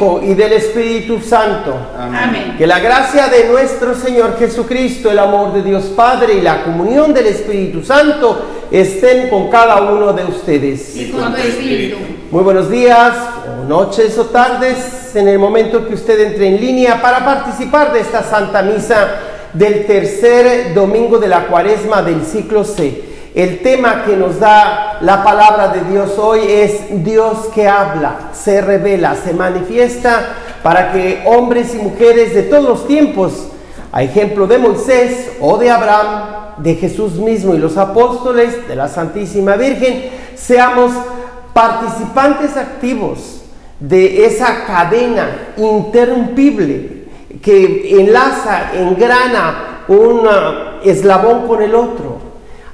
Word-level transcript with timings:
Hijo 0.00 0.20
y 0.22 0.34
del 0.34 0.52
Espíritu 0.54 1.20
Santo. 1.20 1.74
Amén. 1.98 2.54
Que 2.56 2.66
la 2.66 2.80
gracia 2.80 3.28
de 3.28 3.44
nuestro 3.48 3.94
Señor 3.94 4.38
Jesucristo, 4.38 5.10
el 5.10 5.18
amor 5.18 5.52
de 5.52 5.62
Dios 5.62 5.84
Padre 5.94 6.34
y 6.34 6.40
la 6.40 6.64
comunión 6.64 7.12
del 7.12 7.26
Espíritu 7.26 7.84
Santo 7.84 8.46
estén 8.70 9.28
con 9.28 9.50
cada 9.50 9.82
uno 9.82 10.12
de 10.14 10.24
ustedes. 10.24 10.96
Y 10.96 11.10
con 11.10 11.34
tu 11.34 11.40
espíritu. 11.40 11.98
Muy 12.30 12.42
buenos 12.42 12.70
días, 12.70 13.14
o 13.46 13.68
noches 13.68 14.16
o 14.16 14.26
tardes, 14.26 15.14
en 15.14 15.28
el 15.28 15.38
momento 15.38 15.86
que 15.86 15.94
usted 15.94 16.18
entre 16.20 16.48
en 16.48 16.60
línea 16.60 17.02
para 17.02 17.22
participar 17.22 17.92
de 17.92 18.00
esta 18.00 18.22
Santa 18.22 18.62
Misa 18.62 19.08
del 19.52 19.84
tercer 19.86 20.72
domingo 20.72 21.18
de 21.18 21.28
la 21.28 21.46
cuaresma 21.46 22.02
del 22.02 22.24
ciclo 22.24 22.64
C. 22.64 23.09
El 23.34 23.60
tema 23.60 24.02
que 24.04 24.16
nos 24.16 24.40
da 24.40 24.98
la 25.02 25.22
palabra 25.22 25.68
de 25.68 25.88
Dios 25.88 26.18
hoy 26.18 26.40
es 26.44 27.04
Dios 27.04 27.46
que 27.54 27.68
habla, 27.68 28.30
se 28.32 28.60
revela, 28.60 29.14
se 29.14 29.32
manifiesta 29.32 30.34
para 30.64 30.90
que 30.90 31.22
hombres 31.26 31.72
y 31.76 31.78
mujeres 31.78 32.34
de 32.34 32.42
todos 32.42 32.64
los 32.64 32.86
tiempos, 32.88 33.46
a 33.92 34.02
ejemplo 34.02 34.48
de 34.48 34.58
Moisés 34.58 35.30
o 35.40 35.58
de 35.58 35.70
Abraham, 35.70 36.56
de 36.56 36.74
Jesús 36.74 37.14
mismo 37.14 37.54
y 37.54 37.58
los 37.58 37.76
apóstoles, 37.76 38.66
de 38.66 38.74
la 38.74 38.88
Santísima 38.88 39.54
Virgen, 39.54 40.10
seamos 40.34 40.90
participantes 41.52 42.56
activos 42.56 43.42
de 43.78 44.26
esa 44.26 44.64
cadena 44.66 45.52
interrumpible 45.56 47.04
que 47.40 48.00
enlaza, 48.00 48.72
engrana 48.74 49.84
un 49.86 50.26
ah, 50.28 50.80
eslabón 50.84 51.46
con 51.46 51.62
el 51.62 51.76
otro 51.76 52.09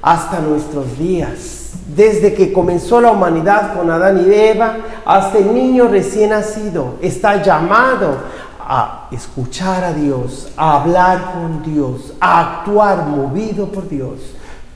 hasta 0.07 0.39
nuestros 0.39 0.97
días. 0.97 1.71
Desde 1.93 2.33
que 2.33 2.53
comenzó 2.53 3.01
la 3.01 3.11
humanidad 3.11 3.75
con 3.75 3.91
Adán 3.91 4.25
y 4.25 4.33
Eva 4.33 4.77
hasta 5.05 5.37
el 5.37 5.53
niño 5.53 5.89
recién 5.89 6.29
nacido, 6.29 6.93
está 7.01 7.43
llamado 7.43 8.15
a 8.57 9.09
escuchar 9.11 9.83
a 9.83 9.91
Dios, 9.91 10.49
a 10.55 10.81
hablar 10.81 11.33
con 11.33 11.61
Dios, 11.61 12.13
a 12.21 12.59
actuar 12.59 13.05
movido 13.05 13.67
por 13.67 13.89
Dios. 13.89 14.19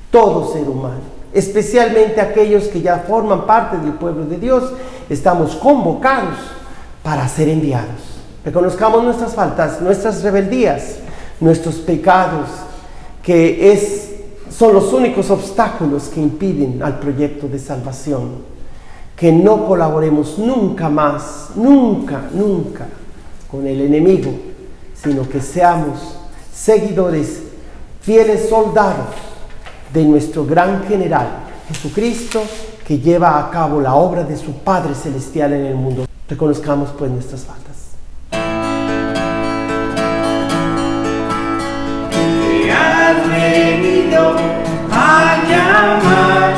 Todo 0.10 0.52
ser 0.52 0.68
humano, 0.68 1.00
especialmente 1.32 2.20
aquellos 2.20 2.66
que 2.66 2.82
ya 2.82 3.06
forman 3.08 3.46
parte 3.46 3.78
del 3.78 3.94
pueblo 3.94 4.26
de 4.26 4.38
Dios, 4.38 4.74
estamos 5.10 5.56
convocados 5.56 6.40
para 7.04 7.26
ser 7.30 7.48
enviados. 7.48 8.20
Reconozcamos 8.44 9.02
nuestras 9.04 9.34
faltas, 9.34 9.80
nuestras 9.80 10.24
rebeldías, 10.24 10.98
nuestros 11.40 11.76
pecados, 11.76 12.50
que 13.24 13.72
es, 13.72 14.11
son 14.52 14.74
los 14.74 14.92
únicos 14.94 15.30
obstáculos 15.30 16.10
que 16.10 16.20
impiden 16.20 16.84
al 16.84 17.00
proyecto 17.00 17.48
de 17.48 17.60
salvación. 17.60 18.52
Que 19.16 19.32
no 19.32 19.66
colaboremos 19.66 20.38
nunca 20.38 20.90
más, 20.90 21.50
nunca, 21.56 22.30
nunca 22.34 22.88
con 23.50 23.68
el 23.68 23.82
enemigo, 23.82 24.32
sino 24.94 25.28
que 25.28 25.42
seamos 25.42 26.18
seguidores, 26.54 27.44
fieles 28.02 28.50
soldados 28.50 29.08
de 29.94 30.06
nuestro 30.06 30.46
gran 30.46 30.84
general, 30.86 31.28
Jesucristo, 31.68 32.42
que 32.86 33.00
lleva 33.00 33.40
a 33.40 33.50
cabo 33.52 33.80
la 33.80 33.96
obra 33.96 34.24
de 34.24 34.38
su 34.38 34.54
Padre 34.54 34.96
Celestial 34.96 35.54
en 35.54 35.66
el 35.66 35.76
mundo. 35.76 36.06
Reconozcamos 36.28 36.90
pues 36.98 37.12
nuestras 37.12 37.42
faltas. 37.42 37.61
Has 43.12 43.28
venido 43.28 44.36
a 44.90 45.44
llamar 45.50 46.54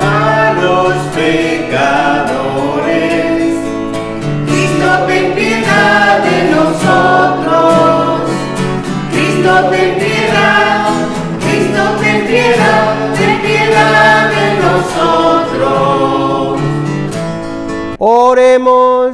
a 0.00 0.52
los 0.62 0.94
pecadores. 1.14 1.98
Cristo, 4.46 4.88
ten 5.08 5.26
piedad 5.34 6.22
de 6.22 6.38
nosotros. 6.54 8.30
Cristo, 9.12 9.52
ten 9.70 9.90
piedad. 9.98 10.86
Cristo, 11.40 11.82
ten 12.00 12.18
piedad. 12.26 12.84
Ten 13.18 13.34
piedad 13.40 14.30
de 14.30 14.46
nosotros. 14.66 16.60
Oremos. 17.98 19.12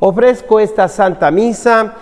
Ofrezco 0.00 0.58
esta 0.60 0.88
Santa 0.88 1.30
Misa 1.30 1.94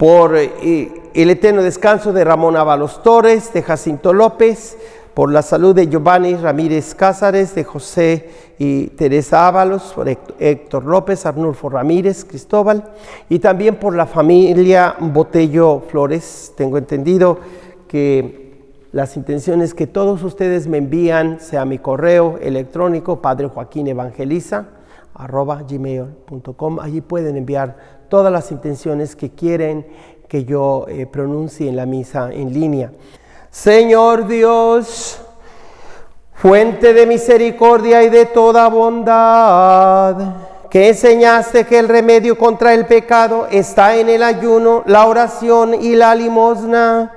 por 0.00 0.34
eh, 0.34 0.90
el 1.12 1.28
eterno 1.28 1.62
descanso 1.62 2.14
de 2.14 2.24
Ramón 2.24 2.56
Ábalos 2.56 3.02
Torres, 3.02 3.52
de 3.52 3.60
Jacinto 3.60 4.14
López, 4.14 4.78
por 5.12 5.30
la 5.30 5.42
salud 5.42 5.74
de 5.74 5.88
Giovanni 5.88 6.36
Ramírez 6.36 6.94
Cázares, 6.94 7.54
de 7.54 7.64
José 7.64 8.30
y 8.58 8.86
Teresa 8.86 9.46
Ábalos, 9.46 9.92
por 9.94 10.08
Héctor- 10.08 10.36
Héctor 10.38 10.84
López, 10.86 11.26
Arnulfo 11.26 11.68
Ramírez, 11.68 12.24
Cristóbal, 12.24 12.82
y 13.28 13.40
también 13.40 13.76
por 13.76 13.94
la 13.94 14.06
familia 14.06 14.96
Botello 15.00 15.82
Flores. 15.86 16.54
Tengo 16.56 16.78
entendido 16.78 17.38
que 17.86 18.70
las 18.92 19.18
intenciones 19.18 19.74
que 19.74 19.86
todos 19.86 20.22
ustedes 20.22 20.66
me 20.66 20.78
envían, 20.78 21.40
sea 21.40 21.66
mi 21.66 21.76
correo 21.76 22.38
electrónico, 22.40 23.20
Padre 23.20 23.48
Joaquín 23.48 23.86
Evangeliza, 23.86 24.64
arroba 25.14 25.62
gmail.com. 25.62 26.80
Allí 26.80 27.00
pueden 27.00 27.36
enviar 27.36 27.76
todas 28.08 28.32
las 28.32 28.50
intenciones 28.50 29.16
que 29.16 29.30
quieren 29.30 29.86
que 30.28 30.44
yo 30.44 30.86
eh, 30.88 31.06
pronuncie 31.06 31.68
en 31.68 31.76
la 31.76 31.86
misa 31.86 32.30
en 32.32 32.52
línea. 32.52 32.92
Señor 33.50 34.28
Dios, 34.28 35.20
fuente 36.34 36.94
de 36.94 37.04
misericordia 37.06 38.02
y 38.04 38.10
de 38.10 38.26
toda 38.26 38.68
bondad, 38.68 40.16
que 40.70 40.88
enseñaste 40.88 41.66
que 41.66 41.80
el 41.80 41.88
remedio 41.88 42.38
contra 42.38 42.72
el 42.74 42.86
pecado 42.86 43.48
está 43.50 43.96
en 43.96 44.08
el 44.08 44.22
ayuno, 44.22 44.84
la 44.86 45.06
oración 45.06 45.74
y 45.74 45.96
la 45.96 46.14
limosna. 46.14 47.12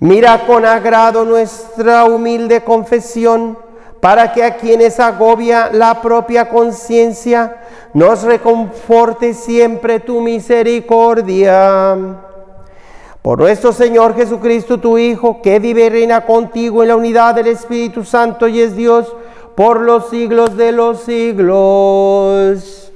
Mira 0.00 0.44
con 0.44 0.66
agrado 0.66 1.24
nuestra 1.24 2.04
humilde 2.06 2.64
confesión, 2.64 3.56
para 4.02 4.32
que 4.32 4.42
a 4.42 4.56
quienes 4.56 4.98
agobia 4.98 5.70
la 5.72 6.02
propia 6.02 6.48
conciencia, 6.48 7.58
nos 7.94 8.24
reconforte 8.24 9.32
siempre 9.32 10.00
tu 10.00 10.20
misericordia. 10.20 11.96
Por 13.22 13.38
nuestro 13.38 13.72
Señor 13.72 14.16
Jesucristo, 14.16 14.80
tu 14.80 14.98
Hijo, 14.98 15.40
que 15.40 15.60
vive 15.60 15.84
y 15.84 15.88
reina 15.88 16.22
contigo 16.22 16.82
en 16.82 16.88
la 16.88 16.96
unidad 16.96 17.36
del 17.36 17.46
Espíritu 17.46 18.02
Santo 18.02 18.48
y 18.48 18.60
es 18.60 18.74
Dios 18.74 19.14
por 19.54 19.80
los 19.80 20.10
siglos 20.10 20.56
de 20.56 20.72
los 20.72 21.02
siglos. 21.02 22.90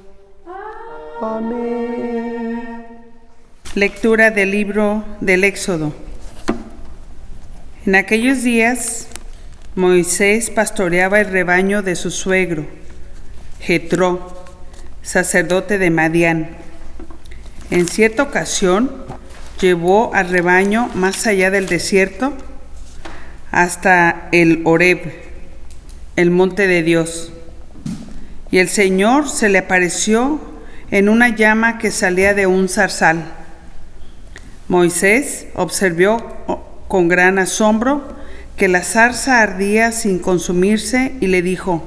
Amén. 1.20 2.84
Lectura 3.76 4.32
del 4.32 4.50
libro 4.50 5.04
del 5.20 5.44
Éxodo. 5.44 5.92
En 7.86 7.94
aquellos 7.94 8.42
días, 8.42 9.06
Moisés 9.76 10.48
pastoreaba 10.48 11.20
el 11.20 11.26
rebaño 11.26 11.82
de 11.82 11.96
su 11.96 12.10
suegro, 12.10 12.64
Jetro, 13.60 14.46
sacerdote 15.02 15.76
de 15.76 15.90
Madián. 15.90 16.48
En 17.70 17.86
cierta 17.86 18.22
ocasión, 18.22 18.90
llevó 19.60 20.14
al 20.14 20.30
rebaño 20.30 20.88
más 20.94 21.26
allá 21.26 21.50
del 21.50 21.66
desierto 21.66 22.32
hasta 23.50 24.30
el 24.32 24.62
Horeb, 24.64 25.12
el 26.16 26.30
monte 26.30 26.66
de 26.66 26.82
Dios. 26.82 27.34
Y 28.50 28.60
el 28.60 28.70
Señor 28.70 29.28
se 29.28 29.50
le 29.50 29.58
apareció 29.58 30.40
en 30.90 31.10
una 31.10 31.28
llama 31.28 31.76
que 31.76 31.90
salía 31.90 32.32
de 32.32 32.46
un 32.46 32.70
zarzal. 32.70 33.26
Moisés 34.68 35.48
observó 35.54 36.64
con 36.88 37.08
gran 37.08 37.38
asombro 37.38 38.16
que 38.56 38.68
la 38.68 38.82
zarza 38.82 39.42
ardía 39.42 39.92
sin 39.92 40.18
consumirse 40.18 41.12
y 41.20 41.26
le 41.26 41.42
dijo, 41.42 41.84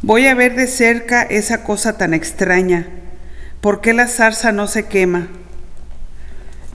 voy 0.00 0.26
a 0.26 0.34
ver 0.34 0.56
de 0.56 0.66
cerca 0.66 1.22
esa 1.22 1.64
cosa 1.64 1.98
tan 1.98 2.14
extraña, 2.14 2.88
¿por 3.60 3.80
qué 3.80 3.92
la 3.92 4.08
zarza 4.08 4.52
no 4.52 4.66
se 4.66 4.86
quema? 4.86 5.28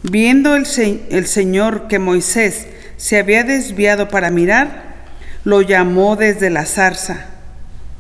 Viendo 0.03 0.55
el, 0.55 0.65
el 1.09 1.25
Señor 1.25 1.87
que 1.87 1.97
Moisés 1.97 2.67
se 2.97 3.17
había 3.17 3.43
desviado 3.43 4.07
para 4.07 4.29
mirar, 4.29 4.95
lo 5.43 5.61
llamó 5.61 6.15
desde 6.15 6.49
la 6.49 6.65
zarza, 6.65 7.25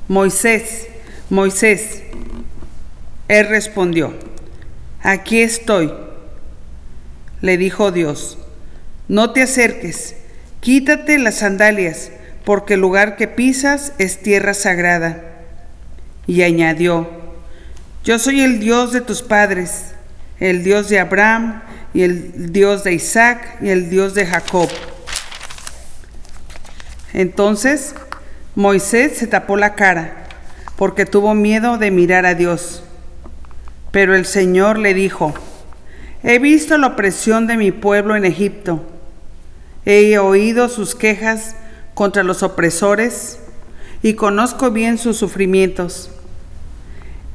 Moisés, 0.07 0.87
Moisés. 1.29 2.03
Él 3.27 3.47
respondió, 3.49 4.13
aquí 5.01 5.41
estoy. 5.41 5.93
Le 7.41 7.57
dijo 7.57 7.91
Dios, 7.91 8.37
no 9.07 9.31
te 9.31 9.43
acerques, 9.43 10.15
quítate 10.67 11.17
las 11.17 11.35
sandalias, 11.35 12.11
porque 12.43 12.73
el 12.73 12.81
lugar 12.81 13.15
que 13.15 13.29
pisas 13.29 13.93
es 13.99 14.21
tierra 14.21 14.53
sagrada. 14.53 15.23
Y 16.25 16.41
añadió, 16.41 17.09
yo 18.03 18.19
soy 18.19 18.41
el 18.41 18.59
Dios 18.59 18.91
de 18.91 18.99
tus 18.99 19.21
padres, 19.21 19.93
el 20.41 20.65
Dios 20.65 20.89
de 20.89 20.99
Abraham 20.99 21.63
y 21.93 22.01
el 22.01 22.51
Dios 22.51 22.83
de 22.83 22.91
Isaac 22.91 23.59
y 23.61 23.69
el 23.69 23.89
Dios 23.89 24.13
de 24.13 24.25
Jacob. 24.25 24.67
Entonces 27.13 27.95
Moisés 28.53 29.15
se 29.15 29.27
tapó 29.27 29.55
la 29.55 29.73
cara 29.73 30.25
porque 30.75 31.05
tuvo 31.05 31.33
miedo 31.33 31.77
de 31.77 31.91
mirar 31.91 32.25
a 32.25 32.35
Dios. 32.35 32.83
Pero 33.91 34.17
el 34.17 34.25
Señor 34.25 34.79
le 34.79 34.93
dijo, 34.93 35.33
he 36.23 36.39
visto 36.39 36.77
la 36.77 36.87
opresión 36.87 37.47
de 37.47 37.55
mi 37.55 37.71
pueblo 37.71 38.17
en 38.17 38.25
Egipto, 38.25 38.96
he 39.89 40.17
oído 40.17 40.67
sus 40.67 40.95
quejas 40.95 41.55
contra 41.93 42.23
los 42.23 42.43
opresores 42.43 43.39
y 44.03 44.15
conozco 44.15 44.69
bien 44.69 44.97
sus 44.97 45.15
sufrimientos. 45.15 46.09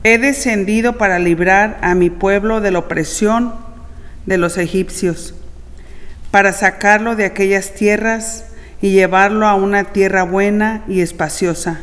He 0.04 0.18
descendido 0.18 0.98
para 0.98 1.18
librar 1.18 1.78
a 1.80 1.94
mi 1.94 2.10
pueblo 2.10 2.60
de 2.60 2.70
la 2.70 2.80
opresión 2.80 3.54
de 4.26 4.36
los 4.36 4.58
egipcios, 4.58 5.34
para 6.30 6.52
sacarlo 6.52 7.16
de 7.16 7.24
aquellas 7.24 7.72
tierras 7.72 8.44
y 8.82 8.90
llevarlo 8.90 9.46
a 9.46 9.54
una 9.54 9.84
tierra 9.84 10.22
buena 10.22 10.84
y 10.86 11.00
espaciosa, 11.00 11.80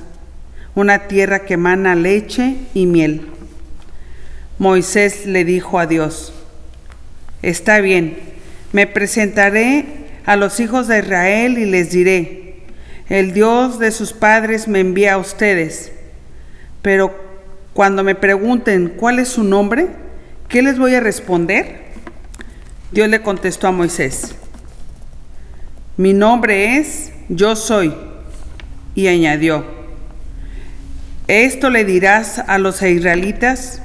una 0.75 1.07
tierra 1.07 1.45
que 1.45 1.55
emana 1.55 1.95
leche 1.95 2.57
y 2.75 2.85
miel. 2.85 3.27
Moisés 4.59 5.25
le 5.25 5.45
dijo 5.45 5.79
a 5.79 5.87
Dios, 5.87 6.31
está 7.41 7.79
bien, 7.79 8.19
me 8.71 8.85
presentaré 8.85 9.98
a 10.29 10.35
los 10.35 10.59
hijos 10.59 10.87
de 10.87 10.99
Israel 10.99 11.57
y 11.57 11.65
les 11.65 11.89
diré, 11.89 12.53
el 13.09 13.33
Dios 13.33 13.79
de 13.79 13.91
sus 13.91 14.13
padres 14.13 14.67
me 14.67 14.79
envía 14.79 15.15
a 15.15 15.17
ustedes, 15.17 15.91
pero 16.83 17.15
cuando 17.73 18.03
me 18.03 18.13
pregunten 18.13 18.93
cuál 18.95 19.17
es 19.17 19.29
su 19.29 19.43
nombre, 19.43 19.87
¿qué 20.47 20.61
les 20.61 20.77
voy 20.77 20.93
a 20.93 20.99
responder? 20.99 21.79
Dios 22.91 23.09
le 23.09 23.23
contestó 23.23 23.65
a 23.65 23.71
Moisés, 23.71 24.35
mi 25.97 26.13
nombre 26.13 26.77
es 26.77 27.11
Yo 27.27 27.55
soy. 27.55 27.91
Y 28.93 29.07
añadió, 29.07 29.65
esto 31.27 31.71
le 31.71 31.85
dirás 31.85 32.37
a 32.45 32.59
los 32.59 32.83
israelitas, 32.83 33.81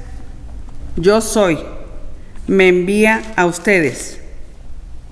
yo 0.97 1.23
soy, 1.23 1.58
me 2.47 2.69
envía 2.69 3.23
a 3.37 3.47
ustedes. 3.47 4.20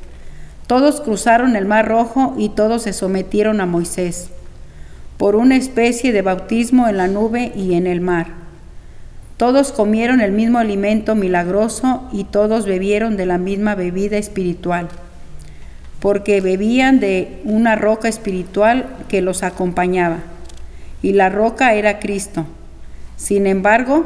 Todos 0.67 0.99
cruzaron 0.99 1.55
el 1.55 1.65
mar 1.65 1.87
rojo 1.87 2.35
y 2.37 2.49
todos 2.49 2.83
se 2.83 2.91
sometieron 2.91 3.61
a 3.61 3.65
Moisés, 3.65 4.29
por 5.17 5.37
una 5.37 5.55
especie 5.55 6.11
de 6.11 6.21
bautismo 6.21 6.89
en 6.89 6.97
la 6.97 7.07
nube 7.07 7.53
y 7.55 7.75
en 7.75 7.87
el 7.87 8.01
mar. 8.01 8.27
Todos 9.37 9.71
comieron 9.71 10.19
el 10.19 10.33
mismo 10.33 10.57
alimento 10.57 11.15
milagroso 11.15 12.03
y 12.11 12.25
todos 12.25 12.65
bebieron 12.65 13.15
de 13.15 13.25
la 13.25 13.37
misma 13.37 13.75
bebida 13.75 14.17
espiritual, 14.17 14.89
porque 16.01 16.41
bebían 16.41 16.99
de 16.99 17.39
una 17.45 17.77
roca 17.77 18.09
espiritual 18.09 18.87
que 19.07 19.21
los 19.21 19.43
acompañaba, 19.43 20.17
y 21.01 21.13
la 21.13 21.29
roca 21.29 21.75
era 21.75 21.99
Cristo. 21.99 22.45
Sin 23.15 23.47
embargo, 23.47 24.05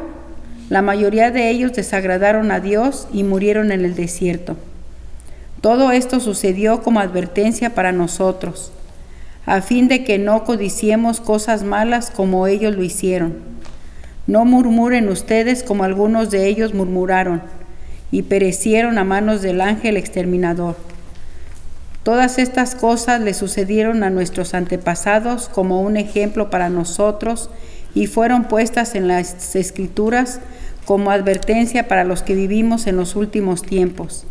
la 0.70 0.80
mayoría 0.80 1.32
de 1.32 1.50
ellos 1.50 1.72
desagradaron 1.72 2.52
a 2.52 2.60
Dios 2.60 3.08
y 3.12 3.24
murieron 3.24 3.72
en 3.72 3.84
el 3.84 3.96
desierto. 3.96 4.56
Todo 5.62 5.92
esto 5.92 6.18
sucedió 6.18 6.82
como 6.82 6.98
advertencia 6.98 7.72
para 7.72 7.92
nosotros, 7.92 8.72
a 9.46 9.62
fin 9.62 9.86
de 9.86 10.02
que 10.02 10.18
no 10.18 10.42
codiciemos 10.42 11.20
cosas 11.20 11.62
malas 11.62 12.10
como 12.10 12.48
ellos 12.48 12.74
lo 12.74 12.82
hicieron. 12.82 13.36
No 14.26 14.44
murmuren 14.44 15.08
ustedes 15.08 15.62
como 15.62 15.84
algunos 15.84 16.30
de 16.30 16.48
ellos 16.48 16.74
murmuraron 16.74 17.42
y 18.10 18.22
perecieron 18.22 18.98
a 18.98 19.04
manos 19.04 19.40
del 19.40 19.60
ángel 19.60 19.96
exterminador. 19.96 20.74
Todas 22.02 22.40
estas 22.40 22.74
cosas 22.74 23.20
le 23.20 23.32
sucedieron 23.32 24.02
a 24.02 24.10
nuestros 24.10 24.54
antepasados 24.54 25.48
como 25.48 25.80
un 25.80 25.96
ejemplo 25.96 26.50
para 26.50 26.70
nosotros 26.70 27.50
y 27.94 28.08
fueron 28.08 28.48
puestas 28.48 28.96
en 28.96 29.06
las 29.06 29.54
escrituras 29.54 30.40
como 30.86 31.12
advertencia 31.12 31.86
para 31.86 32.02
los 32.02 32.24
que 32.24 32.34
vivimos 32.34 32.88
en 32.88 32.96
los 32.96 33.14
últimos 33.14 33.62
tiempos. 33.62 34.26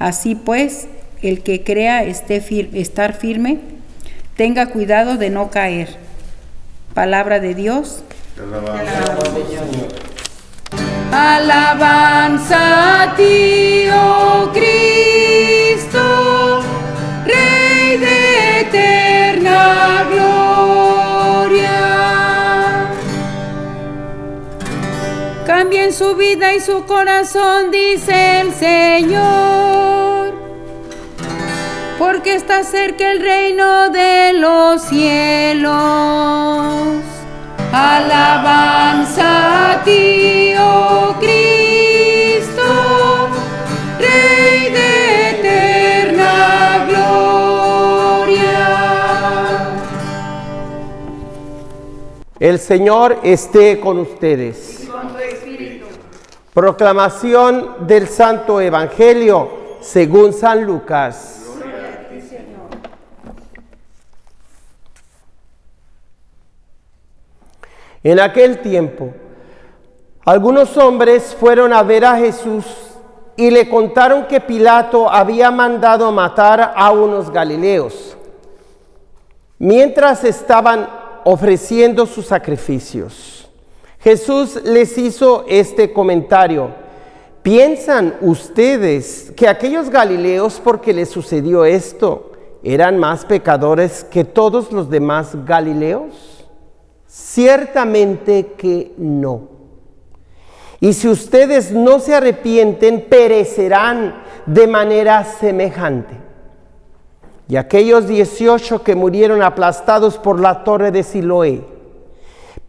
Así 0.00 0.34
pues, 0.34 0.88
el 1.20 1.42
que 1.42 1.62
crea 1.62 2.02
esté 2.02 2.40
fir 2.40 2.70
estar 2.72 3.12
firme, 3.12 3.58
tenga 4.34 4.70
cuidado 4.70 5.18
de 5.18 5.28
no 5.28 5.50
caer. 5.50 5.98
Palabra 6.94 7.38
de 7.38 7.54
Dios. 7.54 8.02
Alabanza 11.12 13.02
a 13.02 13.14
ti, 13.14 13.90
oh 13.92 14.50
Cristo, 14.54 16.00
Rey 17.26 17.98
de 17.98 18.60
eterna 18.62 20.06
gloria. 20.10 20.29
Cambien 25.90 25.92
su 25.92 26.14
vida 26.14 26.54
y 26.54 26.60
su 26.60 26.84
corazón, 26.84 27.72
dice 27.72 28.40
el 28.40 28.54
Señor. 28.54 30.32
porque 31.98 32.34
está 32.34 32.64
cerca 32.64 33.12
el 33.12 33.20
reino 33.20 33.90
de 33.90 34.32
los 34.34 34.82
cielos. 34.82 35.72
Alabanza 37.72 39.72
a 39.72 39.84
ti, 39.84 40.52
oh 40.58 41.14
Cristo, 41.18 43.28
Rey 43.98 44.72
de 44.72 45.30
eterna 45.30 46.86
gloria. 48.28 48.58
El 52.38 52.58
Señor 52.58 53.18
esté 53.22 53.80
con 53.80 53.98
ustedes. 53.98 54.80
Proclamación 56.60 57.86
del 57.86 58.06
Santo 58.06 58.60
Evangelio 58.60 59.48
según 59.80 60.34
San 60.34 60.62
Lucas. 60.62 61.42
En 68.04 68.20
aquel 68.20 68.60
tiempo, 68.60 69.08
algunos 70.26 70.76
hombres 70.76 71.34
fueron 71.34 71.72
a 71.72 71.82
ver 71.82 72.04
a 72.04 72.18
Jesús 72.18 72.66
y 73.38 73.50
le 73.50 73.66
contaron 73.66 74.26
que 74.26 74.42
Pilato 74.42 75.10
había 75.10 75.50
mandado 75.50 76.12
matar 76.12 76.74
a 76.76 76.90
unos 76.90 77.30
galileos 77.30 78.18
mientras 79.58 80.24
estaban 80.24 80.86
ofreciendo 81.24 82.04
sus 82.04 82.26
sacrificios. 82.26 83.39
Jesús 84.00 84.62
les 84.64 84.96
hizo 84.96 85.44
este 85.46 85.92
comentario. 85.92 86.70
¿Piensan 87.42 88.16
ustedes 88.22 89.32
que 89.36 89.46
aquellos 89.46 89.90
galileos, 89.90 90.60
porque 90.62 90.92
les 90.92 91.08
sucedió 91.08 91.64
esto, 91.64 92.32
eran 92.62 92.98
más 92.98 93.24
pecadores 93.24 94.04
que 94.04 94.24
todos 94.24 94.72
los 94.72 94.90
demás 94.90 95.44
galileos? 95.44 96.46
Ciertamente 97.06 98.52
que 98.56 98.92
no. 98.96 99.48
Y 100.80 100.94
si 100.94 101.08
ustedes 101.08 101.70
no 101.70 101.98
se 101.98 102.14
arrepienten, 102.14 103.06
perecerán 103.08 104.22
de 104.46 104.66
manera 104.66 105.24
semejante. 105.24 106.14
Y 107.48 107.56
aquellos 107.56 108.06
18 108.06 108.82
que 108.82 108.94
murieron 108.94 109.42
aplastados 109.42 110.16
por 110.16 110.40
la 110.40 110.64
torre 110.64 110.90
de 110.90 111.02
Siloé, 111.02 111.79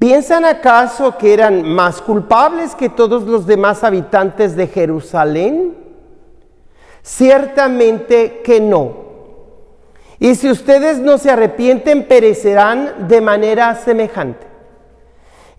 ¿piensan 0.02 0.46
acaso 0.46 1.16
que 1.16 1.32
eran 1.32 1.62
más 1.64 2.02
culpables 2.02 2.74
que 2.74 2.90
todos 2.90 3.22
los 3.22 3.46
demás 3.46 3.84
habitantes 3.84 4.56
de 4.56 4.66
Jerusalén? 4.66 5.78
Ciertamente 7.04 8.42
que 8.44 8.60
no. 8.60 8.94
Y 10.18 10.34
si 10.34 10.50
ustedes 10.50 10.98
no 10.98 11.20
se 11.20 11.30
arrepienten, 11.30 12.08
perecerán 12.08 13.08
de 13.08 13.22
manera 13.22 13.76
semejante. 13.76 14.48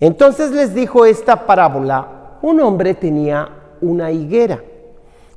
Entonces 0.01 0.51
les 0.51 0.75
dijo 0.75 1.07
esta 1.07 1.47
parábola, 1.47 2.39
un 2.43 2.61
hombre 2.63 2.95
tenía 2.95 3.49
una 3.81 4.11
higuera 4.11 4.61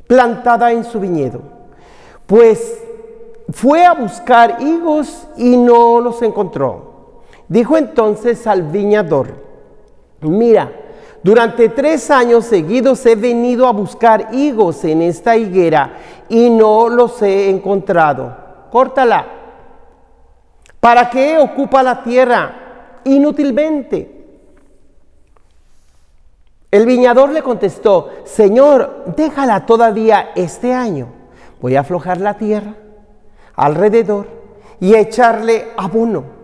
plantada 0.08 0.72
en 0.72 0.84
su 0.84 1.00
viñedo, 1.00 1.42
pues 2.26 2.82
fue 3.52 3.86
a 3.86 3.94
buscar 3.94 4.58
higos 4.62 5.28
y 5.38 5.58
no 5.58 6.00
los 6.02 6.24
encontró. 6.24 6.95
Dijo 7.48 7.78
entonces 7.78 8.48
al 8.48 8.64
viñador, 8.64 9.36
mira, 10.22 10.72
durante 11.22 11.70
tres 11.70 12.10
años 12.12 12.46
seguidos 12.46 13.06
he 13.06 13.16
venido 13.16 13.68
a 13.68 13.72
buscar 13.72 14.30
higos 14.32 14.84
en 14.84 15.02
esta 15.02 15.38
higuera 15.38 15.98
y 16.30 16.50
no 16.50 16.90
los 16.90 17.22
he 17.22 17.50
encontrado. 17.50 18.36
Córtala. 18.72 19.26
¿Para 20.80 21.10
qué 21.10 21.40
ocupa 21.40 21.82
la 21.82 22.04
tierra 22.04 23.00
inútilmente? 23.06 24.12
El 26.70 26.86
viñador 26.86 27.32
le 27.32 27.42
contestó, 27.42 28.10
Señor, 28.26 29.06
déjala 29.16 29.66
todavía 29.66 30.32
este 30.36 30.74
año. 30.74 31.08
Voy 31.62 31.76
a 31.76 31.80
aflojar 31.80 32.20
la 32.20 32.36
tierra 32.36 32.76
alrededor 33.56 34.28
y 34.80 34.94
echarle 34.94 35.70
abono 35.78 36.35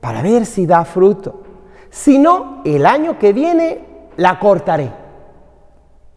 para 0.00 0.22
ver 0.22 0.46
si 0.46 0.66
da 0.66 0.84
fruto. 0.84 1.42
Si 1.90 2.18
no, 2.18 2.62
el 2.64 2.86
año 2.86 3.18
que 3.18 3.32
viene 3.32 3.84
la 4.16 4.38
cortaré. 4.38 4.90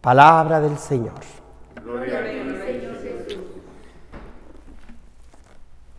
Palabra 0.00 0.60
del 0.60 0.78
Señor. 0.78 1.14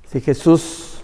Si 0.07 0.21
Jesús 0.21 1.01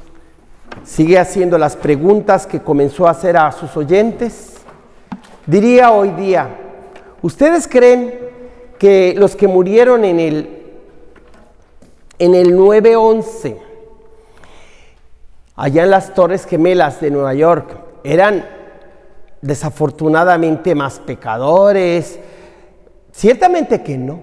sigue 0.84 1.20
haciendo 1.20 1.58
las 1.58 1.76
preguntas 1.76 2.48
que 2.48 2.62
comenzó 2.62 3.08
a 3.08 3.12
hacer 3.12 3.36
a 3.38 3.52
sus 3.52 3.76
oyentes, 3.76 4.58
diría 5.46 5.92
hoy 5.92 6.12
día, 6.12 6.50
¿ustedes 7.22 7.68
creen 7.68 8.14
que 8.80 9.14
los 9.18 9.36
que 9.36 9.48
murieron 9.48 10.06
en 10.06 10.20
el 10.20 10.62
en 12.22 12.36
el 12.36 12.56
911, 12.56 13.58
allá 15.62 15.84
en 15.84 15.92
las 15.92 16.16
Torres 16.16 16.48
Gemelas 16.48 17.00
de 17.02 17.12
Nueva 17.12 17.36
York, 17.36 17.78
eran 18.04 18.44
desafortunadamente 19.42 20.74
más 20.74 20.98
pecadores. 20.98 22.20
Ciertamente 23.12 23.84
que 23.84 23.96
no. 23.96 24.20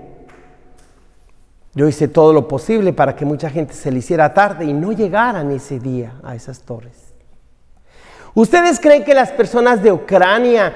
Yo 1.74 1.86
hice 1.86 2.08
todo 2.08 2.32
lo 2.32 2.48
posible 2.48 2.92
para 2.92 3.14
que 3.14 3.24
mucha 3.24 3.50
gente 3.50 3.74
se 3.74 3.92
le 3.92 4.00
hiciera 4.00 4.34
tarde 4.34 4.64
y 4.64 4.72
no 4.72 4.90
llegaran 4.90 5.52
ese 5.52 5.78
día 5.78 6.14
a 6.24 6.34
esas 6.34 6.62
torres. 6.62 7.14
¿Ustedes 8.34 8.80
creen 8.80 9.04
que 9.04 9.14
las 9.14 9.30
personas 9.30 9.80
de 9.80 9.92
Ucrania 9.92 10.74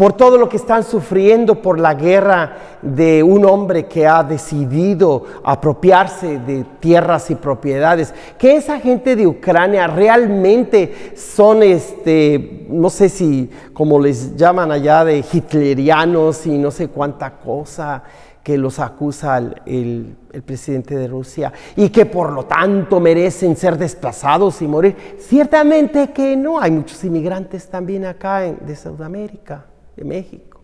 por 0.00 0.14
todo 0.14 0.38
lo 0.38 0.48
que 0.48 0.56
están 0.56 0.82
sufriendo 0.82 1.60
por 1.60 1.78
la 1.78 1.92
guerra 1.92 2.78
de 2.80 3.22
un 3.22 3.44
hombre 3.44 3.84
que 3.84 4.06
ha 4.06 4.24
decidido 4.24 5.26
apropiarse 5.44 6.38
de 6.38 6.64
tierras 6.80 7.30
y 7.30 7.34
propiedades, 7.34 8.14
que 8.38 8.56
esa 8.56 8.80
gente 8.80 9.14
de 9.14 9.26
Ucrania 9.26 9.86
realmente 9.88 11.12
son, 11.14 11.62
este, 11.62 12.64
no 12.70 12.88
sé 12.88 13.10
si 13.10 13.50
como 13.74 14.00
les 14.00 14.34
llaman 14.36 14.72
allá, 14.72 15.04
de 15.04 15.22
hitlerianos 15.30 16.46
y 16.46 16.56
no 16.56 16.70
sé 16.70 16.88
cuánta 16.88 17.32
cosa 17.32 18.02
que 18.42 18.56
los 18.56 18.78
acusa 18.78 19.36
el, 19.66 20.16
presidente 20.46 20.96
de 20.96 21.08
Rusia 21.08 21.52
y 21.76 21.90
que 21.90 22.06
por 22.06 22.32
lo 22.32 22.46
tanto 22.46 23.00
merecen 23.00 23.54
ser 23.54 23.76
desplazados 23.76 24.62
y 24.62 24.66
morir. 24.66 24.96
Ciertamente 25.18 26.10
que 26.10 26.38
no, 26.38 26.58
hay 26.58 26.70
muchos 26.70 27.04
inmigrantes 27.04 27.68
también 27.68 28.06
acá 28.06 28.46
en, 28.46 28.64
de 28.64 28.74
Sudamérica 28.76 29.66
México. 30.04 30.60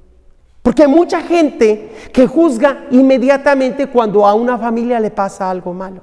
Porque 0.62 0.82
hay 0.82 0.88
mucha 0.88 1.20
gente 1.20 1.92
que 2.12 2.26
juzga 2.26 2.86
inmediatamente 2.90 3.86
cuando 3.86 4.26
a 4.26 4.34
una 4.34 4.58
familia 4.58 4.98
le 4.98 5.10
pasa 5.10 5.48
algo 5.48 5.72
malo. 5.72 6.00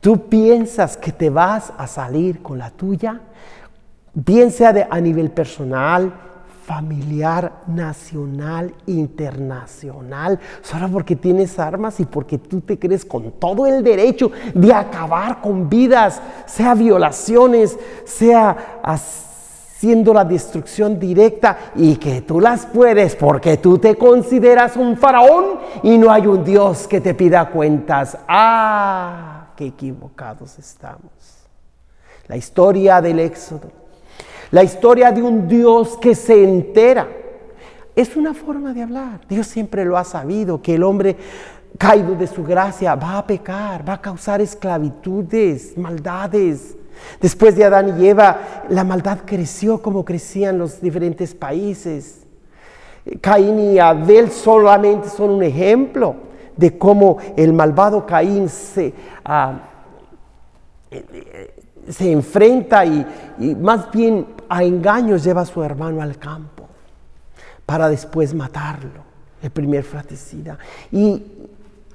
Tú 0.00 0.28
piensas 0.28 0.96
que 0.96 1.12
te 1.12 1.28
vas 1.28 1.72
a 1.76 1.86
salir 1.86 2.40
con 2.40 2.56
la 2.58 2.70
tuya, 2.70 3.20
bien 4.14 4.50
sea 4.50 4.72
de, 4.72 4.86
a 4.88 5.00
nivel 5.00 5.30
personal, 5.30 6.12
familiar, 6.70 7.64
nacional, 7.66 8.72
internacional, 8.86 10.38
solo 10.62 10.88
porque 10.88 11.16
tienes 11.16 11.58
armas 11.58 11.98
y 11.98 12.04
porque 12.04 12.38
tú 12.38 12.60
te 12.60 12.78
crees 12.78 13.04
con 13.04 13.32
todo 13.32 13.66
el 13.66 13.82
derecho 13.82 14.30
de 14.54 14.72
acabar 14.72 15.40
con 15.40 15.68
vidas, 15.68 16.22
sea 16.46 16.76
violaciones, 16.76 17.76
sea 18.04 18.78
siendo 19.80 20.12
la 20.12 20.26
destrucción 20.26 20.98
directa 20.98 21.72
y 21.74 21.96
que 21.96 22.20
tú 22.20 22.38
las 22.38 22.66
puedes 22.66 23.16
porque 23.16 23.56
tú 23.56 23.78
te 23.78 23.96
consideras 23.96 24.76
un 24.76 24.94
faraón 24.94 25.58
y 25.82 25.96
no 25.96 26.10
hay 26.10 26.26
un 26.26 26.44
Dios 26.44 26.86
que 26.86 27.00
te 27.00 27.14
pida 27.14 27.48
cuentas. 27.48 28.18
Ah, 28.28 29.46
qué 29.56 29.68
equivocados 29.68 30.58
estamos. 30.58 31.10
La 32.28 32.36
historia 32.36 33.00
del 33.00 33.20
Éxodo, 33.20 33.72
la 34.50 34.62
historia 34.62 35.12
de 35.12 35.22
un 35.22 35.48
Dios 35.48 35.96
que 35.96 36.14
se 36.14 36.44
entera, 36.44 37.08
es 37.96 38.16
una 38.16 38.34
forma 38.34 38.74
de 38.74 38.82
hablar. 38.82 39.20
Dios 39.30 39.46
siempre 39.46 39.86
lo 39.86 39.96
ha 39.96 40.04
sabido, 40.04 40.60
que 40.60 40.74
el 40.74 40.82
hombre 40.82 41.16
caído 41.78 42.14
de 42.14 42.26
su 42.26 42.44
gracia 42.44 42.94
va 42.96 43.16
a 43.16 43.26
pecar, 43.26 43.88
va 43.88 43.94
a 43.94 44.02
causar 44.02 44.42
esclavitudes, 44.42 45.78
maldades. 45.78 46.76
Después 47.20 47.56
de 47.56 47.64
Adán 47.64 48.00
y 48.00 48.06
Eva, 48.06 48.64
la 48.68 48.84
maldad 48.84 49.20
creció 49.24 49.80
como 49.82 50.04
crecían 50.04 50.58
los 50.58 50.80
diferentes 50.80 51.34
países. 51.34 52.26
Caín 53.20 53.58
y 53.58 53.78
Abel 53.78 54.30
solamente 54.30 55.08
son 55.08 55.30
un 55.30 55.42
ejemplo 55.42 56.14
de 56.56 56.76
cómo 56.76 57.18
el 57.36 57.52
malvado 57.52 58.06
Caín 58.06 58.48
se, 58.48 58.92
uh, 59.26 59.56
se 61.88 62.12
enfrenta 62.12 62.84
y, 62.84 63.06
y, 63.38 63.54
más 63.54 63.90
bien 63.90 64.26
a 64.48 64.62
engaños 64.62 65.24
lleva 65.24 65.42
a 65.42 65.46
su 65.46 65.62
hermano 65.62 66.02
al 66.02 66.18
campo 66.18 66.68
para 67.64 67.88
después 67.88 68.34
matarlo, 68.34 69.02
el 69.42 69.50
primer 69.50 69.84
fratricida. 69.84 70.58
Y 70.92 71.24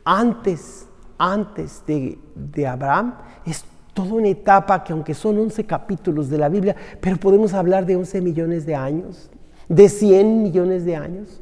antes 0.04 0.88
antes 1.18 1.84
de, 1.86 2.18
de 2.36 2.68
Abraham 2.68 3.16
es 3.46 3.64
toda 3.96 4.14
una 4.14 4.28
etapa 4.28 4.84
que 4.84 4.92
aunque 4.92 5.14
son 5.14 5.40
11 5.40 5.64
capítulos 5.64 6.30
de 6.30 6.38
la 6.38 6.50
Biblia, 6.50 6.76
pero 7.00 7.16
podemos 7.16 7.54
hablar 7.54 7.86
de 7.86 7.96
11 7.96 8.22
millones 8.22 8.66
de 8.66 8.76
años, 8.76 9.32
de 9.70 9.88
100 9.90 10.44
millones 10.44 10.84
de 10.84 10.98
años. 10.98 11.42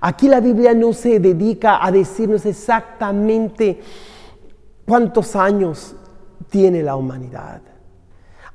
Aquí 0.00 0.28
la 0.28 0.40
Biblia 0.40 0.74
no 0.74 0.92
se 0.92 1.18
dedica 1.18 1.84
a 1.84 1.90
decirnos 1.90 2.44
exactamente 2.44 3.80
cuántos 4.86 5.34
años 5.34 5.96
tiene 6.50 6.82
la 6.82 6.94
humanidad. 6.94 7.62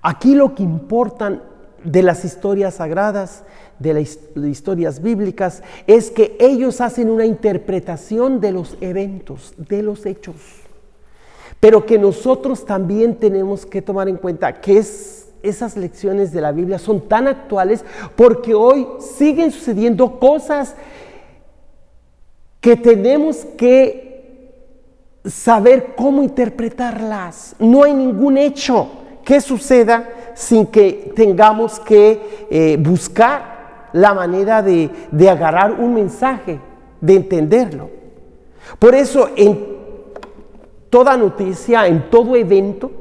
Aquí 0.03 0.36
lo 0.36 0.53
que 0.53 0.62
importan 0.62 1.41
de 1.84 2.03
las 2.03 2.24
historias 2.25 2.75
sagradas, 2.75 3.46
de 3.79 3.94
las 3.96 4.20
historias 4.46 5.01
bíblicas, 5.01 5.63
es 5.88 6.12
que 6.12 6.38
ellos 6.39 6.82
hacen 6.82 7.10
una 7.10 7.25
interpretación 7.25 8.39
de 8.41 8.51
los 8.51 8.77
eventos, 8.79 9.56
de 9.58 9.82
los 9.82 10.06
hechos. 10.06 10.36
Pero 11.59 11.85
que 11.85 11.97
nosotros 11.97 12.65
también 12.65 13.15
tenemos 13.15 13.65
que 13.65 13.81
tomar 13.81 14.07
en 14.07 14.17
cuenta 14.17 14.53
que 14.61 14.77
es, 14.77 15.27
esas 15.43 15.75
lecciones 15.75 16.31
de 16.31 16.41
la 16.41 16.51
Biblia 16.51 16.79
son 16.79 17.01
tan 17.01 17.27
actuales 17.27 17.83
porque 18.15 18.53
hoy 18.53 18.87
siguen 18.99 19.51
sucediendo 19.51 20.19
cosas 20.19 20.75
que 22.61 22.75
tenemos 22.75 23.45
que 23.57 24.09
saber 25.25 25.95
cómo 25.95 26.23
interpretarlas. 26.23 27.55
No 27.59 27.83
hay 27.83 27.93
ningún 27.93 28.37
hecho 28.37 28.89
que 29.23 29.41
suceda 29.41 30.09
sin 30.35 30.65
que 30.65 31.11
tengamos 31.15 31.79
que 31.79 32.47
eh, 32.49 32.77
buscar 32.79 33.89
la 33.93 34.13
manera 34.13 34.61
de, 34.61 34.89
de 35.11 35.29
agarrar 35.29 35.73
un 35.73 35.93
mensaje, 35.93 36.59
de 37.01 37.15
entenderlo. 37.15 37.89
Por 38.77 38.95
eso 38.95 39.29
en 39.35 39.78
toda 40.89 41.17
noticia, 41.17 41.88
en 41.88 42.10
todo 42.10 42.36
evento, 42.36 42.91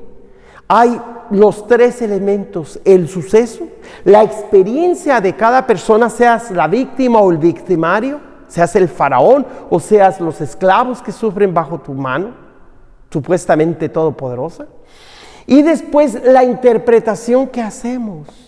hay 0.66 1.00
los 1.30 1.66
tres 1.66 2.02
elementos, 2.02 2.78
el 2.85 3.09
suceso, 3.09 3.66
la 4.04 4.23
experiencia 4.23 5.21
de 5.21 5.35
cada 5.35 5.66
persona, 5.66 6.11
seas 6.11 6.50
la 6.50 6.66
víctima 6.66 7.21
o 7.21 7.30
el 7.30 7.38
victimario, 7.38 8.21
seas 8.47 8.76
el 8.76 8.88
faraón 8.88 9.47
o 9.71 9.80
seas 9.80 10.21
los 10.21 10.40
esclavos 10.40 11.02
que 11.02 11.12
sufren 11.12 11.52
bajo 11.52 11.78
tu 11.78 11.92
mano, 11.92 12.30
supuestamente 13.11 13.88
todopoderosa. 13.88 14.66
Y 15.47 15.62
después 15.62 16.23
la 16.25 16.45
interpretación 16.45 17.49
que 17.49 17.62
hacemos. 17.62 18.48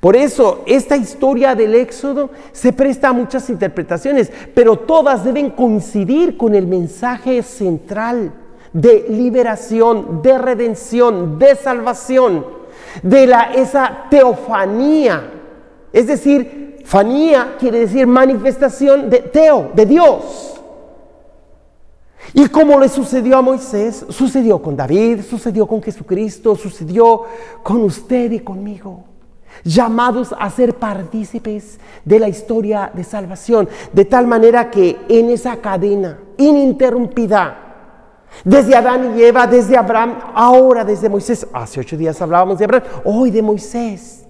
Por 0.00 0.16
eso 0.16 0.62
esta 0.66 0.96
historia 0.96 1.54
del 1.54 1.74
Éxodo 1.74 2.30
se 2.52 2.72
presta 2.72 3.08
a 3.08 3.12
muchas 3.12 3.48
interpretaciones, 3.48 4.30
pero 4.54 4.76
todas 4.76 5.24
deben 5.24 5.50
coincidir 5.50 6.36
con 6.36 6.54
el 6.54 6.66
mensaje 6.66 7.42
central 7.42 8.32
de 8.72 9.06
liberación, 9.08 10.20
de 10.20 10.36
redención, 10.36 11.38
de 11.38 11.54
salvación, 11.54 12.44
de 13.02 13.26
la, 13.26 13.54
esa 13.54 14.06
teofanía. 14.10 15.30
Es 15.92 16.08
decir, 16.08 16.82
fanía 16.84 17.56
quiere 17.58 17.80
decir 17.80 18.06
manifestación 18.06 19.08
de 19.08 19.20
teo, 19.20 19.70
de 19.74 19.86
Dios. 19.86 20.60
Y 22.34 22.48
como 22.48 22.80
le 22.80 22.88
sucedió 22.88 23.38
a 23.38 23.42
Moisés, 23.42 24.04
sucedió 24.08 24.60
con 24.60 24.76
David, 24.76 25.20
sucedió 25.22 25.66
con 25.66 25.80
Jesucristo, 25.80 26.56
sucedió 26.56 27.22
con 27.62 27.82
usted 27.82 28.32
y 28.32 28.40
conmigo 28.40 29.13
llamados 29.62 30.34
a 30.38 30.50
ser 30.50 30.74
partícipes 30.74 31.78
de 32.04 32.18
la 32.18 32.28
historia 32.28 32.90
de 32.92 33.04
salvación, 33.04 33.68
de 33.92 34.04
tal 34.04 34.26
manera 34.26 34.70
que 34.70 34.98
en 35.08 35.30
esa 35.30 35.56
cadena 35.58 36.18
ininterrumpida, 36.36 37.60
desde 38.42 38.74
Adán 38.74 39.16
y 39.16 39.22
Eva, 39.22 39.46
desde 39.46 39.76
Abraham, 39.76 40.18
ahora 40.34 40.84
desde 40.84 41.08
Moisés, 41.08 41.46
hace 41.52 41.80
ocho 41.80 41.96
días 41.96 42.20
hablábamos 42.20 42.58
de 42.58 42.64
Abraham, 42.64 42.84
hoy 43.04 43.30
de 43.30 43.42
Moisés, 43.42 44.26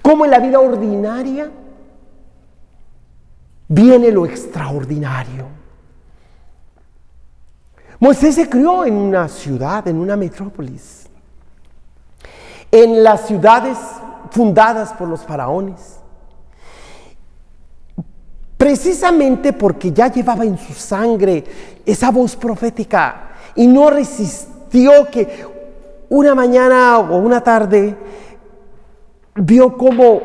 como 0.00 0.24
en 0.24 0.30
la 0.30 0.38
vida 0.38 0.58
ordinaria 0.58 1.50
viene 3.68 4.10
lo 4.10 4.24
extraordinario. 4.24 5.46
Moisés 7.98 8.34
se 8.34 8.48
crió 8.48 8.84
en 8.84 8.94
una 8.94 9.28
ciudad, 9.28 9.86
en 9.88 9.98
una 9.98 10.16
metrópolis. 10.16 11.08
En 12.70 13.02
las 13.02 13.26
ciudades 13.26 13.78
fundadas 14.30 14.92
por 14.92 15.08
los 15.08 15.20
faraones. 15.22 16.00
Precisamente 18.56 19.52
porque 19.52 19.92
ya 19.92 20.10
llevaba 20.10 20.44
en 20.44 20.56
su 20.56 20.72
sangre 20.72 21.44
esa 21.84 22.10
voz 22.10 22.34
profética 22.36 23.30
y 23.54 23.66
no 23.66 23.90
resistió 23.90 25.06
que 25.10 25.44
una 26.08 26.34
mañana 26.34 26.98
o 26.98 27.16
una 27.18 27.42
tarde 27.42 27.96
vio 29.34 29.76
cómo 29.76 30.20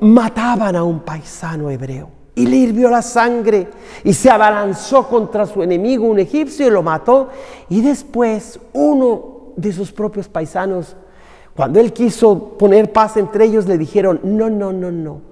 mataban 0.00 0.74
a 0.76 0.82
un 0.82 1.00
paisano 1.00 1.70
hebreo 1.70 2.16
y 2.34 2.46
le 2.46 2.56
hirvió 2.56 2.90
la 2.90 3.02
sangre 3.02 3.68
y 4.04 4.12
se 4.12 4.30
abalanzó 4.30 5.08
contra 5.08 5.46
su 5.46 5.62
enemigo, 5.62 6.06
un 6.06 6.18
egipcio, 6.18 6.66
y 6.66 6.70
lo 6.70 6.82
mató. 6.82 7.30
Y 7.70 7.80
después 7.80 8.60
uno 8.74 9.52
de 9.56 9.72
sus 9.72 9.90
propios 9.90 10.28
paisanos 10.28 10.96
cuando 11.56 11.80
él 11.80 11.94
quiso 11.94 12.58
poner 12.58 12.92
paz 12.92 13.16
entre 13.16 13.46
ellos, 13.46 13.66
le 13.66 13.78
dijeron, 13.78 14.20
no, 14.22 14.50
no, 14.50 14.72
no, 14.72 14.92
no. 14.92 15.22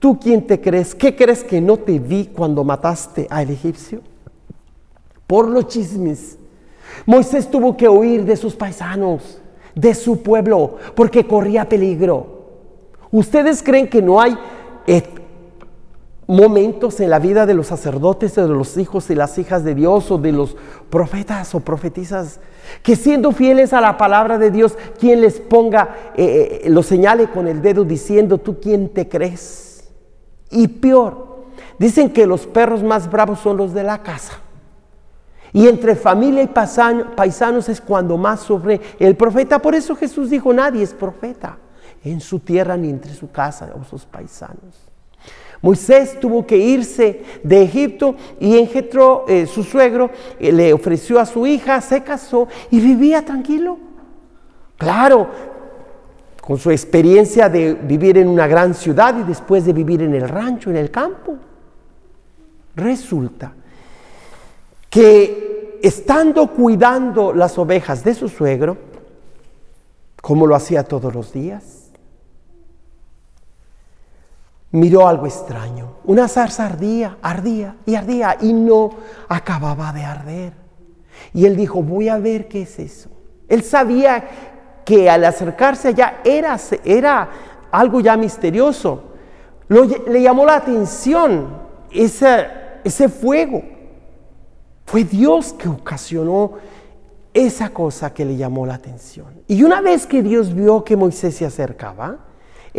¿Tú 0.00 0.18
quién 0.18 0.46
te 0.46 0.60
crees? 0.60 0.94
¿Qué 0.94 1.14
crees 1.14 1.44
que 1.44 1.60
no 1.60 1.76
te 1.76 2.00
vi 2.00 2.26
cuando 2.26 2.64
mataste 2.64 3.28
al 3.30 3.50
egipcio? 3.50 4.00
Por 5.26 5.48
los 5.48 5.68
chismes. 5.68 6.36
Moisés 7.06 7.48
tuvo 7.48 7.76
que 7.76 7.88
huir 7.88 8.24
de 8.24 8.36
sus 8.36 8.54
paisanos, 8.54 9.40
de 9.74 9.94
su 9.94 10.22
pueblo, 10.22 10.76
porque 10.96 11.24
corría 11.24 11.68
peligro. 11.68 12.38
¿Ustedes 13.12 13.62
creen 13.62 13.88
que 13.88 14.02
no 14.02 14.20
hay 14.20 14.36
momentos 16.28 17.00
en 17.00 17.08
la 17.08 17.18
vida 17.18 17.46
de 17.46 17.54
los 17.54 17.68
sacerdotes 17.68 18.34
de 18.34 18.46
los 18.46 18.76
hijos 18.76 19.08
y 19.08 19.14
las 19.14 19.38
hijas 19.38 19.64
de 19.64 19.74
Dios 19.74 20.10
o 20.10 20.18
de 20.18 20.30
los 20.30 20.56
profetas 20.90 21.54
o 21.54 21.60
profetisas 21.60 22.38
que 22.82 22.96
siendo 22.96 23.32
fieles 23.32 23.72
a 23.72 23.80
la 23.80 23.96
palabra 23.96 24.36
de 24.36 24.50
Dios, 24.50 24.76
quien 25.00 25.22
les 25.22 25.40
ponga, 25.40 26.12
eh, 26.14 26.60
eh, 26.64 26.70
lo 26.70 26.82
señale 26.82 27.30
con 27.30 27.48
el 27.48 27.62
dedo 27.62 27.82
diciendo, 27.82 28.36
¿tú 28.36 28.60
quién 28.60 28.90
te 28.90 29.08
crees? 29.08 29.88
Y 30.50 30.68
peor, 30.68 31.46
dicen 31.78 32.10
que 32.10 32.26
los 32.26 32.46
perros 32.46 32.82
más 32.82 33.10
bravos 33.10 33.40
son 33.40 33.56
los 33.56 33.72
de 33.72 33.84
la 33.84 34.02
casa. 34.02 34.34
Y 35.54 35.66
entre 35.66 35.96
familia 35.96 36.42
y 36.42 36.48
paisanos 36.48 37.70
es 37.70 37.80
cuando 37.80 38.18
más 38.18 38.40
sufre 38.40 38.82
el 38.98 39.16
profeta. 39.16 39.58
Por 39.60 39.74
eso 39.74 39.96
Jesús 39.96 40.28
dijo, 40.28 40.52
nadie 40.52 40.82
es 40.82 40.92
profeta 40.92 41.56
en 42.04 42.20
su 42.20 42.38
tierra 42.38 42.76
ni 42.76 42.90
entre 42.90 43.14
su 43.14 43.30
casa 43.30 43.72
o 43.80 43.82
sus 43.82 44.04
paisanos. 44.04 44.88
Moisés 45.60 46.18
tuvo 46.20 46.46
que 46.46 46.56
irse 46.56 47.22
de 47.42 47.62
Egipto 47.62 48.14
y 48.38 48.58
Engetro, 48.58 49.24
eh, 49.28 49.46
su 49.46 49.64
suegro, 49.64 50.10
eh, 50.38 50.52
le 50.52 50.72
ofreció 50.72 51.18
a 51.18 51.26
su 51.26 51.46
hija, 51.46 51.80
se 51.80 52.02
casó 52.02 52.46
y 52.70 52.80
vivía 52.80 53.24
tranquilo. 53.24 53.78
Claro, 54.76 55.28
con 56.40 56.58
su 56.58 56.70
experiencia 56.70 57.48
de 57.48 57.74
vivir 57.74 58.18
en 58.18 58.28
una 58.28 58.46
gran 58.46 58.72
ciudad 58.72 59.18
y 59.18 59.24
después 59.24 59.64
de 59.64 59.72
vivir 59.72 60.02
en 60.02 60.14
el 60.14 60.28
rancho, 60.28 60.70
en 60.70 60.76
el 60.76 60.90
campo. 60.90 61.36
Resulta 62.76 63.52
que 64.88 65.78
estando 65.82 66.46
cuidando 66.48 67.32
las 67.32 67.58
ovejas 67.58 68.04
de 68.04 68.14
su 68.14 68.28
suegro, 68.28 68.78
como 70.22 70.46
lo 70.46 70.54
hacía 70.54 70.84
todos 70.84 71.14
los 71.14 71.32
días, 71.32 71.77
miró 74.70 75.08
algo 75.08 75.26
extraño. 75.26 75.96
Una 76.04 76.28
zarza 76.28 76.66
ardía, 76.66 77.18
ardía 77.22 77.76
y 77.86 77.94
ardía 77.94 78.36
y 78.40 78.52
no 78.52 78.90
acababa 79.28 79.92
de 79.92 80.04
arder. 80.04 80.52
Y 81.32 81.46
él 81.46 81.56
dijo, 81.56 81.82
voy 81.82 82.08
a 82.08 82.18
ver 82.18 82.48
qué 82.48 82.62
es 82.62 82.78
eso. 82.78 83.10
Él 83.48 83.62
sabía 83.62 84.28
que 84.84 85.10
al 85.10 85.24
acercarse 85.24 85.88
allá 85.88 86.20
era, 86.24 86.56
era 86.84 87.28
algo 87.70 88.00
ya 88.00 88.16
misterioso. 88.16 89.04
le 89.68 90.22
llamó 90.22 90.44
la 90.44 90.56
atención 90.56 91.48
ese, 91.90 92.46
ese 92.84 93.08
fuego. 93.08 93.62
Fue 94.86 95.04
Dios 95.04 95.52
que 95.52 95.68
ocasionó 95.68 96.52
esa 97.34 97.70
cosa 97.70 98.12
que 98.12 98.24
le 98.24 98.36
llamó 98.36 98.64
la 98.64 98.74
atención. 98.74 99.26
Y 99.46 99.62
una 99.62 99.80
vez 99.80 100.06
que 100.06 100.22
Dios 100.22 100.54
vio 100.54 100.82
que 100.84 100.96
Moisés 100.96 101.36
se 101.36 101.44
acercaba, 101.44 102.27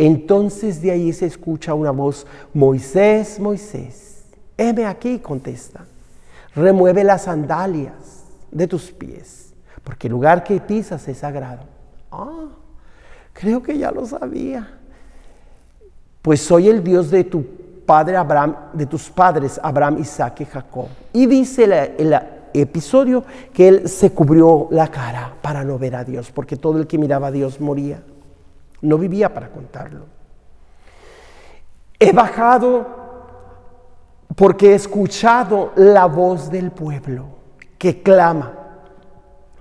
entonces 0.00 0.80
de 0.80 0.92
ahí 0.92 1.12
se 1.12 1.26
escucha 1.26 1.74
una 1.74 1.90
voz, 1.90 2.26
Moisés, 2.54 3.38
Moisés, 3.38 4.24
heme 4.56 4.86
aquí, 4.86 5.18
contesta, 5.18 5.84
remueve 6.54 7.04
las 7.04 7.24
sandalias 7.24 8.24
de 8.50 8.66
tus 8.66 8.90
pies, 8.92 9.52
porque 9.84 10.06
el 10.06 10.12
lugar 10.12 10.42
que 10.42 10.58
pisas 10.58 11.06
es 11.06 11.18
sagrado. 11.18 11.64
Ah, 12.10 12.48
creo 13.34 13.62
que 13.62 13.76
ya 13.76 13.92
lo 13.92 14.06
sabía. 14.06 14.70
Pues 16.22 16.40
soy 16.40 16.68
el 16.68 16.82
Dios 16.82 17.10
de 17.10 17.24
tu 17.24 17.44
padre 17.84 18.16
Abraham, 18.16 18.56
de 18.72 18.86
tus 18.86 19.10
padres 19.10 19.60
Abraham, 19.62 19.98
Isaac 19.98 20.40
y 20.40 20.44
Jacob. 20.46 20.88
Y 21.12 21.26
dice 21.26 21.94
episodio 22.54 23.22
que 23.52 23.68
él 23.68 23.86
se 23.86 24.12
cubrió 24.12 24.66
la 24.70 24.88
cara 24.88 25.34
para 25.42 25.62
no 25.62 25.78
ver 25.78 25.94
a 25.94 26.04
Dios, 26.04 26.30
porque 26.30 26.56
todo 26.56 26.78
el 26.78 26.86
que 26.86 26.96
miraba 26.96 27.26
a 27.26 27.30
Dios 27.30 27.60
moría. 27.60 28.02
No 28.82 28.98
vivía 28.98 29.32
para 29.32 29.50
contarlo. 29.50 30.06
He 31.98 32.12
bajado 32.12 32.86
porque 34.34 34.70
he 34.70 34.74
escuchado 34.74 35.72
la 35.76 36.06
voz 36.06 36.50
del 36.50 36.70
pueblo 36.70 37.26
que 37.76 38.02
clama. 38.02 38.52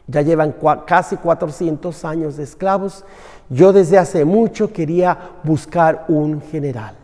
Ya 0.08 0.22
llevan 0.22 0.56
casi 0.86 1.18
400 1.18 2.06
años 2.06 2.38
de 2.38 2.44
esclavos. 2.44 3.04
Yo 3.50 3.74
desde 3.74 3.98
hace 3.98 4.26
mucho 4.26 4.72
quería 4.72 5.18
buscar 5.44 6.06
un 6.08 6.42
general. 6.42 6.96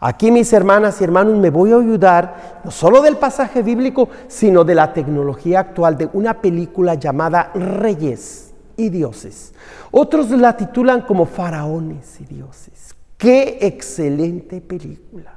Aquí 0.00 0.30
mis 0.30 0.52
hermanas 0.52 1.00
y 1.00 1.04
hermanos 1.04 1.36
me 1.36 1.50
voy 1.50 1.72
a 1.72 1.76
ayudar 1.76 2.60
no 2.64 2.70
solo 2.70 3.02
del 3.02 3.16
pasaje 3.16 3.62
bíblico, 3.62 4.08
sino 4.28 4.64
de 4.64 4.74
la 4.74 4.92
tecnología 4.92 5.60
actual 5.60 5.96
de 5.96 6.08
una 6.12 6.40
película 6.40 6.94
llamada 6.94 7.50
Reyes 7.54 8.47
y 8.78 8.88
Dioses. 8.88 9.52
Otros 9.90 10.30
la 10.30 10.56
titulan 10.56 11.02
como 11.02 11.26
Faraones 11.26 12.18
y 12.20 12.24
Dioses. 12.24 12.94
Qué 13.18 13.58
excelente 13.60 14.62
película. 14.62 15.34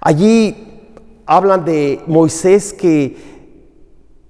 Allí 0.00 0.80
hablan 1.26 1.64
de 1.64 2.00
Moisés 2.06 2.72
que, 2.72 3.16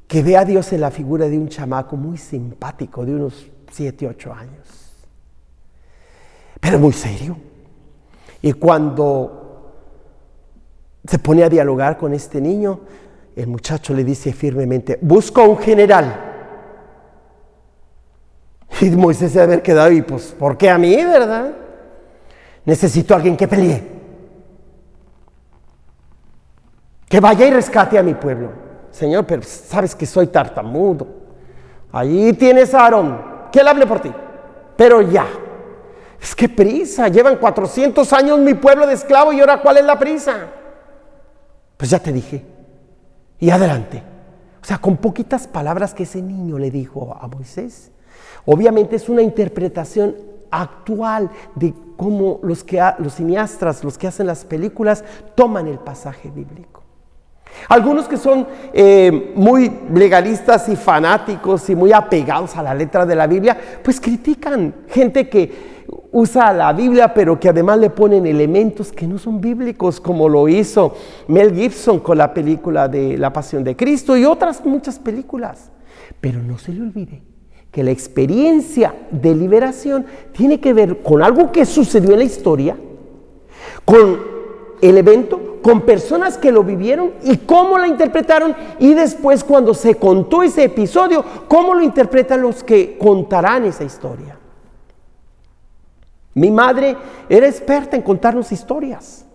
que 0.06 0.22
ve 0.22 0.36
a 0.36 0.44
Dios 0.44 0.72
en 0.72 0.80
la 0.80 0.90
figura 0.90 1.28
de 1.28 1.38
un 1.38 1.48
chamaco 1.48 1.96
muy 1.96 2.18
simpático, 2.18 3.06
de 3.06 3.14
unos 3.14 3.46
7, 3.70 4.08
8 4.08 4.32
años. 4.34 4.68
Pero 6.60 6.78
muy 6.80 6.92
serio. 6.92 7.36
Y 8.42 8.52
cuando 8.54 9.72
se 11.06 11.18
pone 11.20 11.44
a 11.44 11.48
dialogar 11.48 11.96
con 11.96 12.12
este 12.12 12.40
niño, 12.40 12.80
el 13.36 13.46
muchacho 13.46 13.94
le 13.94 14.02
dice 14.02 14.32
firmemente, 14.32 14.98
busco 15.00 15.44
un 15.44 15.58
general. 15.58 16.35
Y 18.80 18.90
Moisés 18.90 19.32
se 19.32 19.40
haber 19.40 19.62
quedado 19.62 19.90
y 19.90 20.02
pues, 20.02 20.34
¿por 20.38 20.56
qué 20.56 20.70
a 20.70 20.78
mí, 20.78 20.96
verdad? 20.96 21.52
Necesito 22.64 23.14
a 23.14 23.16
alguien 23.16 23.36
que 23.36 23.48
pelee. 23.48 23.96
Que 27.08 27.20
vaya 27.20 27.46
y 27.46 27.50
rescate 27.50 27.98
a 27.98 28.02
mi 28.02 28.14
pueblo. 28.14 28.50
Señor, 28.90 29.24
pero 29.26 29.42
sabes 29.42 29.94
que 29.94 30.06
soy 30.06 30.26
tartamudo. 30.26 31.06
Allí 31.92 32.32
tienes 32.32 32.74
a 32.74 32.80
Aarón, 32.80 33.22
que 33.52 33.60
él 33.60 33.68
hable 33.68 33.86
por 33.86 34.00
ti. 34.00 34.12
Pero 34.76 35.02
ya. 35.02 35.26
Es 36.20 36.34
que 36.34 36.48
prisa, 36.48 37.08
llevan 37.08 37.36
400 37.36 38.12
años 38.12 38.38
mi 38.40 38.54
pueblo 38.54 38.86
de 38.86 38.94
esclavo 38.94 39.32
y 39.32 39.40
ahora 39.40 39.62
¿cuál 39.62 39.76
es 39.76 39.84
la 39.84 39.98
prisa? 39.98 40.48
Pues 41.76 41.90
ya 41.90 42.00
te 42.00 42.12
dije. 42.12 42.44
Y 43.38 43.50
adelante. 43.50 44.02
O 44.60 44.64
sea, 44.64 44.78
con 44.78 44.96
poquitas 44.96 45.46
palabras 45.46 45.94
que 45.94 46.02
ese 46.02 46.20
niño 46.20 46.58
le 46.58 46.70
dijo 46.70 47.16
a 47.20 47.28
Moisés. 47.28 47.92
Obviamente 48.46 48.96
es 48.96 49.08
una 49.08 49.22
interpretación 49.22 50.14
actual 50.50 51.30
de 51.54 51.74
cómo 51.96 52.40
los, 52.42 52.64
que, 52.64 52.82
los 52.98 53.18
los 53.82 53.98
que 53.98 54.06
hacen 54.06 54.26
las 54.26 54.44
películas, 54.44 55.04
toman 55.34 55.66
el 55.66 55.78
pasaje 55.78 56.30
bíblico. 56.30 56.82
Algunos 57.68 58.06
que 58.06 58.16
son 58.16 58.46
eh, 58.72 59.32
muy 59.34 59.70
legalistas 59.92 60.68
y 60.68 60.76
fanáticos 60.76 61.68
y 61.70 61.74
muy 61.74 61.92
apegados 61.92 62.56
a 62.56 62.62
la 62.62 62.74
letra 62.74 63.06
de 63.06 63.16
la 63.16 63.26
Biblia, 63.26 63.56
pues 63.82 64.00
critican 64.00 64.74
gente 64.88 65.28
que 65.28 65.76
usa 66.12 66.52
la 66.52 66.72
Biblia, 66.72 67.14
pero 67.14 67.40
que 67.40 67.48
además 67.48 67.78
le 67.78 67.90
ponen 67.90 68.26
elementos 68.26 68.92
que 68.92 69.06
no 69.06 69.18
son 69.18 69.40
bíblicos, 69.40 70.00
como 70.00 70.28
lo 70.28 70.48
hizo 70.48 70.94
Mel 71.28 71.54
Gibson 71.54 72.00
con 72.00 72.18
la 72.18 72.32
película 72.34 72.88
de 72.88 73.16
La 73.16 73.32
Pasión 73.32 73.64
de 73.64 73.74
Cristo 73.74 74.16
y 74.16 74.24
otras 74.24 74.64
muchas 74.64 74.98
películas. 74.98 75.70
Pero 76.20 76.42
no 76.42 76.58
se 76.58 76.72
le 76.72 76.82
olvide 76.82 77.35
que 77.76 77.84
la 77.84 77.90
experiencia 77.90 78.94
de 79.10 79.34
liberación 79.34 80.06
tiene 80.32 80.60
que 80.60 80.72
ver 80.72 81.02
con 81.02 81.22
algo 81.22 81.52
que 81.52 81.66
sucedió 81.66 82.12
en 82.12 82.20
la 82.20 82.24
historia, 82.24 82.74
con 83.84 84.18
el 84.80 84.96
evento, 84.96 85.58
con 85.60 85.82
personas 85.82 86.38
que 86.38 86.50
lo 86.50 86.64
vivieron 86.64 87.12
y 87.22 87.36
cómo 87.36 87.76
la 87.76 87.86
interpretaron 87.86 88.56
y 88.78 88.94
después 88.94 89.44
cuando 89.44 89.74
se 89.74 89.96
contó 89.96 90.42
ese 90.42 90.64
episodio, 90.64 91.22
cómo 91.48 91.74
lo 91.74 91.82
interpretan 91.82 92.40
los 92.40 92.64
que 92.64 92.96
contarán 92.96 93.66
esa 93.66 93.84
historia. 93.84 94.38
Mi 96.32 96.50
madre 96.50 96.96
era 97.28 97.46
experta 97.46 97.94
en 97.94 98.00
contarnos 98.00 98.52
historias. 98.52 99.26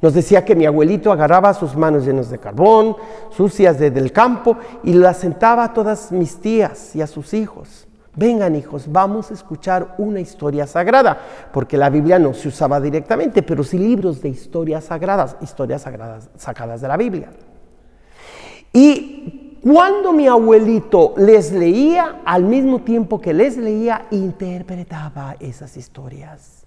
Nos 0.00 0.14
decía 0.14 0.44
que 0.44 0.54
mi 0.54 0.64
abuelito 0.64 1.10
agarraba 1.10 1.52
sus 1.54 1.74
manos 1.74 2.06
llenas 2.06 2.30
de 2.30 2.38
carbón, 2.38 2.96
sucias 3.30 3.78
desde 3.78 3.98
el 3.98 4.12
campo, 4.12 4.56
y 4.84 4.92
las 4.92 5.16
sentaba 5.18 5.64
a 5.64 5.72
todas 5.72 6.12
mis 6.12 6.40
tías 6.40 6.94
y 6.94 7.02
a 7.02 7.06
sus 7.06 7.34
hijos. 7.34 7.88
Vengan 8.14 8.56
hijos, 8.56 8.90
vamos 8.90 9.30
a 9.30 9.34
escuchar 9.34 9.94
una 9.98 10.20
historia 10.20 10.66
sagrada, 10.66 11.18
porque 11.52 11.76
la 11.76 11.90
Biblia 11.90 12.18
no 12.18 12.34
se 12.34 12.48
usaba 12.48 12.80
directamente, 12.80 13.42
pero 13.42 13.62
sí 13.62 13.78
libros 13.78 14.22
de 14.22 14.28
historias 14.28 14.84
sagradas, 14.84 15.36
historias 15.40 15.82
sagradas 15.82 16.28
sacadas 16.36 16.80
de 16.80 16.88
la 16.88 16.96
Biblia. 16.96 17.30
Y 18.72 19.58
cuando 19.62 20.12
mi 20.12 20.26
abuelito 20.26 21.14
les 21.16 21.52
leía, 21.52 22.22
al 22.24 22.44
mismo 22.44 22.80
tiempo 22.80 23.20
que 23.20 23.32
les 23.32 23.56
leía, 23.56 24.06
interpretaba 24.10 25.36
esas 25.40 25.76
historias. 25.76 26.57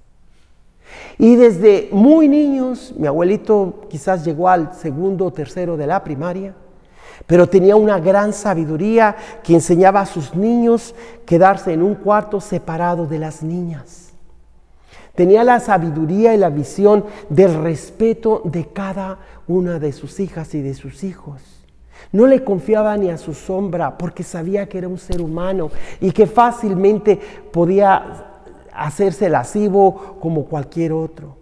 Y 1.18 1.36
desde 1.36 1.90
muy 1.92 2.28
niños, 2.28 2.94
mi 2.98 3.08
abuelito 3.08 3.82
quizás 3.90 4.26
llegó 4.26 4.50
al 4.50 4.74
segundo 4.74 5.26
o 5.26 5.32
tercero 5.32 5.78
de 5.78 5.88
la 5.88 6.04
primaria, 6.04 6.56
pero 7.28 7.48
tenía 7.48 7.76
una 7.76 8.00
gran 8.00 8.34
sabiduría 8.34 9.16
que 9.44 9.54
enseñaba 9.54 10.02
a 10.02 10.06
sus 10.06 10.36
niños 10.36 10.96
quedarse 11.26 11.74
en 11.74 11.84
un 11.84 11.96
cuarto 11.96 12.42
separado 12.42 13.06
de 13.06 13.20
las 13.20 13.44
niñas. 13.44 14.14
Tenía 15.16 15.44
la 15.44 15.60
sabiduría 15.60 16.34
y 16.34 16.38
la 16.38 16.50
visión 16.50 17.06
del 17.30 17.62
respeto 17.62 18.42
de 18.46 18.68
cada 18.68 19.20
una 19.48 19.78
de 19.78 19.92
sus 19.92 20.20
hijas 20.20 20.56
y 20.56 20.62
de 20.62 20.74
sus 20.74 21.04
hijos. 21.04 21.42
No 22.12 22.26
le 22.26 22.44
confiaba 22.44 22.96
ni 22.98 23.10
a 23.10 23.18
su 23.18 23.34
sombra 23.34 23.98
porque 23.98 24.24
sabía 24.24 24.68
que 24.68 24.80
era 24.80 24.88
un 24.88 24.98
ser 24.98 25.22
humano 25.22 25.70
y 26.00 26.12
que 26.12 26.28
fácilmente 26.28 27.20
podía 27.52 28.31
hacerse 28.74 29.30
lascivo 29.30 30.18
como 30.22 30.46
cualquier 30.46 30.94
otro. 30.94 31.36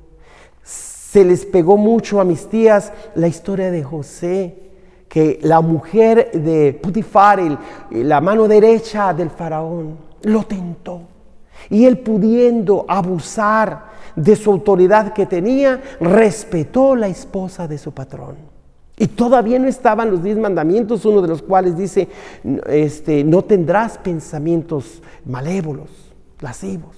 Se 0.64 1.26
les 1.26 1.46
pegó 1.46 1.78
mucho 1.78 2.20
a 2.20 2.24
mis 2.24 2.48
tías 2.48 2.92
la 3.16 3.28
historia 3.28 3.72
de 3.72 3.84
José, 3.84 4.56
que 5.08 5.40
la 5.42 5.60
mujer 5.62 6.32
de 6.34 6.74
Putifar, 6.74 7.40
el- 7.40 7.58
la 8.08 8.22
mano 8.22 8.48
derecha 8.48 9.12
del 9.14 9.32
faraón, 9.32 9.98
lo 10.22 10.44
tentó. 10.44 11.02
Y 11.70 11.86
él 11.86 11.98
pudiendo 12.00 12.86
abusar 12.88 13.90
de 14.16 14.36
su 14.36 14.52
autoridad 14.52 15.14
que 15.14 15.26
tenía, 15.26 15.82
respetó 16.00 16.96
la 16.96 17.08
esposa 17.08 17.68
de 17.68 17.78
su 17.78 17.92
patrón. 17.92 18.36
Y 18.98 19.08
todavía 19.08 19.58
no 19.60 19.68
estaban 19.68 20.12
los 20.12 20.22
diez 20.22 20.38
mandamientos, 20.38 21.06
uno 21.06 21.22
de 21.22 21.30
los 21.30 21.42
cuales 21.42 21.78
dice, 21.78 22.08
este, 22.68 23.24
no 23.24 23.42
tendrás 23.44 23.98
pensamientos 23.98 25.02
malévolos, 25.26 25.90
lascivos, 26.42 26.96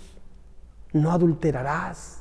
no 0.93 1.11
adulterarás. 1.11 2.19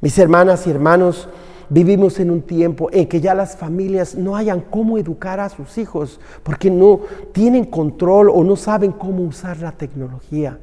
Mis 0.00 0.18
hermanas 0.18 0.66
y 0.66 0.70
hermanos, 0.70 1.28
vivimos 1.68 2.18
en 2.20 2.30
un 2.30 2.42
tiempo 2.42 2.88
en 2.92 3.06
que 3.08 3.20
ya 3.20 3.34
las 3.34 3.56
familias 3.56 4.14
no 4.14 4.36
hayan 4.36 4.60
cómo 4.60 4.98
educar 4.98 5.40
a 5.40 5.48
sus 5.48 5.76
hijos 5.78 6.20
porque 6.42 6.70
no 6.70 7.00
tienen 7.32 7.64
control 7.64 8.30
o 8.30 8.44
no 8.44 8.56
saben 8.56 8.92
cómo 8.92 9.24
usar 9.24 9.58
la 9.58 9.72
tecnología. 9.72 10.58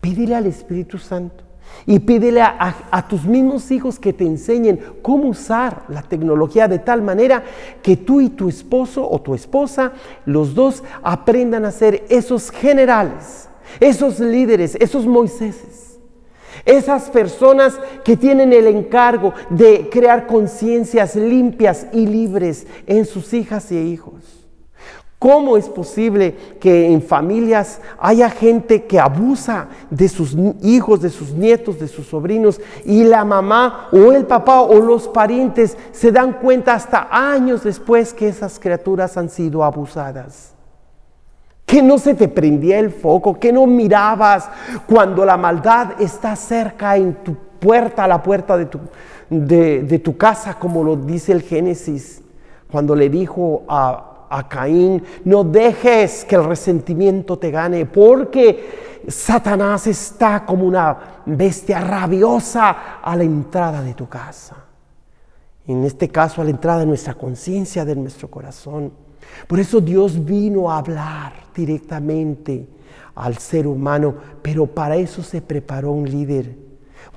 Pídele 0.00 0.34
al 0.34 0.46
Espíritu 0.46 0.98
Santo 0.98 1.44
y 1.84 1.98
pídele 1.98 2.40
a, 2.42 3.06
tus 3.08 3.24
mismos 3.24 3.70
hijos 3.70 3.98
que 3.98 4.12
te 4.12 4.24
enseñen 4.24 4.80
cómo 5.02 5.28
usar 5.28 5.84
la 5.88 6.02
tecnología 6.02 6.68
de 6.68 6.78
tal 6.78 7.02
manera 7.02 7.42
que 7.82 7.96
tú 7.96 8.20
y 8.20 8.30
tu 8.30 8.48
esposo 8.48 9.08
o 9.08 9.20
tu 9.20 9.34
esposa, 9.34 9.92
los 10.24 10.54
dos, 10.54 10.82
aprendan 11.02 11.64
a 11.64 11.72
ser 11.72 12.04
esos 12.08 12.50
generales, 12.50 13.48
esos 13.80 14.20
líderes, 14.20 14.76
esos 14.80 15.06
Moiséses. 15.06 15.85
Esas 16.64 17.10
personas 17.10 17.78
que 18.04 18.16
tienen 18.16 18.52
el 18.52 18.66
encargo 18.66 19.34
de 19.50 19.88
crear 19.90 20.26
conciencias 20.26 21.16
limpias 21.16 21.86
y 21.92 22.06
libres 22.06 22.66
en 22.86 23.04
sus 23.04 23.32
hijas 23.34 23.70
y 23.72 23.78
hijos. 23.78 24.46
¿Cómo 25.18 25.56
es 25.56 25.68
posible 25.68 26.36
que 26.60 26.92
en 26.92 27.00
familias 27.00 27.80
haya 27.98 28.28
gente 28.28 28.84
que 28.84 29.00
abusa 29.00 29.68
de 29.88 30.10
sus 30.10 30.36
hijos, 30.62 31.00
de 31.00 31.08
sus 31.08 31.32
nietos, 31.32 31.78
de 31.78 31.88
sus 31.88 32.06
sobrinos 32.06 32.60
y 32.84 33.02
la 33.02 33.24
mamá 33.24 33.88
o 33.92 34.12
el 34.12 34.26
papá 34.26 34.60
o 34.60 34.78
los 34.80 35.08
parientes 35.08 35.78
se 35.92 36.12
dan 36.12 36.34
cuenta 36.34 36.74
hasta 36.74 37.08
años 37.10 37.64
después 37.64 38.12
que 38.12 38.28
esas 38.28 38.58
criaturas 38.58 39.16
han 39.16 39.30
sido 39.30 39.64
abusadas? 39.64 40.55
Que 41.66 41.82
no 41.82 41.98
se 41.98 42.14
te 42.14 42.28
prendía 42.28 42.78
el 42.78 42.90
foco, 42.90 43.38
que 43.38 43.52
no 43.52 43.66
mirabas 43.66 44.48
cuando 44.86 45.26
la 45.26 45.36
maldad 45.36 46.00
está 46.00 46.34
cerca 46.36 46.96
en 46.96 47.14
tu 47.24 47.34
puerta, 47.58 48.04
a 48.04 48.08
la 48.08 48.22
puerta 48.22 48.56
de 48.56 48.66
tu, 48.66 48.80
de, 49.28 49.98
tu 49.98 50.16
casa, 50.16 50.58
como 50.58 50.82
lo 50.82 50.96
dice 50.96 51.32
el 51.32 51.42
Génesis, 51.42 52.22
cuando 52.70 52.94
le 52.94 53.10
dijo 53.10 53.64
a 53.68 54.12
a 54.28 54.48
Caín, 54.48 55.02
no 55.24 55.44
dejes 55.44 56.24
que 56.24 56.34
el 56.34 56.44
resentimiento 56.44 57.38
te 57.38 57.50
gane, 57.50 57.86
porque 57.86 59.02
Satanás 59.08 59.86
está 59.86 60.44
como 60.44 60.64
una 60.64 61.22
bestia 61.26 61.80
rabiosa 61.80 63.00
a 63.02 63.16
la 63.16 63.24
entrada 63.24 63.82
de 63.82 63.94
tu 63.94 64.08
casa. 64.08 64.56
En 65.66 65.84
este 65.84 66.08
caso, 66.08 66.40
a 66.40 66.44
la 66.44 66.50
entrada 66.50 66.80
de 66.80 66.86
nuestra 66.86 67.14
conciencia, 67.14 67.84
de 67.84 67.96
nuestro 67.96 68.30
corazón. 68.30 68.92
Por 69.46 69.60
eso 69.60 69.80
Dios 69.80 70.24
vino 70.24 70.70
a 70.70 70.78
hablar 70.78 71.32
directamente 71.54 72.66
al 73.14 73.38
ser 73.38 73.66
humano, 73.66 74.14
pero 74.42 74.66
para 74.66 74.96
eso 74.96 75.22
se 75.22 75.40
preparó 75.40 75.92
un 75.92 76.08
líder. 76.08 76.56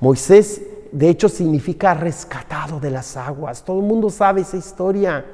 Moisés, 0.00 0.62
de 0.92 1.08
hecho, 1.08 1.28
significa 1.28 1.94
rescatado 1.94 2.80
de 2.80 2.90
las 2.90 3.16
aguas. 3.16 3.64
Todo 3.64 3.80
el 3.80 3.86
mundo 3.86 4.10
sabe 4.10 4.40
esa 4.40 4.56
historia. 4.56 5.24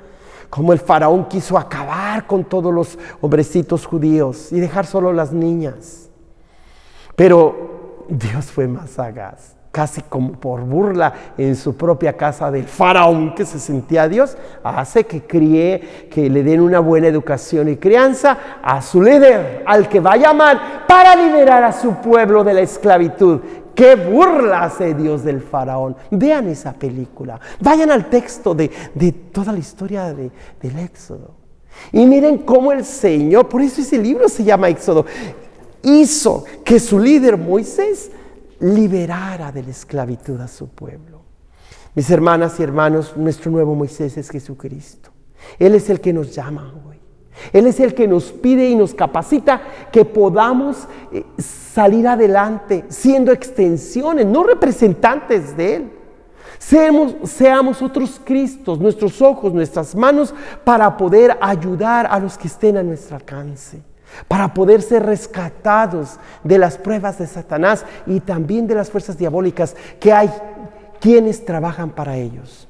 Como 0.50 0.72
el 0.72 0.78
faraón 0.78 1.26
quiso 1.28 1.58
acabar 1.58 2.26
con 2.26 2.44
todos 2.44 2.72
los 2.72 2.98
hombrecitos 3.20 3.84
judíos 3.84 4.52
y 4.52 4.60
dejar 4.60 4.86
solo 4.86 5.12
las 5.12 5.32
niñas. 5.32 6.08
Pero 7.16 8.04
Dios 8.08 8.46
fue 8.46 8.68
más 8.68 8.90
sagaz 8.90 9.55
casi 9.76 10.00
como 10.00 10.32
por 10.32 10.62
burla 10.62 11.12
en 11.36 11.54
su 11.54 11.76
propia 11.76 12.14
casa 12.14 12.50
del 12.50 12.64
faraón 12.64 13.34
que 13.34 13.44
se 13.44 13.58
sentía 13.58 14.08
Dios, 14.08 14.34
hace 14.64 15.04
que 15.04 15.20
críe, 15.20 16.08
que 16.10 16.30
le 16.30 16.42
den 16.42 16.62
una 16.62 16.80
buena 16.80 17.08
educación 17.08 17.68
y 17.68 17.76
crianza 17.76 18.38
a 18.62 18.80
su 18.80 19.02
líder, 19.02 19.62
al 19.66 19.86
que 19.86 20.00
va 20.00 20.12
a 20.12 20.16
llamar 20.16 20.86
para 20.88 21.14
liberar 21.14 21.62
a 21.62 21.72
su 21.72 21.92
pueblo 21.96 22.42
de 22.42 22.54
la 22.54 22.62
esclavitud. 22.62 23.40
¡Qué 23.74 23.96
burla 23.96 24.62
hace 24.62 24.94
Dios 24.94 25.22
del 25.22 25.42
faraón! 25.42 25.94
Vean 26.10 26.48
esa 26.48 26.72
película, 26.72 27.38
vayan 27.60 27.90
al 27.90 28.08
texto 28.08 28.54
de, 28.54 28.70
toda 29.30 29.52
la 29.52 29.58
historia 29.58 30.04
del 30.14 30.78
Éxodo. 30.78 31.34
Y 31.92 32.06
miren 32.06 32.38
cómo 32.38 32.72
el 32.72 32.82
Señor, 32.82 33.46
por 33.50 33.60
eso 33.60 33.82
ese 33.82 33.98
libro 33.98 34.26
se 34.30 34.42
llama 34.42 34.70
Éxodo, 34.70 35.04
hizo 35.82 36.46
que 36.64 36.80
su 36.80 36.98
líder 36.98 37.36
Moisés 37.36 38.10
liberara 38.60 39.52
de 39.52 39.62
la 39.62 39.70
esclavitud 39.70 40.40
a 40.40 40.48
su 40.48 40.68
pueblo. 40.68 41.22
Mis 41.94 42.10
hermanas 42.10 42.58
y 42.60 42.62
hermanos, 42.62 43.16
nuestro 43.16 43.50
nuevo 43.50 43.74
Moisés 43.74 44.16
es 44.16 44.30
Jesucristo. 44.30 45.10
Él 45.58 45.74
es 45.74 45.88
el 45.88 46.00
que 46.00 46.12
nos 46.12 46.34
llama 46.34 46.74
hoy. 46.86 46.96
Él 47.52 47.66
es 47.66 47.80
el 47.80 47.94
que 47.94 48.08
nos 48.08 48.32
pide 48.32 48.68
y 48.68 48.74
nos 48.74 48.94
capacita 48.94 49.60
que 49.92 50.04
podamos 50.04 50.88
eh, 51.12 51.24
salir 51.38 52.08
adelante 52.08 52.84
siendo 52.88 53.30
extensiones, 53.32 54.26
no 54.26 54.42
representantes 54.42 55.56
de 55.56 55.74
Él. 55.76 55.92
Seamos, 56.58 57.14
seamos 57.24 57.82
otros 57.82 58.20
Cristos, 58.24 58.80
nuestros 58.80 59.20
ojos, 59.20 59.52
nuestras 59.52 59.94
manos, 59.94 60.34
para 60.64 60.96
poder 60.96 61.36
ayudar 61.40 62.06
a 62.10 62.18
los 62.18 62.38
que 62.38 62.48
estén 62.48 62.78
a 62.78 62.82
nuestro 62.82 63.16
alcance 63.16 63.82
para 64.28 64.54
poder 64.54 64.82
ser 64.82 65.04
rescatados 65.04 66.18
de 66.44 66.58
las 66.58 66.78
pruebas 66.78 67.18
de 67.18 67.26
Satanás 67.26 67.84
y 68.06 68.20
también 68.20 68.66
de 68.66 68.74
las 68.74 68.90
fuerzas 68.90 69.18
diabólicas 69.18 69.76
que 70.00 70.12
hay 70.12 70.30
quienes 71.00 71.44
trabajan 71.44 71.90
para 71.90 72.16
ellos. 72.16 72.68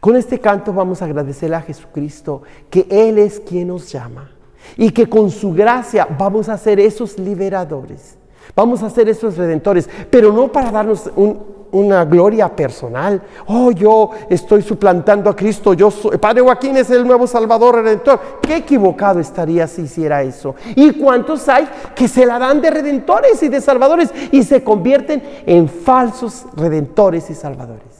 Con 0.00 0.16
este 0.16 0.40
canto 0.40 0.72
vamos 0.72 1.02
a 1.02 1.04
agradecerle 1.04 1.56
a 1.56 1.62
Jesucristo 1.62 2.42
que 2.70 2.86
Él 2.90 3.18
es 3.18 3.38
quien 3.40 3.68
nos 3.68 3.90
llama 3.92 4.30
y 4.76 4.90
que 4.90 5.08
con 5.08 5.30
su 5.30 5.52
gracia 5.52 6.06
vamos 6.18 6.48
a 6.48 6.56
ser 6.56 6.80
esos 6.80 7.18
liberadores, 7.18 8.16
vamos 8.56 8.82
a 8.82 8.90
ser 8.90 9.08
esos 9.08 9.36
redentores, 9.36 9.88
pero 10.10 10.32
no 10.32 10.50
para 10.50 10.70
darnos 10.70 11.10
un, 11.16 11.59
una 11.72 12.04
gloria 12.04 12.48
personal. 12.54 13.22
Oh, 13.46 13.70
yo 13.70 14.10
estoy 14.28 14.62
suplantando 14.62 15.30
a 15.30 15.36
Cristo. 15.36 15.74
Yo 15.74 15.90
soy, 15.90 16.18
Padre 16.18 16.42
Joaquín 16.42 16.76
es 16.76 16.90
el 16.90 17.06
nuevo 17.06 17.26
Salvador 17.26 17.76
Redentor. 17.76 18.20
Qué 18.42 18.56
equivocado 18.56 19.20
estaría 19.20 19.66
si 19.66 19.82
hiciera 19.82 20.22
eso. 20.22 20.54
¿Y 20.74 20.92
cuántos 20.92 21.48
hay 21.48 21.68
que 21.94 22.08
se 22.08 22.26
la 22.26 22.38
dan 22.38 22.60
de 22.60 22.70
redentores 22.70 23.42
y 23.42 23.48
de 23.48 23.60
salvadores 23.60 24.10
y 24.30 24.42
se 24.42 24.62
convierten 24.62 25.22
en 25.46 25.68
falsos 25.68 26.46
redentores 26.56 27.30
y 27.30 27.34
salvadores? 27.34 27.90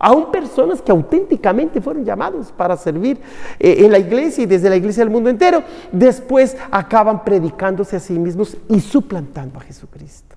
Aún 0.00 0.30
personas 0.30 0.80
que 0.80 0.92
auténticamente 0.92 1.80
fueron 1.80 2.04
llamados 2.04 2.52
para 2.52 2.76
servir 2.76 3.18
eh, 3.58 3.76
en 3.78 3.90
la 3.90 3.98
iglesia 3.98 4.44
y 4.44 4.46
desde 4.46 4.70
la 4.70 4.76
iglesia 4.76 5.02
del 5.02 5.12
mundo 5.12 5.28
entero, 5.28 5.62
después 5.90 6.56
acaban 6.70 7.24
predicándose 7.24 7.96
a 7.96 8.00
sí 8.00 8.16
mismos 8.16 8.56
y 8.68 8.80
suplantando 8.80 9.58
a 9.58 9.62
Jesucristo. 9.62 10.27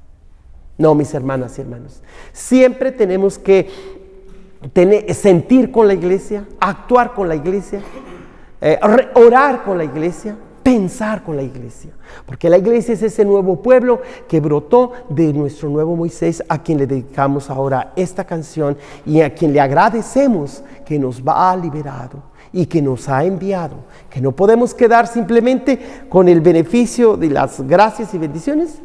No, 0.82 0.96
mis 0.96 1.14
hermanas 1.14 1.60
y 1.60 1.62
hermanos. 1.62 2.02
Siempre 2.34 2.92
tenemos 2.92 3.38
que 3.38 3.70
tener, 4.74 5.14
sentir 5.14 5.72
con 5.72 5.88
la 5.88 5.94
iglesia, 5.94 6.48
actuar 6.60 7.14
con 7.14 7.30
la 7.30 7.36
iglesia, 7.36 7.84
eh, 8.60 8.80
orar 9.14 9.64
con 9.64 9.78
la 9.78 9.84
iglesia, 9.84 10.36
pensar 10.64 11.24
con 11.24 11.36
la 11.36 11.44
iglesia. 11.44 11.92
Porque 12.26 12.50
la 12.50 12.58
iglesia 12.58 12.96
es 12.96 13.04
ese 13.04 13.24
nuevo 13.24 13.62
pueblo 13.62 14.02
que 14.28 14.40
brotó 14.40 14.94
de 15.08 15.32
nuestro 15.34 15.70
nuevo 15.70 15.96
Moisés, 15.96 16.44
a 16.50 16.64
quien 16.64 16.80
le 16.80 16.88
dedicamos 16.88 17.52
ahora 17.52 17.94
esta 17.96 18.24
canción 18.24 18.76
y 19.06 19.22
a 19.22 19.36
quien 19.36 19.54
le 19.54 19.62
agradecemos 19.62 20.64
que 20.84 20.98
nos 20.98 21.22
va 21.22 21.56
liberado 21.56 22.24
y 22.52 22.66
que 22.66 22.82
nos 22.82 23.08
ha 23.08 23.24
enviado, 23.24 23.76
que 24.10 24.20
no 24.20 24.32
podemos 24.32 24.74
quedar 24.74 25.06
simplemente 25.06 25.80
con 26.10 26.28
el 26.28 26.42
beneficio 26.42 27.18
de 27.18 27.30
las 27.30 27.62
gracias 27.62 28.16
y 28.16 28.18
bendiciones, 28.18 28.82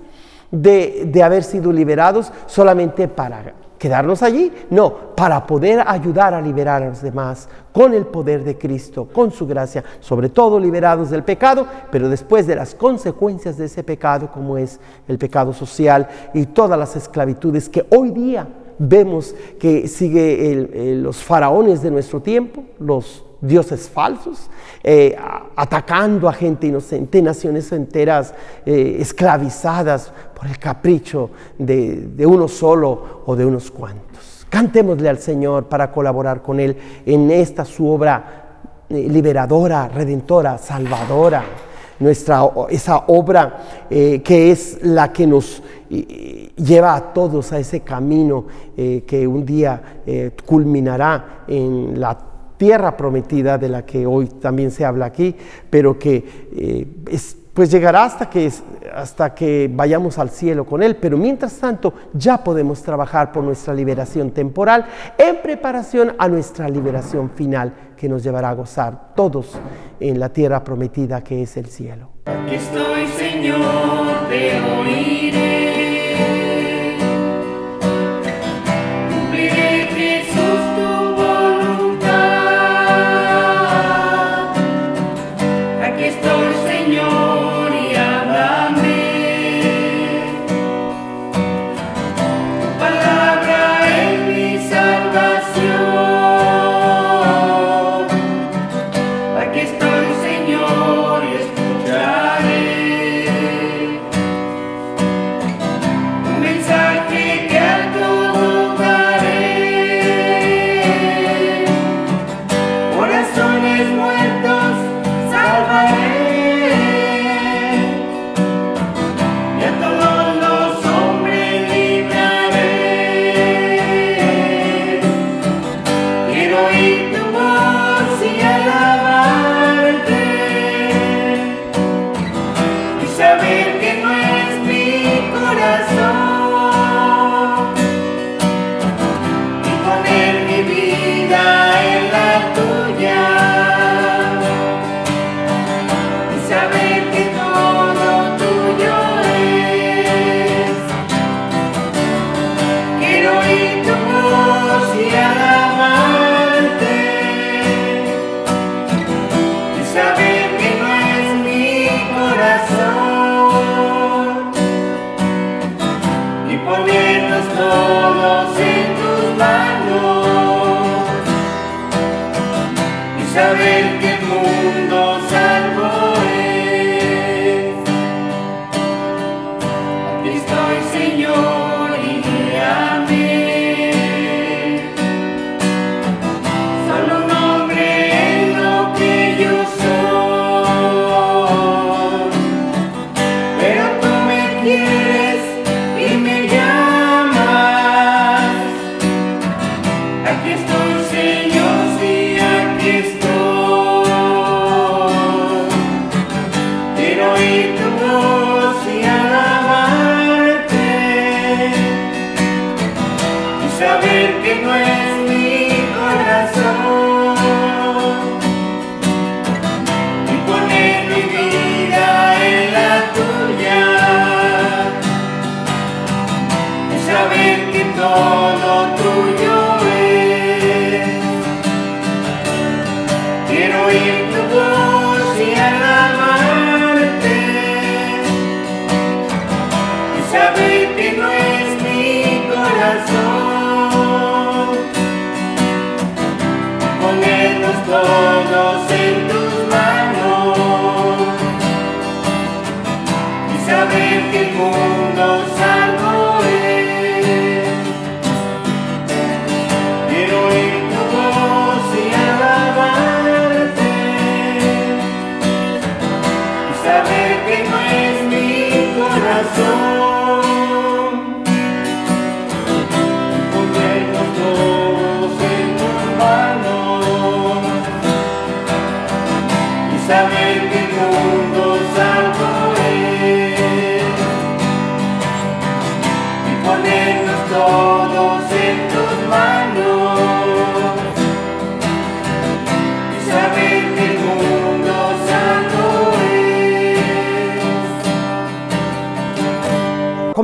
de, 0.51 1.23
haber 1.23 1.43
sido 1.43 1.73
liberados 1.73 2.33
solamente 2.47 3.09
para 3.09 3.55
quedarnos 3.79 4.23
allí, 4.23 4.51
no, 4.71 5.15
para 5.15 5.47
poder 5.47 5.83
ayudar 5.87 6.33
a 6.35 6.41
liberar 6.41 6.83
a 6.83 6.89
los 6.89 7.03
demás 7.03 7.49
con 7.73 7.93
el 7.93 8.07
poder 8.07 8.43
de 8.43 8.57
Cristo, 8.57 9.07
con 9.13 9.31
su 9.31 9.47
gracia, 9.47 9.85
sobre 10.01 10.31
todo 10.31 10.59
liberados 10.59 11.11
del 11.11 11.25
pecado, 11.25 11.67
pero 11.91 12.09
después 12.09 12.47
de 12.47 12.57
las 12.57 12.75
consecuencias 12.75 13.59
de 13.59 13.67
ese 13.67 13.83
pecado, 13.83 14.31
como 14.33 14.57
es 14.57 14.81
el 15.09 15.19
pecado 15.19 15.53
social 15.53 16.09
y 16.33 16.47
todas 16.47 16.79
las 16.79 16.97
esclavitudes 16.97 17.69
que 17.69 17.87
hoy 17.91 18.11
día 18.11 18.49
vemos 18.79 19.35
que 19.59 19.89
sigue 19.89 20.97
los 20.97 21.23
faraones 21.23 21.83
de 21.83 21.91
nuestro 21.91 22.21
tiempo, 22.21 22.65
los 22.79 23.25
dioses 23.41 23.89
falsos, 23.89 24.49
eh, 24.83 25.17
atacando 25.57 26.29
a 26.29 26.33
gente 26.33 26.67
inocente, 26.67 27.21
naciones 27.21 27.71
enteras 27.73 28.35
eh, 28.65 28.97
esclavizadas 29.01 30.13
por 30.35 30.47
el 30.47 30.59
capricho 30.59 31.31
de, 31.59 32.25
uno 32.27 32.49
solo 32.49 33.23
o 33.27 33.37
de 33.37 33.45
unos 33.45 33.71
cuantos. 33.71 34.47
Cantémosle 34.49 35.09
al 35.09 35.19
Señor 35.19 35.65
para 35.65 35.91
colaborar 35.91 36.43
con 36.43 36.61
Él 36.61 36.77
en 37.05 37.31
esta 37.31 37.65
su 37.65 37.87
obra 37.89 38.61
eh, 38.89 39.09
liberadora, 39.09 39.89
redentora, 39.89 40.59
salvadora. 40.59 41.45
Nuestra, 41.99 42.43
esa 42.69 43.05
obra 43.07 43.87
que 43.89 44.51
es 44.51 44.81
la 44.83 45.11
que 45.15 45.27
nos 45.27 45.63
lleva 45.89 46.95
a 46.95 47.15
todos 47.15 47.53
a 47.53 47.59
ese 47.59 47.81
camino 47.81 48.45
que 48.77 49.27
un 49.27 49.47
día 49.47 50.03
culminará 50.45 51.45
en 51.49 51.99
la 51.99 52.19
tierra 52.57 52.97
prometida 52.97 53.59
de 53.59 53.69
la 53.69 53.85
que 53.85 54.07
hoy 54.07 54.27
también 54.27 54.71
se 54.71 54.85
habla 54.85 55.07
aquí, 55.07 55.35
pero 55.71 55.99
que 55.99 56.25
eh, 56.57 56.87
pues 57.57 57.71
llegará 57.71 58.05
hasta 58.05 58.29
que, 58.29 58.53
hasta 58.95 59.35
que 59.35 59.71
vayamos 59.73 60.19
al 60.19 60.29
cielo 60.29 60.67
con 60.67 60.83
Él. 60.83 60.97
Pero 60.97 61.17
mientras 61.17 61.55
tanto 61.55 61.95
ya 62.13 62.45
podemos 62.45 62.83
trabajar 62.83 63.33
por 63.33 63.43
nuestra 63.43 63.73
liberación 63.73 64.31
temporal 64.31 64.85
en 65.17 65.41
preparación 65.43 66.15
a 66.19 66.29
nuestra 66.29 66.69
liberación 66.69 67.31
final 67.31 67.73
que 67.97 68.11
nos 68.11 68.23
llevará 68.23 68.51
a 68.51 68.55
gozar 68.55 69.15
todos 69.15 69.59
en 70.01 70.21
la 70.21 70.29
tierra 70.29 70.63
prometida 70.63 71.25
que 71.25 71.43
es 71.43 71.57
el 71.57 71.67
cielo. 71.67 72.11
Aquí 72.27 72.57
estoy, 72.57 73.07
Señor, 73.07 74.29
te 74.29 74.61
oiré. 74.61 75.76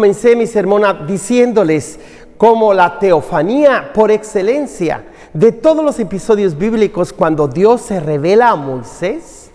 Comencé 0.03 0.35
mi 0.35 0.49
sermón 0.49 0.83
diciéndoles 1.07 1.97
como 2.37 2.75
la 2.75 2.99
teofanía 2.99 3.93
por 3.95 4.11
excelencia 4.11 5.05
de 5.33 5.53
todos 5.53 5.85
los 5.85 5.97
episodios 6.01 6.59
bíblicos 6.59 7.13
cuando 7.13 7.47
Dios 7.47 7.83
se 7.83 8.01
revela 8.01 8.49
a 8.49 8.57
Moisés 8.57 9.53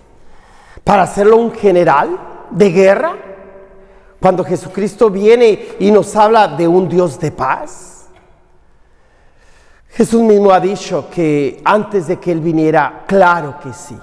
para 0.85 1.03
hacerlo 1.03 1.35
un 1.35 1.51
general 1.51 2.17
de 2.49 2.71
guerra, 2.71 3.17
cuando 4.21 4.45
Jesucristo 4.45 5.09
viene 5.09 5.67
y 5.79 5.91
nos 5.91 6.15
habla 6.15 6.47
de 6.47 6.65
un 6.65 6.87
Dios 6.87 7.19
de 7.19 7.33
paz. 7.33 8.07
Jesús 9.89 10.21
mismo 10.21 10.51
ha 10.51 10.61
dicho 10.61 11.09
que 11.11 11.61
antes 11.65 12.07
de 12.07 12.21
que 12.21 12.31
Él 12.31 12.39
viniera, 12.39 13.03
claro 13.05 13.55
que 13.61 13.73
sí, 13.73 13.97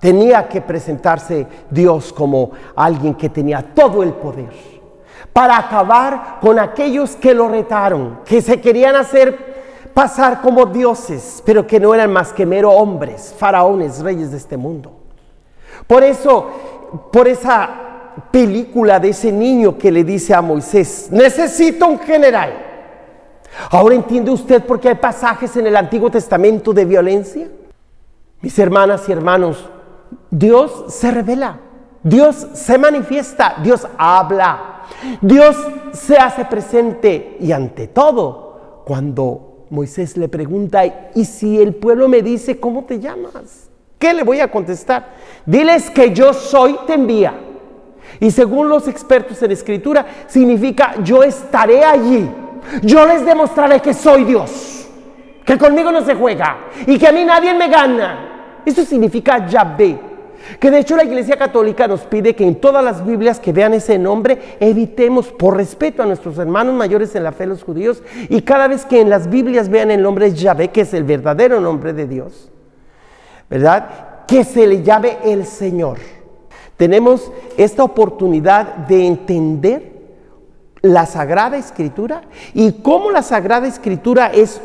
tenía 0.00 0.48
que 0.48 0.62
presentarse 0.62 1.46
Dios 1.68 2.10
como 2.10 2.52
alguien 2.74 3.16
que 3.16 3.28
tenía 3.28 3.60
todo 3.74 4.02
el 4.02 4.14
poder 4.14 4.69
para 5.32 5.58
acabar 5.58 6.38
con 6.40 6.58
aquellos 6.58 7.16
que 7.16 7.34
lo 7.34 7.48
retaron, 7.48 8.20
que 8.24 8.42
se 8.42 8.60
querían 8.60 8.96
hacer 8.96 9.50
pasar 9.94 10.40
como 10.40 10.66
dioses, 10.66 11.42
pero 11.44 11.66
que 11.66 11.80
no 11.80 11.94
eran 11.94 12.12
más 12.12 12.32
que 12.32 12.46
mero 12.46 12.70
hombres, 12.70 13.34
faraones, 13.36 14.00
reyes 14.00 14.30
de 14.30 14.36
este 14.36 14.56
mundo. 14.56 14.92
Por 15.86 16.02
eso, 16.02 16.48
por 17.12 17.28
esa 17.28 17.68
película 18.30 19.00
de 19.00 19.10
ese 19.10 19.32
niño 19.32 19.76
que 19.78 19.90
le 19.90 20.04
dice 20.04 20.34
a 20.34 20.42
Moisés, 20.42 21.08
necesito 21.10 21.86
un 21.86 21.98
general. 21.98 22.66
Ahora 23.70 23.94
entiende 23.94 24.30
usted 24.30 24.64
por 24.64 24.80
qué 24.80 24.90
hay 24.90 24.94
pasajes 24.94 25.56
en 25.56 25.66
el 25.66 25.76
Antiguo 25.76 26.10
Testamento 26.10 26.72
de 26.72 26.84
violencia. 26.84 27.48
Mis 28.40 28.58
hermanas 28.58 29.08
y 29.08 29.12
hermanos, 29.12 29.68
Dios 30.30 30.84
se 30.88 31.10
revela, 31.10 31.58
Dios 32.02 32.48
se 32.54 32.78
manifiesta, 32.78 33.56
Dios 33.62 33.86
habla, 33.98 34.79
Dios 35.20 35.56
se 35.92 36.16
hace 36.16 36.44
presente 36.44 37.36
y 37.40 37.52
ante 37.52 37.88
todo, 37.88 38.82
cuando 38.84 39.66
Moisés 39.70 40.16
le 40.16 40.28
pregunta, 40.28 41.10
¿y 41.14 41.24
si 41.24 41.60
el 41.60 41.74
pueblo 41.74 42.08
me 42.08 42.22
dice, 42.22 42.58
¿cómo 42.58 42.84
te 42.84 42.98
llamas? 42.98 43.70
¿Qué 43.98 44.12
le 44.14 44.22
voy 44.22 44.40
a 44.40 44.50
contestar? 44.50 45.14
Diles 45.46 45.90
que 45.90 46.12
yo 46.12 46.32
soy, 46.32 46.76
te 46.86 46.94
envía. 46.94 47.34
Y 48.18 48.30
según 48.30 48.68
los 48.68 48.88
expertos 48.88 49.42
en 49.42 49.52
escritura, 49.52 50.06
significa 50.26 50.94
yo 51.02 51.22
estaré 51.22 51.84
allí. 51.84 52.28
Yo 52.82 53.06
les 53.06 53.24
demostraré 53.24 53.80
que 53.80 53.94
soy 53.94 54.24
Dios. 54.24 54.88
Que 55.44 55.56
conmigo 55.56 55.92
no 55.92 56.04
se 56.04 56.14
juega. 56.14 56.58
Y 56.86 56.98
que 56.98 57.06
a 57.06 57.12
mí 57.12 57.24
nadie 57.24 57.54
me 57.54 57.68
gana. 57.68 58.60
Eso 58.64 58.84
significa 58.84 59.46
Yahvé. 59.46 60.09
Que 60.58 60.70
de 60.70 60.78
hecho 60.78 60.96
la 60.96 61.04
Iglesia 61.04 61.36
Católica 61.36 61.86
nos 61.86 62.00
pide 62.02 62.34
que 62.34 62.46
en 62.46 62.56
todas 62.56 62.82
las 62.82 63.04
Biblias 63.04 63.40
que 63.40 63.52
vean 63.52 63.74
ese 63.74 63.98
nombre 63.98 64.56
evitemos 64.60 65.28
por 65.28 65.56
respeto 65.56 66.02
a 66.02 66.06
nuestros 66.06 66.38
hermanos 66.38 66.74
mayores 66.74 67.14
en 67.14 67.24
la 67.24 67.32
fe 67.32 67.46
los 67.46 67.62
judíos 67.62 68.02
y 68.28 68.42
cada 68.42 68.68
vez 68.68 68.84
que 68.84 69.00
en 69.00 69.10
las 69.10 69.28
Biblias 69.28 69.68
vean 69.68 69.90
el 69.90 70.02
nombre 70.02 70.32
Yahvé, 70.32 70.68
que 70.68 70.82
es 70.82 70.94
el 70.94 71.04
verdadero 71.04 71.60
nombre 71.60 71.92
de 71.92 72.06
Dios, 72.06 72.50
¿verdad? 73.48 74.24
Que 74.26 74.44
se 74.44 74.66
le 74.66 74.82
llame 74.82 75.18
el 75.24 75.46
Señor. 75.46 75.98
Tenemos 76.76 77.30
esta 77.56 77.84
oportunidad 77.84 78.74
de 78.88 79.06
entender 79.06 79.92
la 80.82 81.04
Sagrada 81.04 81.58
Escritura 81.58 82.22
y 82.54 82.72
cómo 82.82 83.10
la 83.10 83.22
Sagrada 83.22 83.66
Escritura 83.66 84.28
es 84.28 84.60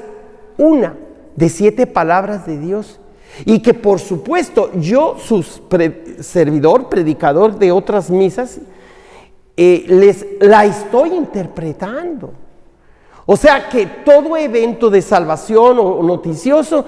una 0.57 0.95
de 1.35 1.49
siete 1.49 1.87
palabras 1.87 2.45
de 2.45 2.57
Dios 2.57 3.01
y 3.43 3.59
que 3.59 3.73
por 3.73 3.99
supuesto 3.99 4.71
yo, 4.75 5.17
su 5.19 5.43
servidor, 5.43 6.87
predicador 6.87 7.57
de 7.57 7.71
otras 7.71 8.09
misas, 8.09 8.59
eh, 9.57 9.85
les 9.87 10.25
la 10.39 10.65
estoy 10.65 11.13
interpretando. 11.13 12.31
O 13.25 13.35
sea 13.35 13.67
que 13.69 13.87
todo 14.05 14.37
evento 14.37 14.89
de 14.89 15.01
salvación 15.01 15.79
o 15.79 16.03
noticioso 16.03 16.85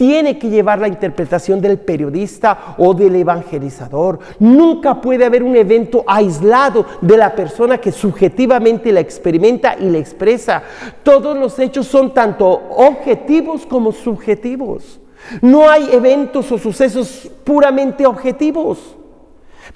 tiene 0.00 0.38
que 0.38 0.48
llevar 0.48 0.78
la 0.78 0.88
interpretación 0.88 1.60
del 1.60 1.78
periodista 1.78 2.74
o 2.78 2.94
del 2.94 3.16
evangelizador. 3.16 4.18
Nunca 4.38 4.98
puede 4.98 5.26
haber 5.26 5.42
un 5.42 5.54
evento 5.54 6.04
aislado 6.06 6.86
de 7.02 7.18
la 7.18 7.34
persona 7.34 7.76
que 7.76 7.92
subjetivamente 7.92 8.92
la 8.92 9.00
experimenta 9.00 9.76
y 9.78 9.90
la 9.90 9.98
expresa. 9.98 10.62
Todos 11.02 11.36
los 11.36 11.58
hechos 11.58 11.86
son 11.86 12.14
tanto 12.14 12.48
objetivos 12.48 13.66
como 13.66 13.92
subjetivos. 13.92 15.00
No 15.40 15.68
hay 15.68 15.90
eventos 15.92 16.50
o 16.52 16.58
sucesos 16.58 17.30
puramente 17.44 18.06
objetivos. 18.06 18.96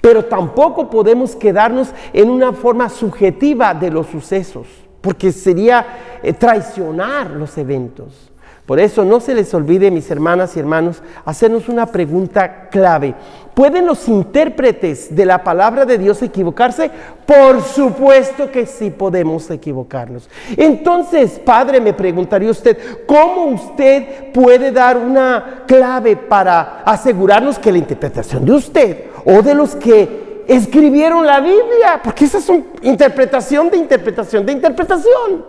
Pero 0.01 0.25
tampoco 0.25 0.89
podemos 0.89 1.35
quedarnos 1.35 1.89
en 2.13 2.29
una 2.29 2.53
forma 2.53 2.89
subjetiva 2.89 3.73
de 3.73 3.89
los 3.89 4.07
sucesos, 4.07 4.67
porque 5.01 5.31
sería 5.31 5.85
eh, 6.21 6.33
traicionar 6.33 7.31
los 7.31 7.57
eventos. 7.57 8.31
Por 8.65 8.79
eso 8.79 9.05
no 9.05 9.19
se 9.19 9.35
les 9.35 9.53
olvide, 9.53 9.91
mis 9.91 10.09
hermanas 10.09 10.55
y 10.55 10.59
hermanos, 10.59 11.03
hacernos 11.23 11.69
una 11.69 11.85
pregunta 11.85 12.67
clave. 12.69 13.13
¿Pueden 13.53 13.85
los 13.85 14.07
intérpretes 14.07 15.15
de 15.15 15.23
la 15.23 15.43
palabra 15.43 15.85
de 15.85 15.99
Dios 15.99 16.21
equivocarse? 16.23 16.89
Por 17.27 17.61
supuesto 17.61 18.49
que 18.51 18.65
sí 18.65 18.89
podemos 18.89 19.49
equivocarnos. 19.51 20.27
Entonces, 20.57 21.39
Padre, 21.39 21.79
me 21.79 21.93
preguntaría 21.93 22.49
usted, 22.49 23.05
¿cómo 23.05 23.45
usted 23.45 24.31
puede 24.33 24.71
dar 24.71 24.97
una 24.97 25.63
clave 25.67 26.17
para 26.17 26.81
asegurarnos 26.83 27.59
que 27.59 27.71
la 27.71 27.77
interpretación 27.77 28.45
de 28.45 28.51
usted 28.51 29.03
o 29.25 29.43
de 29.43 29.53
los 29.53 29.75
que 29.75 30.43
escribieron 30.47 31.25
la 31.25 31.39
Biblia, 31.39 32.01
porque 32.03 32.25
esa 32.25 32.39
es 32.39 32.49
una 32.49 32.63
interpretación 32.81 33.69
de 33.69 33.77
interpretación 33.77 34.43
de 34.43 34.51
interpretación, 34.53 35.45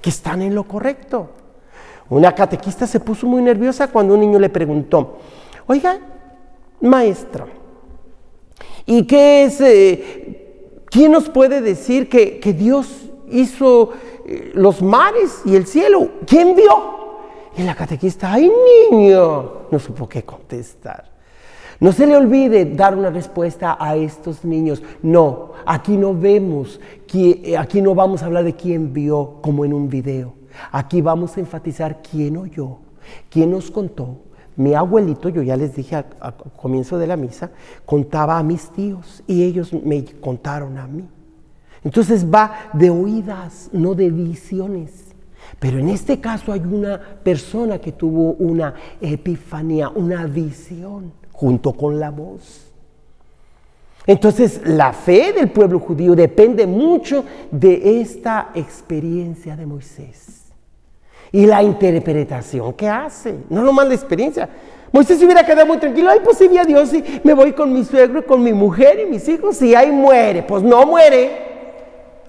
que 0.00 0.10
están 0.10 0.42
en 0.42 0.54
lo 0.54 0.64
correcto? 0.64 1.30
Una 2.08 2.32
catequista 2.32 2.86
se 2.86 3.00
puso 3.00 3.26
muy 3.26 3.42
nerviosa 3.42 3.88
cuando 3.88 4.14
un 4.14 4.20
niño 4.20 4.38
le 4.38 4.48
preguntó, 4.48 5.18
oiga, 5.66 5.98
maestra, 6.80 7.46
¿y 8.84 9.04
qué 9.06 9.44
es, 9.44 9.60
eh, 9.60 10.82
quién 10.86 11.10
nos 11.10 11.28
puede 11.28 11.60
decir 11.60 12.08
que, 12.08 12.38
que 12.38 12.52
Dios 12.52 13.10
hizo 13.30 13.90
eh, 14.24 14.52
los 14.54 14.82
mares 14.82 15.42
y 15.44 15.56
el 15.56 15.66
cielo? 15.66 16.10
¿Quién 16.26 16.54
vio? 16.54 16.96
Y 17.58 17.62
la 17.62 17.74
catequista, 17.74 18.32
ay 18.32 18.52
niño, 18.90 19.66
no 19.70 19.78
supo 19.78 20.08
qué 20.08 20.22
contestar. 20.22 21.16
No 21.80 21.92
se 21.92 22.06
le 22.06 22.16
olvide 22.16 22.64
dar 22.64 22.96
una 22.96 23.10
respuesta 23.10 23.76
a 23.78 23.96
estos 23.96 24.44
niños. 24.44 24.82
No, 25.02 25.52
aquí 25.66 25.96
no 25.96 26.14
vemos, 26.14 26.80
aquí 27.58 27.82
no 27.82 27.94
vamos 27.94 28.22
a 28.22 28.26
hablar 28.26 28.44
de 28.44 28.54
quién 28.54 28.92
vio 28.92 29.38
como 29.42 29.64
en 29.64 29.74
un 29.74 29.88
video. 29.88 30.35
Aquí 30.72 31.00
vamos 31.00 31.36
a 31.36 31.40
enfatizar 31.40 32.02
quién 32.02 32.36
oyó, 32.36 32.78
quién 33.30 33.50
nos 33.50 33.70
contó. 33.70 34.18
Mi 34.56 34.72
abuelito, 34.72 35.28
yo 35.28 35.42
ya 35.42 35.54
les 35.54 35.76
dije 35.76 35.96
al 35.96 36.34
comienzo 36.56 36.98
de 36.98 37.06
la 37.06 37.16
misa, 37.16 37.50
contaba 37.84 38.38
a 38.38 38.42
mis 38.42 38.70
tíos 38.70 39.22
y 39.26 39.42
ellos 39.42 39.72
me 39.72 40.02
contaron 40.04 40.78
a 40.78 40.86
mí. 40.86 41.06
Entonces 41.84 42.26
va 42.26 42.70
de 42.72 42.88
oídas, 42.88 43.68
no 43.72 43.94
de 43.94 44.10
visiones. 44.10 45.14
Pero 45.60 45.78
en 45.78 45.90
este 45.90 46.20
caso 46.20 46.52
hay 46.52 46.60
una 46.60 46.98
persona 47.22 47.78
que 47.78 47.92
tuvo 47.92 48.32
una 48.32 48.74
epifanía, 49.00 49.90
una 49.90 50.24
visión, 50.26 51.12
junto 51.32 51.74
con 51.74 52.00
la 52.00 52.10
voz. 52.10 52.72
Entonces 54.06 54.62
la 54.64 54.92
fe 54.92 55.34
del 55.34 55.50
pueblo 55.50 55.80
judío 55.80 56.16
depende 56.16 56.66
mucho 56.66 57.24
de 57.50 58.00
esta 58.00 58.52
experiencia 58.54 59.54
de 59.54 59.66
Moisés 59.66 60.35
y 61.32 61.46
la 61.46 61.62
interpretación 61.62 62.72
que 62.72 62.88
hace, 62.88 63.36
no 63.48 63.62
nomás 63.62 63.88
la 63.88 63.94
experiencia. 63.94 64.48
Moisés 64.92 65.18
se 65.18 65.24
hubiera 65.24 65.44
quedado 65.44 65.66
muy 65.66 65.78
tranquilo, 65.78 66.10
ay, 66.10 66.20
pues 66.24 66.38
sí 66.38 66.48
vi 66.48 66.58
a 66.58 66.64
Dios 66.64 66.92
y 66.94 67.04
me 67.24 67.34
voy 67.34 67.52
con 67.52 67.72
mi 67.72 67.84
suegro, 67.84 68.24
con 68.24 68.42
mi 68.42 68.52
mujer 68.52 69.00
y 69.00 69.10
mis 69.10 69.28
hijos 69.28 69.60
y 69.60 69.74
ahí 69.74 69.90
muere. 69.90 70.42
Pues 70.42 70.62
no 70.62 70.86
muere, 70.86 71.32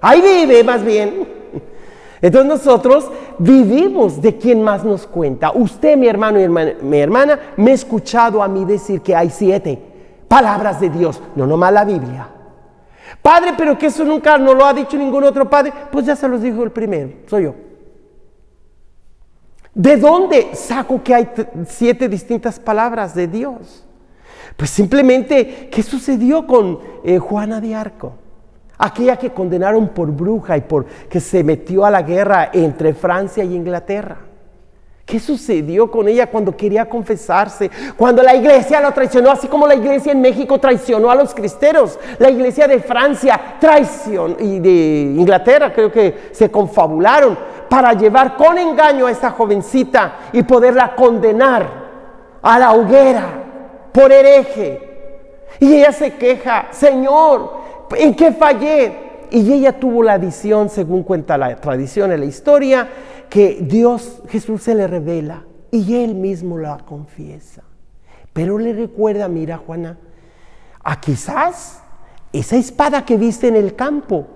ahí 0.01 0.21
vive 0.21 0.63
más 0.63 0.83
bien. 0.83 1.27
Entonces 2.21 2.49
nosotros 2.49 3.09
vivimos 3.37 4.21
de 4.21 4.37
quien 4.37 4.63
más 4.63 4.83
nos 4.83 5.05
cuenta. 5.05 5.51
Usted, 5.53 5.95
mi 5.95 6.07
hermano 6.07 6.39
y 6.41 6.49
mi 6.83 6.99
hermana, 6.99 7.39
me 7.55 7.71
ha 7.71 7.75
escuchado 7.75 8.41
a 8.41 8.47
mí 8.47 8.65
decir 8.65 9.01
que 9.01 9.15
hay 9.15 9.29
siete 9.29 9.79
palabras 10.27 10.81
de 10.81 10.89
Dios, 10.89 11.21
no 11.35 11.45
nomás 11.45 11.71
la 11.71 11.85
Biblia. 11.85 12.27
Padre, 13.21 13.53
pero 13.57 13.77
que 13.77 13.85
eso 13.85 14.03
nunca 14.03 14.37
no 14.37 14.53
lo 14.53 14.65
ha 14.65 14.73
dicho 14.73 14.97
ningún 14.97 15.23
otro 15.23 15.49
padre, 15.49 15.71
pues 15.91 16.05
ya 16.05 16.15
se 16.15 16.27
los 16.27 16.41
dijo 16.41 16.63
el 16.63 16.71
primero, 16.71 17.11
soy 17.27 17.43
yo. 17.43 17.66
¿De 19.77 19.95
dónde 19.95 20.55
saco 20.55 21.03
que 21.03 21.13
hay 21.13 21.29
siete 21.67 22.09
distintas 22.09 22.59
palabras 22.59 23.13
de 23.13 23.27
Dios? 23.27 23.85
Pues 24.55 24.71
simplemente, 24.71 25.69
¿qué 25.71 25.83
sucedió 25.83 26.47
con 26.47 26.79
eh, 27.03 27.19
Juana 27.19 27.61
de 27.61 27.75
Arco? 27.75 28.13
Aquella 28.79 29.17
que 29.17 29.29
condenaron 29.29 29.89
por 29.89 30.09
bruja 30.11 30.57
y 30.57 30.61
por 30.61 30.87
que 30.87 31.19
se 31.19 31.43
metió 31.43 31.85
a 31.85 31.91
la 31.91 32.01
guerra 32.01 32.49
entre 32.53 32.95
Francia 32.95 33.43
y 33.43 33.53
Inglaterra. 33.53 34.17
¿Qué 35.07 35.21
sucedió 35.21 35.89
con 35.89 36.09
ella 36.09 36.27
cuando 36.27 36.57
quería 36.57 36.89
confesarse? 36.89 37.71
Cuando 37.95 38.21
la 38.21 38.35
iglesia 38.35 38.81
lo 38.81 38.91
traicionó, 38.91 39.31
así 39.31 39.47
como 39.47 39.65
la 39.65 39.73
iglesia 39.73 40.11
en 40.11 40.19
México 40.19 40.59
traicionó 40.59 41.09
a 41.09 41.15
los 41.15 41.33
cristeros. 41.33 41.97
La 42.19 42.29
iglesia 42.29 42.67
de 42.67 42.81
Francia 42.81 43.55
traicionó 43.57 44.35
y 44.37 44.59
de 44.59 45.13
Inglaterra 45.17 45.71
creo 45.71 45.89
que 45.89 46.27
se 46.33 46.51
confabularon 46.51 47.37
para 47.69 47.93
llevar 47.93 48.35
con 48.35 48.57
engaño 48.57 49.07
a 49.07 49.11
esta 49.11 49.31
jovencita 49.31 50.31
y 50.33 50.43
poderla 50.43 50.93
condenar 50.93 51.65
a 52.41 52.59
la 52.59 52.73
hoguera 52.73 53.29
por 53.93 54.11
hereje. 54.11 54.81
Y 55.61 55.73
ella 55.73 55.93
se 55.93 56.15
queja, 56.15 56.67
Señor, 56.71 57.49
¿en 57.95 58.13
qué 58.13 58.33
fallé? 58.33 59.07
Y 59.29 59.53
ella 59.53 59.71
tuvo 59.71 60.03
la 60.03 60.17
visión, 60.17 60.69
según 60.69 61.03
cuenta 61.03 61.37
la 61.37 61.55
tradición 61.55 62.11
y 62.11 62.17
la 62.17 62.25
historia, 62.25 62.89
que 63.29 63.59
Dios, 63.61 64.21
Jesús 64.29 64.63
se 64.63 64.75
le 64.75 64.87
revela 64.87 65.43
y 65.71 65.95
él 65.95 66.15
mismo 66.15 66.57
la 66.57 66.77
confiesa. 66.77 67.63
Pero 68.33 68.57
le 68.57 68.73
recuerda, 68.73 69.27
mira 69.27 69.57
Juana, 69.57 69.97
a 70.83 71.01
quizás 71.01 71.81
esa 72.31 72.55
espada 72.55 73.05
que 73.05 73.17
viste 73.17 73.47
en 73.47 73.55
el 73.55 73.75
campo 73.75 74.27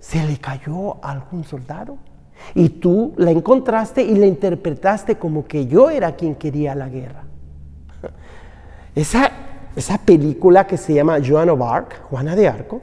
se 0.00 0.24
le 0.24 0.36
cayó 0.38 0.96
a 1.04 1.12
algún 1.12 1.44
soldado. 1.44 1.98
Y 2.54 2.68
tú 2.68 3.14
la 3.16 3.30
encontraste 3.30 4.02
y 4.02 4.14
la 4.16 4.26
interpretaste 4.26 5.16
como 5.16 5.46
que 5.46 5.66
yo 5.66 5.88
era 5.88 6.14
quien 6.14 6.34
quería 6.34 6.74
la 6.74 6.88
guerra. 6.88 7.24
Esa, 8.94 9.30
esa 9.74 9.98
película 9.98 10.68
que 10.68 10.76
se 10.76 10.94
llama 10.94 11.18
Joan 11.24 11.50
of 11.50 11.60
Arc, 11.62 12.00
Juana 12.02 12.36
de 12.36 12.46
Arco, 12.46 12.82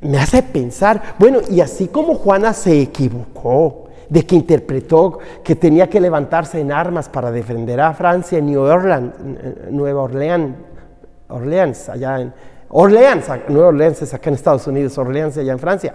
me 0.00 0.16
hace 0.16 0.42
pensar, 0.42 1.16
bueno, 1.18 1.40
y 1.50 1.60
así 1.60 1.88
como 1.88 2.14
Juana 2.14 2.54
se 2.54 2.80
equivocó, 2.80 3.83
de 4.08 4.26
que 4.26 4.36
interpretó 4.36 5.18
que 5.42 5.56
tenía 5.56 5.88
que 5.88 6.00
levantarse 6.00 6.60
en 6.60 6.72
armas 6.72 7.08
para 7.08 7.30
defender 7.30 7.80
a 7.80 7.94
Francia 7.94 8.38
en 8.38 8.46
New 8.46 8.60
Orleans, 8.60 9.12
Nueva 9.70 10.02
Orleans, 10.02 10.56
Orleans, 11.28 11.88
allá 11.88 12.20
en 12.20 12.32
Orleans, 12.68 13.26
Nueva 13.48 13.68
Orleans 13.68 14.02
es 14.02 14.14
acá 14.14 14.30
en 14.30 14.34
Estados 14.34 14.66
Unidos, 14.66 14.96
Orleans 14.98 15.38
allá 15.38 15.52
en 15.52 15.58
Francia. 15.58 15.94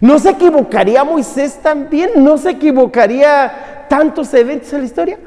¿No 0.00 0.18
se 0.18 0.30
equivocaría 0.30 1.04
Moisés 1.04 1.58
también? 1.62 2.10
¿No 2.16 2.36
se 2.36 2.50
equivocaría 2.50 3.86
tantos 3.88 4.32
eventos 4.34 4.72
en 4.72 4.80
la 4.80 4.84
historia? 4.84 5.18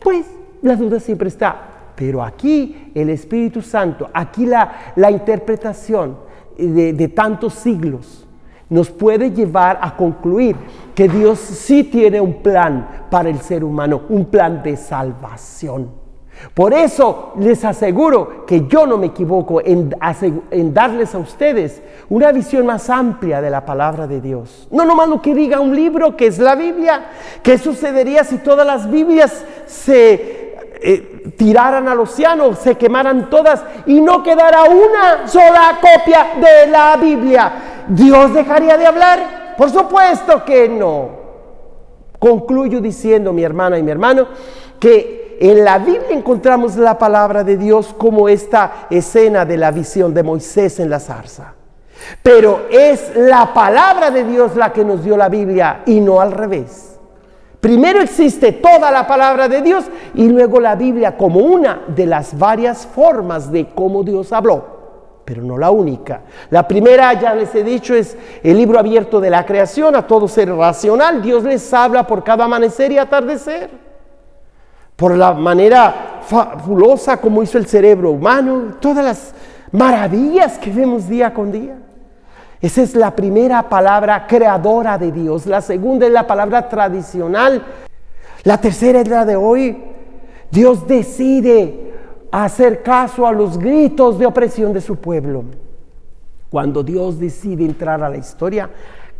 Pues 0.00 0.26
la 0.62 0.74
duda 0.74 0.98
siempre 0.98 1.28
está. 1.28 1.68
Pero 1.94 2.22
aquí 2.22 2.90
el 2.94 3.10
Espíritu 3.10 3.62
Santo, 3.62 4.10
aquí 4.12 4.46
la, 4.46 4.92
la 4.96 5.10
interpretación 5.10 6.16
de, 6.58 6.92
de 6.92 7.08
tantos 7.08 7.54
siglos 7.54 8.21
nos 8.72 8.90
puede 8.90 9.30
llevar 9.30 9.78
a 9.82 9.94
concluir 9.96 10.56
que 10.94 11.06
Dios 11.06 11.38
sí 11.38 11.84
tiene 11.84 12.20
un 12.20 12.42
plan 12.42 13.06
para 13.10 13.28
el 13.28 13.38
ser 13.40 13.62
humano, 13.62 14.02
un 14.08 14.24
plan 14.24 14.62
de 14.62 14.76
salvación. 14.78 16.02
Por 16.54 16.72
eso 16.72 17.34
les 17.38 17.64
aseguro 17.64 18.46
que 18.46 18.66
yo 18.66 18.86
no 18.86 18.96
me 18.96 19.08
equivoco 19.08 19.60
en, 19.62 19.94
darles 20.72 21.14
a 21.14 21.18
ustedes 21.18 21.82
una 22.08 22.32
visión 22.32 22.66
más 22.66 22.88
amplia 22.88 23.42
de 23.42 23.50
la 23.50 23.64
palabra 23.64 24.06
de 24.06 24.20
Dios. 24.20 24.66
No 24.70 24.86
nomás 24.86 25.08
lo 25.08 25.20
que 25.20 25.34
diga 25.34 25.60
un 25.60 25.76
libro 25.76 26.16
que 26.16 26.26
es 26.26 26.38
la 26.38 26.54
Biblia. 26.54 27.10
¿Qué 27.42 27.58
sucedería 27.58 28.24
si 28.24 28.38
todas 28.38 28.66
las 28.66 28.90
Biblias 28.90 29.44
se 29.66 30.41
eh, 30.82 31.32
tiraran 31.36 31.88
al 31.88 32.00
océano, 32.00 32.54
se 32.54 32.76
quemaran 32.76 33.30
todas 33.30 33.62
y 33.86 34.00
no 34.00 34.22
quedara 34.22 34.64
una 34.64 35.28
sola 35.28 35.78
copia 35.80 36.32
de 36.40 36.70
la 36.70 36.96
Biblia? 36.96 37.52
¿Dios 37.88 38.34
dejaría 38.34 38.76
de 38.76 38.86
hablar? 38.86 39.54
Por 39.56 39.70
supuesto 39.70 40.44
que 40.44 40.68
no. 40.68 41.22
Concluyo 42.18 42.80
diciendo, 42.80 43.32
mi 43.32 43.42
hermana 43.42 43.78
y 43.78 43.82
mi 43.82 43.90
hermano, 43.90 44.26
que 44.78 45.36
en 45.40 45.64
la 45.64 45.78
Biblia 45.78 46.10
encontramos 46.10 46.76
la 46.76 46.96
palabra 46.98 47.42
de 47.42 47.56
Dios 47.56 47.94
como 47.98 48.28
esta 48.28 48.86
escena 48.90 49.44
de 49.44 49.56
la 49.56 49.70
visión 49.70 50.14
de 50.14 50.22
Moisés 50.22 50.78
en 50.78 50.88
la 50.88 51.00
zarza. 51.00 51.54
Pero 52.22 52.66
es 52.70 53.12
la 53.16 53.52
palabra 53.52 54.10
de 54.10 54.24
Dios 54.24 54.56
la 54.56 54.72
que 54.72 54.84
nos 54.84 55.02
dio 55.04 55.16
la 55.16 55.28
Biblia 55.28 55.82
y 55.86 56.00
no 56.00 56.20
al 56.20 56.32
revés. 56.32 56.91
Primero 57.62 58.00
existe 58.00 58.50
toda 58.50 58.90
la 58.90 59.06
palabra 59.06 59.46
de 59.46 59.62
Dios 59.62 59.84
y 60.16 60.28
luego 60.28 60.58
la 60.58 60.74
Biblia 60.74 61.16
como 61.16 61.38
una 61.38 61.82
de 61.86 62.06
las 62.06 62.36
varias 62.36 62.84
formas 62.84 63.52
de 63.52 63.68
cómo 63.72 64.02
Dios 64.02 64.32
habló, 64.32 65.22
pero 65.24 65.42
no 65.42 65.56
la 65.56 65.70
única. 65.70 66.22
La 66.50 66.66
primera, 66.66 67.12
ya 67.12 67.36
les 67.36 67.54
he 67.54 67.62
dicho, 67.62 67.94
es 67.94 68.16
el 68.42 68.56
libro 68.56 68.80
abierto 68.80 69.20
de 69.20 69.30
la 69.30 69.46
creación 69.46 69.94
a 69.94 70.04
todo 70.04 70.26
ser 70.26 70.52
racional. 70.52 71.22
Dios 71.22 71.44
les 71.44 71.72
habla 71.72 72.04
por 72.04 72.24
cada 72.24 72.46
amanecer 72.46 72.90
y 72.90 72.98
atardecer 72.98 73.70
por 74.96 75.16
la 75.16 75.32
manera 75.32 76.18
fabulosa 76.26 77.18
como 77.18 77.44
hizo 77.44 77.58
el 77.58 77.66
cerebro 77.66 78.10
humano, 78.10 78.74
todas 78.80 79.04
las 79.04 79.34
maravillas 79.70 80.58
que 80.58 80.72
vemos 80.72 81.08
día 81.08 81.32
con 81.32 81.52
día. 81.52 81.76
Esa 82.62 82.82
es 82.82 82.94
la 82.94 83.10
primera 83.16 83.68
palabra 83.68 84.24
creadora 84.28 84.96
de 84.96 85.10
Dios. 85.10 85.46
La 85.46 85.60
segunda 85.60 86.06
es 86.06 86.12
la 86.12 86.28
palabra 86.28 86.68
tradicional. 86.68 87.60
La 88.44 88.58
tercera 88.58 89.00
es 89.00 89.08
la 89.08 89.24
de 89.24 89.34
hoy. 89.34 89.82
Dios 90.48 90.86
decide 90.86 91.92
hacer 92.30 92.84
caso 92.84 93.26
a 93.26 93.32
los 93.32 93.58
gritos 93.58 94.16
de 94.16 94.26
opresión 94.26 94.72
de 94.72 94.80
su 94.80 94.94
pueblo. 94.96 95.42
Cuando 96.50 96.84
Dios 96.84 97.18
decide 97.18 97.64
entrar 97.64 98.00
a 98.00 98.08
la 98.08 98.16
historia, 98.16 98.70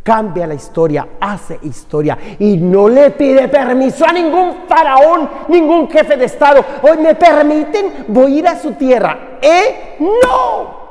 cambia 0.05 0.47
la 0.47 0.55
historia, 0.55 1.09
hace 1.20 1.59
historia 1.62 2.16
y 2.38 2.57
no 2.59 2.88
le 2.88 3.11
pide 3.11 3.49
permiso 3.49 4.05
a 4.07 4.12
ningún 4.12 4.68
faraón, 4.68 5.28
ningún 5.49 5.88
jefe 5.90 6.16
de 6.16 6.26
Estado. 6.26 6.64
Hoy 6.82 6.99
me 6.99 7.16
permiten, 7.16 8.05
voy 8.07 8.36
a 8.36 8.38
ir 8.38 8.49
a 8.49 8.57
su 8.57 8.72
tierra. 8.72 9.38
¿Eh? 9.40 9.97
No. 9.99 10.81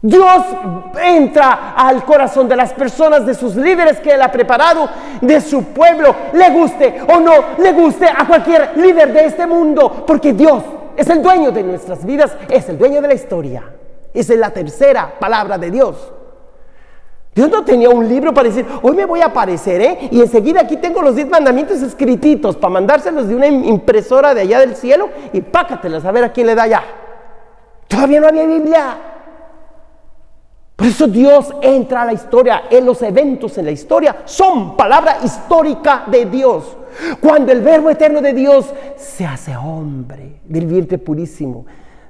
Dios 0.00 0.44
entra 1.02 1.74
al 1.76 2.04
corazón 2.04 2.48
de 2.48 2.54
las 2.54 2.72
personas, 2.72 3.26
de 3.26 3.34
sus 3.34 3.56
líderes 3.56 3.98
que 3.98 4.12
Él 4.12 4.22
ha 4.22 4.30
preparado, 4.30 4.88
de 5.20 5.40
su 5.40 5.64
pueblo, 5.64 6.14
le 6.32 6.50
guste 6.50 7.00
o 7.08 7.18
no 7.18 7.32
le 7.58 7.72
guste 7.72 8.06
a 8.06 8.26
cualquier 8.26 8.76
líder 8.76 9.12
de 9.12 9.26
este 9.26 9.46
mundo, 9.46 10.04
porque 10.06 10.32
Dios 10.32 10.62
es 10.96 11.08
el 11.10 11.22
dueño 11.22 11.50
de 11.50 11.64
nuestras 11.64 12.04
vidas, 12.04 12.36
es 12.48 12.68
el 12.68 12.78
dueño 12.78 13.02
de 13.02 13.08
la 13.08 13.14
historia. 13.14 13.64
Esa 14.14 14.34
es 14.34 14.38
la 14.38 14.50
tercera 14.50 15.14
palabra 15.18 15.58
de 15.58 15.70
Dios. 15.70 16.12
Dios 17.34 17.50
no 17.50 17.64
tenía 17.64 17.88
un 17.88 18.08
libro 18.08 18.34
para 18.34 18.48
decir, 18.48 18.66
hoy 18.82 18.96
me 18.96 19.04
voy 19.04 19.20
a 19.20 19.26
aparecer, 19.26 19.80
¿eh? 19.80 20.08
Y 20.10 20.20
enseguida 20.20 20.62
aquí 20.62 20.76
tengo 20.76 21.02
los 21.02 21.14
diez 21.14 21.28
mandamientos 21.28 21.82
escrititos 21.82 22.56
para 22.56 22.72
mandárselos 22.72 23.28
de 23.28 23.36
una 23.36 23.46
impresora 23.46 24.34
de 24.34 24.40
allá 24.40 24.60
del 24.60 24.74
cielo 24.74 25.08
y 25.32 25.40
pácatelas 25.40 26.04
a 26.04 26.10
ver 26.10 26.24
a 26.24 26.32
quién 26.32 26.48
le 26.48 26.54
da 26.54 26.66
ya. 26.66 26.82
Todavía 27.86 28.20
no 28.20 28.28
había 28.28 28.44
Biblia. 28.44 28.96
Por 30.78 30.86
eso 30.86 31.08
Dios 31.08 31.52
entra 31.60 32.02
a 32.02 32.04
la 32.04 32.12
historia, 32.12 32.62
en 32.70 32.86
los 32.86 33.02
eventos 33.02 33.58
en 33.58 33.64
la 33.64 33.72
historia 33.72 34.18
son 34.24 34.76
palabra 34.76 35.18
histórica 35.24 36.04
de 36.08 36.26
Dios. 36.26 36.76
Cuando 37.20 37.50
el 37.50 37.62
verbo 37.62 37.90
eterno 37.90 38.20
de 38.20 38.32
Dios 38.32 38.72
se 38.96 39.26
hace 39.26 39.56
hombre 39.56 40.38
del 40.44 40.66
vientre 40.66 40.98
purísimo 40.98 41.66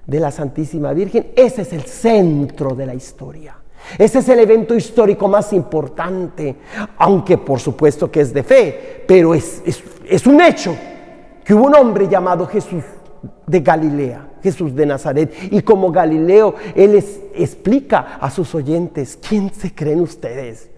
de 0.07 0.21
la 0.21 0.31
Santísima 0.31 0.93
Virgen, 0.93 1.29
ese 1.35 1.63
es 1.63 1.73
el 1.73 1.85
centro 1.85 2.75
de 2.75 2.85
la 2.85 2.95
historia. 2.95 3.57
Ese 3.97 4.19
es 4.19 4.29
el 4.29 4.39
evento 4.39 4.75
histórico 4.75 5.29
más 5.29 5.51
importante, 5.55 6.57
aunque 6.99 7.39
por 7.39 7.61
supuesto 7.61 8.11
que 8.11 8.21
es 8.21 8.35
de 8.35 8.43
fe, 8.43 9.05
pero 9.09 9.35
es, 9.35 9.63
es, 10.07 10.27
un 10.27 10.43
hecho 10.43 10.77
que 11.43 11.55
hubo 11.55 11.69
un 11.69 11.75
hombre 11.75 12.07
llamado 12.07 12.47
Jesús 12.47 12.85
de 13.47 13.61
Galilea, 13.61 14.28
Jesús 14.43 14.75
de 14.75 14.87
Nazaret, 14.87 15.33
y 15.51 15.63
como 15.63 15.91
Galileo, 15.91 16.55
él 16.75 16.95
explica 17.35 18.19
a 18.21 18.31
sus 18.31 18.55
oyentes, 18.55 19.19
¿quién 19.27 19.53
se 19.53 19.75
creen 19.75 20.01
ustedes? 20.01 20.71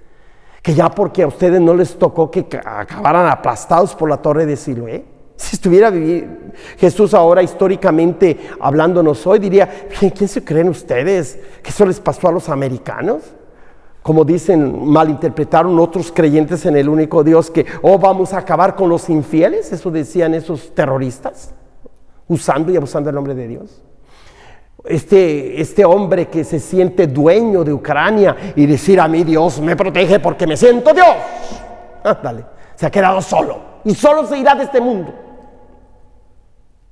Que 0.62 0.74
ya 0.74 0.90
porque 0.90 1.22
a 1.22 1.26
ustedes 1.26 1.60
no 1.60 1.74
les 1.74 1.98
tocó 1.98 2.30
que 2.30 2.46
acabaran 2.64 3.26
aplastados 3.28 3.94
por 3.94 4.08
la 4.08 4.18
torre 4.18 4.46
de 4.46 4.56
Siloé. 4.56 5.04
Si 5.36 5.56
estuviera 5.56 5.90
Jesús 6.76 7.14
ahora 7.14 7.42
históricamente 7.42 8.38
hablándonos 8.60 9.26
hoy, 9.26 9.38
diría, 9.38 9.88
¿quién 9.98 10.28
se 10.28 10.44
creen 10.44 10.68
ustedes? 10.68 11.38
¿Que 11.62 11.70
eso 11.70 11.86
les 11.86 11.98
pasó 11.98 12.28
a 12.28 12.32
los 12.32 12.50
americanos? 12.50 13.22
Como 14.02 14.24
dicen, 14.24 14.88
malinterpretaron 14.88 15.78
otros 15.78 16.12
creyentes 16.12 16.64
en 16.66 16.76
el 16.76 16.88
único 16.88 17.22
Dios 17.22 17.50
que, 17.50 17.66
oh, 17.82 17.98
vamos 17.98 18.32
a 18.32 18.38
acabar 18.38 18.74
con 18.74 18.88
los 18.88 19.08
infieles, 19.10 19.72
eso 19.72 19.90
decían 19.90 20.34
esos 20.34 20.74
terroristas, 20.74 21.54
usando 22.30 22.72
y 22.72 22.76
abusando 22.76 23.10
el 23.10 23.16
nombre 23.16 23.34
de 23.34 23.48
Dios. 23.48 23.82
Este, 24.84 25.60
este 25.60 25.84
hombre 25.84 26.28
que 26.28 26.42
se 26.42 26.58
siente 26.58 27.06
dueño 27.06 27.64
de 27.64 27.72
Ucrania 27.72 28.34
y 28.56 28.64
decir 28.64 28.98
a 28.98 29.08
mí 29.08 29.24
Dios 29.24 29.60
me 29.60 29.76
protege 29.76 30.20
porque 30.20 30.46
me 30.46 30.56
siento 30.56 30.94
Dios. 30.94 31.06
Dale, 32.22 32.46
se 32.76 32.86
ha 32.86 32.90
quedado 32.90 33.20
solo 33.20 33.58
y 33.84 33.94
solo 33.94 34.24
se 34.24 34.38
irá 34.38 34.54
de 34.54 34.64
este 34.64 34.80
mundo. 34.80 35.12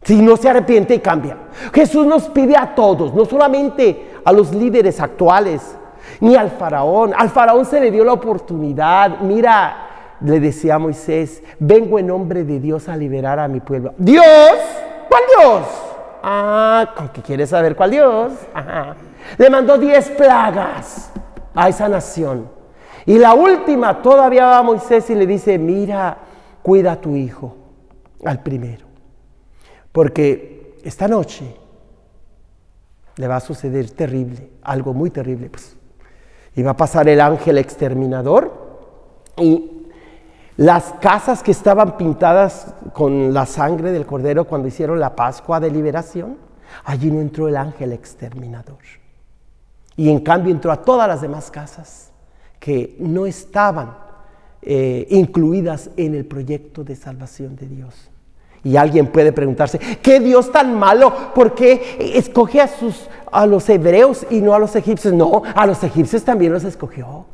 Si 0.03 0.20
no 0.20 0.36
se 0.36 0.49
arrepiente 0.49 0.95
y 0.95 0.99
cambia. 0.99 1.36
Jesús 1.72 2.07
nos 2.07 2.28
pide 2.28 2.57
a 2.57 2.74
todos, 2.74 3.14
no 3.14 3.24
solamente 3.24 4.12
a 4.24 4.32
los 4.32 4.53
líderes 4.53 5.01
actuales, 5.01 5.76
ni 6.20 6.34
al 6.34 6.51
faraón. 6.51 7.12
Al 7.16 7.30
faraón 7.30 7.64
se 7.64 7.80
le 7.80 7.91
dio 7.91 8.05
la 8.05 8.12
oportunidad. 8.12 9.20
Mira, 9.20 10.16
le 10.20 10.41
decía 10.41 10.76
a 10.76 10.78
Moisés, 10.78 11.43
vengo 11.59 11.99
en 11.99 12.09
nombre 12.09 12.45
de 12.45 12.61
Dios 12.61 12.89
a 12.89 12.97
liberar 12.97 13.39
a 13.39 13.49
mi 13.49 13.61
pueblo. 13.61 13.95
Dios, 13.99 14.24
¿cuál 15.09 15.23
Dios? 15.37 15.67
Ah, 16.23 16.93
¿con 16.97 17.09
qué 17.11 17.23
quieres 17.23 17.51
saber 17.51 17.77
cuál 17.77 17.91
Dios? 17.91 18.33
Le 19.39 19.51
mandó 19.51 19.79
diez 19.79 20.11
plagas 20.11 21.11
a 21.55 21.69
esa 21.69 21.89
nación. 21.89 22.51
Y 23.07 23.19
la 23.19 23.35
última, 23.35 24.03
todavía 24.03 24.47
va 24.47 24.59
a 24.59 24.63
Moisés 24.63 25.09
y 25.11 25.15
le 25.15 25.27
dice, 25.27 25.59
mira, 25.59 26.19
cuida 26.63 26.93
a 26.93 27.01
tu 27.01 27.17
hijo, 27.17 27.57
al 28.25 28.43
primero. 28.43 28.87
Porque 29.93 30.77
esta 30.85 31.09
noche 31.09 31.57
le 33.17 33.27
va 33.27 33.37
a 33.37 33.41
suceder 33.41 33.91
terrible, 33.91 34.51
algo 34.63 34.93
muy 34.93 35.11
terrible. 35.11 35.49
Pues. 35.51 35.77
Y 36.55 36.63
va 36.63 36.73
a 36.73 36.77
pasar 36.77 37.09
el 37.09 37.21
ángel 37.21 37.59
exterminador 37.59 38.53
y 39.37 39.78
las 40.59 40.93
casas 41.01 41.45
que 41.45 41.53
estaban 41.53 41.97
pintadas 41.97 42.75
con 42.93 43.33
la 43.33 43.47
sangre 43.47 43.93
del 43.93 44.05
cordero 44.05 44.45
cuando 44.45 44.67
hicieron 44.67 44.99
la 44.99 45.15
Pascua 45.15 45.61
de 45.61 45.71
liberación, 45.71 46.37
allí 46.85 47.13
no 47.13 47.21
entró 47.21 47.47
el 47.47 47.57
ángel 47.57 47.93
exterminador. 47.93 48.81
Y 49.95 50.11
en 50.11 50.19
cambio 50.19 50.53
entró 50.53 50.73
a 50.73 50.83
todas 50.83 51.07
las 51.07 51.21
demás 51.21 51.53
casas 51.53 52.11
que 52.59 52.97
no 52.99 53.25
estaban 53.25 53.97
eh, 54.61 55.07
incluidas 55.11 55.91
en 55.97 56.17
el 56.17 56.27
proyecto 56.27 56.83
de 56.83 56.97
salvación 56.97 57.55
de 57.55 57.69
Dios. 57.69 58.11
Y 58.65 58.77
alguien 58.77 59.07
puede 59.07 59.33
preguntarse, 59.33 59.79
¿qué 60.03 60.19
Dios 60.19 60.51
tan 60.51 60.77
malo? 60.77 61.33
¿Por 61.37 61.55
qué 61.55 61.99
escoge 62.17 62.61
a, 62.61 62.67
sus, 62.67 63.09
a 63.31 63.47
los 63.47 63.69
hebreos 63.69 64.27
y 64.29 64.41
no 64.41 64.55
a 64.55 64.59
los 64.59 64.75
egipcios? 64.75 65.15
No, 65.15 65.45
a 65.55 65.67
los 65.69 65.85
egipcios 65.85 66.25
también 66.25 66.53
los 66.53 66.65
escogió. 66.65 67.27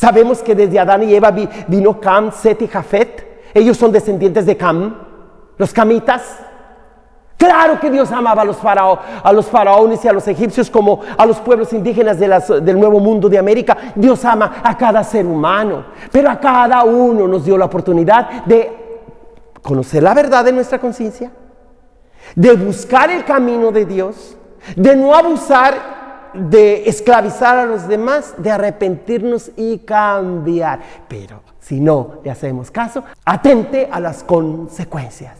Sabemos 0.00 0.42
que 0.42 0.54
desde 0.54 0.78
Adán 0.78 1.02
y 1.02 1.14
Eva 1.14 1.30
vino 1.68 2.00
Cam, 2.00 2.32
Set 2.32 2.62
y 2.62 2.68
Jafet. 2.68 3.50
Ellos 3.52 3.76
son 3.76 3.92
descendientes 3.92 4.46
de 4.46 4.56
Cam, 4.56 4.96
los 5.58 5.74
camitas. 5.74 6.38
Claro 7.36 7.78
que 7.78 7.90
Dios 7.90 8.10
amaba 8.10 8.40
a 8.40 8.44
los, 8.46 8.56
a 8.64 9.32
los 9.34 9.44
faraones 9.44 10.02
y 10.02 10.08
a 10.08 10.14
los 10.14 10.26
egipcios 10.26 10.70
como 10.70 11.02
a 11.18 11.26
los 11.26 11.38
pueblos 11.40 11.74
indígenas 11.74 12.18
del 12.18 12.80
nuevo 12.80 12.98
mundo 12.98 13.28
de 13.28 13.36
América. 13.36 13.76
Dios 13.94 14.24
ama 14.24 14.62
a 14.64 14.74
cada 14.74 15.04
ser 15.04 15.26
humano, 15.26 15.84
pero 16.10 16.30
a 16.30 16.40
cada 16.40 16.82
uno 16.82 17.28
nos 17.28 17.44
dio 17.44 17.58
la 17.58 17.66
oportunidad 17.66 18.46
de 18.46 18.72
conocer 19.60 20.02
la 20.02 20.14
verdad 20.14 20.46
de 20.46 20.52
nuestra 20.52 20.78
conciencia, 20.78 21.30
de 22.34 22.54
buscar 22.54 23.10
el 23.10 23.26
camino 23.26 23.70
de 23.70 23.84
Dios, 23.84 24.34
de 24.76 24.96
no 24.96 25.14
abusar, 25.14 25.99
de 26.34 26.88
esclavizar 26.88 27.58
a 27.58 27.66
los 27.66 27.88
demás, 27.88 28.34
de 28.38 28.50
arrepentirnos 28.50 29.50
y 29.56 29.78
cambiar. 29.78 30.80
Pero 31.08 31.42
si 31.60 31.80
no 31.80 32.20
le 32.24 32.30
hacemos 32.30 32.70
caso, 32.70 33.04
atente 33.24 33.88
a 33.90 34.00
las 34.00 34.22
consecuencias. 34.22 35.36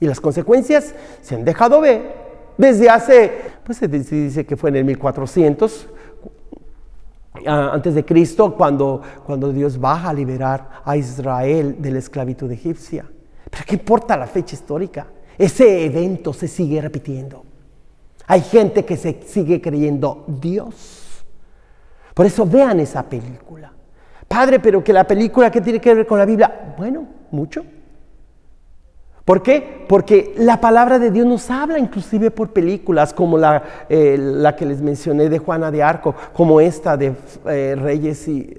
Y 0.00 0.06
las 0.06 0.20
consecuencias 0.20 0.94
se 1.22 1.34
han 1.34 1.44
dejado 1.44 1.80
ver 1.80 2.30
desde 2.56 2.90
hace, 2.90 3.32
pues 3.64 3.78
se 3.78 3.88
dice 3.88 4.44
que 4.44 4.56
fue 4.56 4.70
en 4.70 4.76
el 4.76 4.84
1400, 4.84 5.88
antes 7.46 7.94
de 7.94 8.04
Cristo, 8.04 8.54
cuando, 8.54 9.00
cuando 9.24 9.52
Dios 9.52 9.78
baja 9.78 10.10
a 10.10 10.12
liberar 10.12 10.82
a 10.84 10.96
Israel 10.96 11.76
de 11.78 11.90
la 11.90 11.98
esclavitud 11.98 12.50
egipcia. 12.50 13.06
Pero 13.50 13.64
¿qué 13.66 13.74
importa 13.76 14.16
la 14.16 14.26
fecha 14.26 14.54
histórica? 14.54 15.06
Ese 15.38 15.86
evento 15.86 16.32
se 16.32 16.48
sigue 16.48 16.80
repitiendo. 16.80 17.44
Hay 18.30 18.42
gente 18.42 18.84
que 18.84 18.96
se 18.96 19.22
sigue 19.26 19.60
creyendo 19.60 20.22
Dios. 20.28 21.24
Por 22.14 22.26
eso 22.26 22.46
vean 22.46 22.78
esa 22.78 23.02
película. 23.02 23.72
Padre, 24.28 24.60
pero 24.60 24.84
que 24.84 24.92
la 24.92 25.02
película, 25.02 25.50
¿qué 25.50 25.60
tiene 25.60 25.80
que 25.80 25.92
ver 25.92 26.06
con 26.06 26.16
la 26.16 26.24
Biblia? 26.24 26.74
Bueno, 26.78 27.08
mucho. 27.32 27.64
¿Por 29.24 29.42
qué? 29.42 29.84
Porque 29.88 30.32
la 30.36 30.60
palabra 30.60 31.00
de 31.00 31.10
Dios 31.10 31.26
nos 31.26 31.50
habla 31.50 31.80
inclusive 31.80 32.30
por 32.30 32.52
películas 32.52 33.12
como 33.12 33.36
la, 33.36 33.64
eh, 33.88 34.16
la 34.16 34.54
que 34.54 34.64
les 34.64 34.80
mencioné 34.80 35.28
de 35.28 35.38
Juana 35.38 35.72
de 35.72 35.82
Arco, 35.82 36.14
como 36.32 36.60
esta 36.60 36.96
de 36.96 37.12
eh, 37.46 37.74
Reyes, 37.76 38.28
y, 38.28 38.56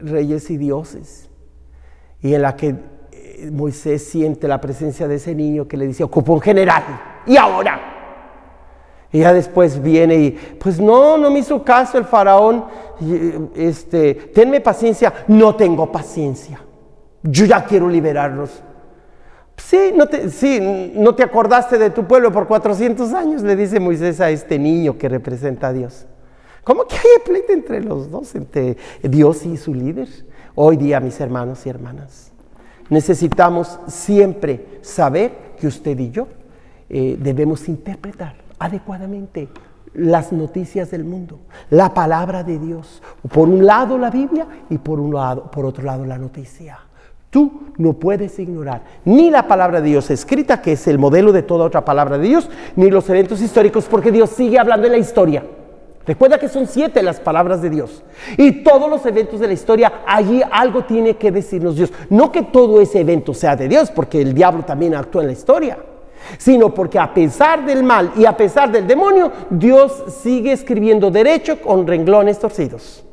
Reyes 0.00 0.48
y 0.48 0.58
Dioses, 0.58 1.28
y 2.20 2.34
en 2.34 2.42
la 2.42 2.54
que 2.54 2.76
eh, 3.10 3.50
Moisés 3.52 4.06
siente 4.06 4.46
la 4.46 4.60
presencia 4.60 5.08
de 5.08 5.16
ese 5.16 5.34
niño 5.34 5.66
que 5.66 5.76
le 5.76 5.88
dice, 5.88 6.04
ocupó 6.04 6.34
un 6.34 6.40
general, 6.40 6.84
y 7.26 7.36
ahora. 7.36 7.91
Y 9.12 9.20
ya 9.20 9.32
después 9.34 9.80
viene 9.80 10.16
y, 10.16 10.30
pues 10.58 10.80
no, 10.80 11.18
no 11.18 11.30
me 11.30 11.40
hizo 11.40 11.62
caso 11.62 11.98
el 11.98 12.04
faraón, 12.04 12.64
este, 13.54 14.14
tenme 14.14 14.60
paciencia, 14.62 15.12
no 15.28 15.54
tengo 15.54 15.92
paciencia, 15.92 16.58
yo 17.22 17.44
ya 17.44 17.64
quiero 17.64 17.88
liberarlos. 17.88 18.62
Sí 19.58 19.92
no, 19.94 20.06
te, 20.06 20.30
sí, 20.30 20.92
no 20.94 21.14
te 21.14 21.22
acordaste 21.22 21.76
de 21.78 21.90
tu 21.90 22.06
pueblo 22.06 22.32
por 22.32 22.48
400 22.48 23.12
años, 23.12 23.42
le 23.42 23.54
dice 23.54 23.78
Moisés 23.78 24.18
a 24.20 24.30
este 24.30 24.58
niño 24.58 24.96
que 24.96 25.10
representa 25.10 25.68
a 25.68 25.72
Dios. 25.74 26.06
¿Cómo 26.64 26.86
que 26.86 26.96
hay 26.96 27.24
pleito 27.24 27.52
entre 27.52 27.82
los 27.82 28.10
dos, 28.10 28.34
entre 28.34 28.78
Dios 29.02 29.44
y 29.44 29.58
su 29.58 29.74
líder? 29.74 30.08
Hoy 30.54 30.76
día, 30.78 31.00
mis 31.00 31.20
hermanos 31.20 31.66
y 31.66 31.68
hermanas, 31.68 32.32
necesitamos 32.88 33.78
siempre 33.88 34.78
saber 34.80 35.32
que 35.60 35.66
usted 35.66 35.98
y 35.98 36.10
yo 36.10 36.28
eh, 36.88 37.16
debemos 37.20 37.68
interpretar 37.68 38.41
adecuadamente 38.62 39.48
las 39.94 40.32
noticias 40.32 40.90
del 40.90 41.04
mundo, 41.04 41.40
la 41.70 41.92
palabra 41.92 42.44
de 42.44 42.58
Dios. 42.58 43.02
Por 43.32 43.48
un 43.48 43.66
lado 43.66 43.98
la 43.98 44.10
Biblia 44.10 44.46
y 44.70 44.78
por, 44.78 45.00
un 45.00 45.14
lado, 45.14 45.50
por 45.50 45.66
otro 45.66 45.84
lado 45.84 46.06
la 46.06 46.18
noticia. 46.18 46.78
Tú 47.28 47.72
no 47.78 47.94
puedes 47.94 48.38
ignorar 48.38 48.82
ni 49.04 49.30
la 49.30 49.48
palabra 49.48 49.80
de 49.80 49.88
Dios 49.88 50.10
escrita, 50.10 50.60
que 50.60 50.72
es 50.72 50.86
el 50.86 50.98
modelo 50.98 51.32
de 51.32 51.42
toda 51.42 51.64
otra 51.64 51.84
palabra 51.84 52.18
de 52.18 52.28
Dios, 52.28 52.48
ni 52.76 52.90
los 52.90 53.08
eventos 53.08 53.40
históricos, 53.40 53.86
porque 53.86 54.12
Dios 54.12 54.30
sigue 54.30 54.58
hablando 54.58 54.86
en 54.86 54.92
la 54.92 54.98
historia. 54.98 55.44
Recuerda 56.04 56.38
que 56.38 56.48
son 56.48 56.66
siete 56.66 57.02
las 57.02 57.20
palabras 57.20 57.62
de 57.62 57.70
Dios. 57.70 58.02
Y 58.36 58.62
todos 58.64 58.90
los 58.90 59.06
eventos 59.06 59.40
de 59.40 59.46
la 59.46 59.52
historia, 59.52 60.02
allí 60.06 60.42
algo 60.50 60.84
tiene 60.84 61.16
que 61.16 61.30
decirnos 61.30 61.76
Dios. 61.76 61.92
No 62.10 62.32
que 62.32 62.42
todo 62.42 62.80
ese 62.80 63.00
evento 63.00 63.32
sea 63.32 63.56
de 63.56 63.68
Dios, 63.68 63.90
porque 63.90 64.20
el 64.20 64.34
diablo 64.34 64.64
también 64.64 64.94
actúa 64.94 65.22
en 65.22 65.28
la 65.28 65.32
historia 65.32 65.78
sino 66.38 66.72
porque 66.72 66.98
a 66.98 67.12
pesar 67.12 67.64
del 67.64 67.82
mal 67.82 68.12
y 68.16 68.24
a 68.24 68.36
pesar 68.36 68.70
del 68.70 68.86
demonio, 68.86 69.30
Dios 69.50 70.04
sigue 70.22 70.52
escribiendo 70.52 71.10
derecho 71.10 71.60
con 71.60 71.86
renglones 71.86 72.38
torcidos. 72.38 73.04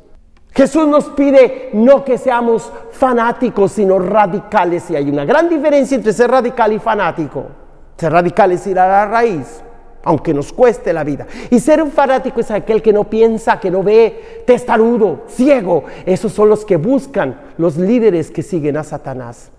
Jesús 0.52 0.86
nos 0.88 1.04
pide 1.10 1.70
no 1.72 2.04
que 2.04 2.18
seamos 2.18 2.72
fanáticos, 2.90 3.72
sino 3.72 3.98
radicales. 3.98 4.90
Y 4.90 4.96
hay 4.96 5.08
una 5.08 5.24
gran 5.24 5.48
diferencia 5.48 5.96
entre 5.96 6.12
ser 6.12 6.30
radical 6.30 6.72
y 6.72 6.78
fanático. 6.78 7.46
Ser 7.96 8.12
radical 8.12 8.52
es 8.52 8.66
ir 8.66 8.78
a 8.78 8.88
la 8.88 9.06
raíz, 9.06 9.62
aunque 10.02 10.34
nos 10.34 10.52
cueste 10.52 10.92
la 10.92 11.04
vida. 11.04 11.26
Y 11.50 11.60
ser 11.60 11.82
un 11.82 11.92
fanático 11.92 12.40
es 12.40 12.50
aquel 12.50 12.82
que 12.82 12.92
no 12.92 13.04
piensa, 13.04 13.60
que 13.60 13.70
no 13.70 13.82
ve, 13.82 14.42
testarudo, 14.46 15.24
ciego. 15.28 15.84
Esos 16.04 16.32
son 16.32 16.48
los 16.48 16.64
que 16.64 16.76
buscan 16.76 17.40
los 17.56 17.76
líderes 17.76 18.30
que 18.30 18.42
siguen 18.42 18.76
a 18.76 18.82
Satanás 18.84 19.52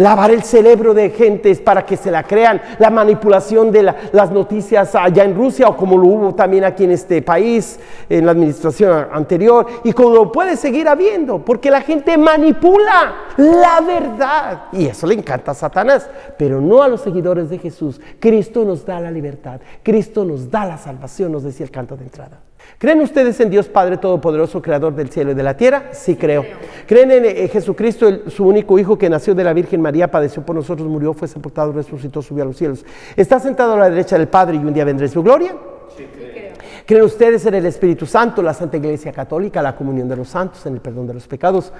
lavar 0.00 0.30
el 0.30 0.42
cerebro 0.42 0.94
de 0.94 1.10
gentes 1.10 1.60
para 1.60 1.84
que 1.84 1.96
se 1.96 2.10
la 2.10 2.22
crean, 2.22 2.60
la 2.78 2.88
manipulación 2.90 3.70
de 3.70 3.94
las 4.12 4.30
noticias 4.30 4.94
allá 4.94 5.24
en 5.24 5.34
Rusia 5.34 5.68
o 5.68 5.76
como 5.76 5.98
lo 5.98 6.06
hubo 6.06 6.34
también 6.34 6.64
aquí 6.64 6.84
en 6.84 6.92
este 6.92 7.20
país, 7.20 7.78
en 8.08 8.24
la 8.24 8.32
administración 8.32 9.08
anterior, 9.12 9.66
y 9.84 9.92
como 9.92 10.14
lo 10.14 10.32
puede 10.32 10.56
seguir 10.56 10.88
habiendo, 10.88 11.44
porque 11.44 11.70
la 11.70 11.82
gente 11.82 12.16
manipula 12.16 13.14
la 13.36 13.80
verdad. 13.82 14.62
Y 14.72 14.86
eso 14.86 15.06
le 15.06 15.14
encanta 15.14 15.50
a 15.50 15.54
Satanás, 15.54 16.08
pero 16.38 16.60
no 16.60 16.82
a 16.82 16.88
los 16.88 17.02
seguidores 17.02 17.50
de 17.50 17.58
Jesús. 17.58 18.00
Cristo 18.18 18.64
nos 18.64 18.86
da 18.86 19.00
la 19.00 19.10
libertad, 19.10 19.60
Cristo 19.82 20.24
nos 20.24 20.50
da 20.50 20.64
la 20.64 20.78
salvación, 20.78 21.32
nos 21.32 21.42
decía 21.42 21.64
el 21.64 21.70
canto 21.70 21.96
de 21.96 22.04
entrada. 22.04 22.40
¿Creen 22.78 23.00
ustedes 23.02 23.38
en 23.40 23.50
Dios 23.50 23.68
Padre 23.68 23.98
Todopoderoso, 23.98 24.62
Creador 24.62 24.94
del 24.94 25.10
cielo 25.10 25.32
y 25.32 25.34
de 25.34 25.42
la 25.42 25.54
tierra? 25.56 25.90
Sí 25.92 26.16
creo. 26.16 26.44
¿Creen 26.86 27.10
en 27.10 27.24
eh, 27.26 27.48
Jesucristo, 27.48 28.30
su 28.30 28.46
único 28.46 28.78
Hijo 28.78 28.96
que 28.96 29.10
nació 29.10 29.34
de 29.34 29.44
la 29.44 29.52
Virgen 29.52 29.82
María, 29.82 29.89
padeció 30.10 30.44
por 30.44 30.56
nosotros, 30.56 30.88
murió, 30.88 31.12
fue 31.14 31.28
sepultado, 31.28 31.72
resucitó, 31.72 32.22
subió 32.22 32.44
a 32.44 32.46
los 32.46 32.56
cielos? 32.56 32.84
¿Está 33.16 33.38
sentado 33.40 33.74
a 33.74 33.76
la 33.76 33.90
derecha 33.90 34.16
del 34.16 34.28
Padre 34.28 34.56
y 34.56 34.58
un 34.58 34.72
día 34.72 34.84
vendrá 34.84 35.06
su 35.08 35.22
gloria? 35.22 35.54
Sí 35.96 36.06
creo. 36.12 36.50
¿Creen 36.86 37.04
ustedes 37.04 37.44
en 37.46 37.54
el 37.54 37.66
Espíritu 37.66 38.06
Santo, 38.06 38.42
la 38.42 38.54
Santa 38.54 38.76
Iglesia 38.76 39.12
Católica, 39.12 39.62
la 39.62 39.76
comunión 39.76 40.08
de 40.08 40.16
los 40.16 40.28
santos, 40.28 40.64
en 40.66 40.74
el 40.74 40.80
perdón 40.80 41.06
de 41.06 41.14
los 41.14 41.26
pecados, 41.26 41.72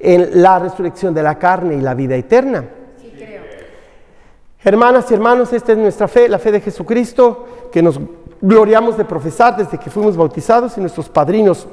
en 0.00 0.42
la 0.42 0.58
resurrección 0.58 1.14
de 1.14 1.22
la 1.22 1.38
carne 1.38 1.76
y 1.76 1.80
la 1.80 1.94
vida 1.94 2.16
eterna? 2.16 2.64
Sí 3.00 3.12
creo. 3.14 3.42
Hermanas 4.64 5.10
y 5.10 5.14
hermanos, 5.14 5.52
esta 5.52 5.72
es 5.72 5.78
nuestra 5.78 6.08
fe, 6.08 6.28
la 6.28 6.38
fe 6.38 6.50
de 6.50 6.60
Jesucristo, 6.60 7.68
que 7.70 7.82
nos 7.82 8.00
gloriamos 8.40 8.96
de 8.96 9.04
profesar 9.04 9.56
desde 9.56 9.78
que 9.78 9.90
fuimos 9.90 10.16
bautizados 10.16 10.76
y 10.76 10.80
nuestros 10.80 11.08
padrinos 11.08 11.66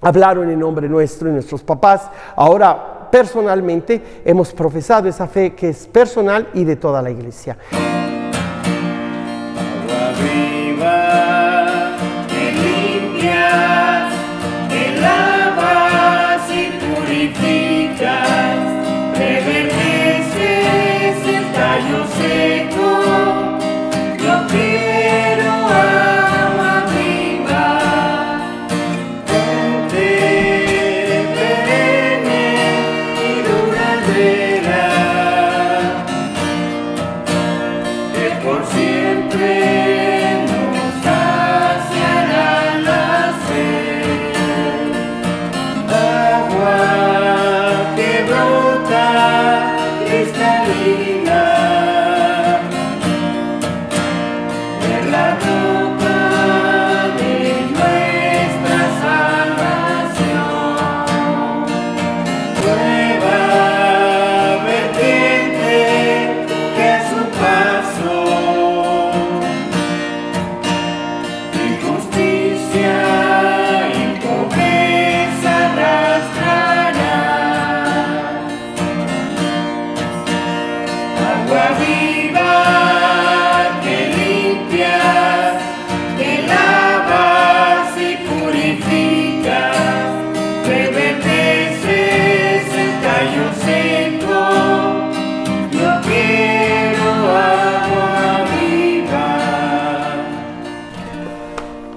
hablaron 0.00 0.48
en 0.50 0.58
nombre 0.58 0.88
nuestro 0.88 1.28
y 1.28 1.32
nuestros 1.32 1.62
papás. 1.62 2.08
Ahora 2.36 2.99
personalmente 3.10 4.02
hemos 4.24 4.52
profesado 4.52 5.08
esa 5.08 5.26
fe 5.26 5.54
que 5.54 5.70
es 5.70 5.86
personal 5.86 6.48
y 6.54 6.64
de 6.64 6.76
toda 6.76 7.02
la 7.02 7.10
iglesia. 7.10 7.56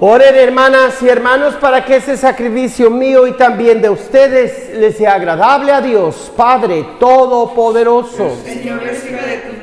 Oren 0.06 0.36
hermanas 0.36 1.02
y 1.02 1.08
hermanos 1.08 1.56
para 1.56 1.86
que 1.86 1.96
ese 1.96 2.18
sacrificio 2.18 2.89
mío 2.89 3.26
y 3.26 3.38
también 3.38 3.82
de 3.82 3.89
ustedes 3.89 4.78
les 4.78 4.98
sea 4.98 5.14
agradable 5.14 5.72
a 5.72 5.80
Dios, 5.80 6.30
Padre 6.36 6.86
Todopoderoso. 7.00 8.36
Señor, 8.44 8.84
recibe 8.84 9.22
de 9.22 9.38
tus 9.38 9.62
manos 9.62 9.62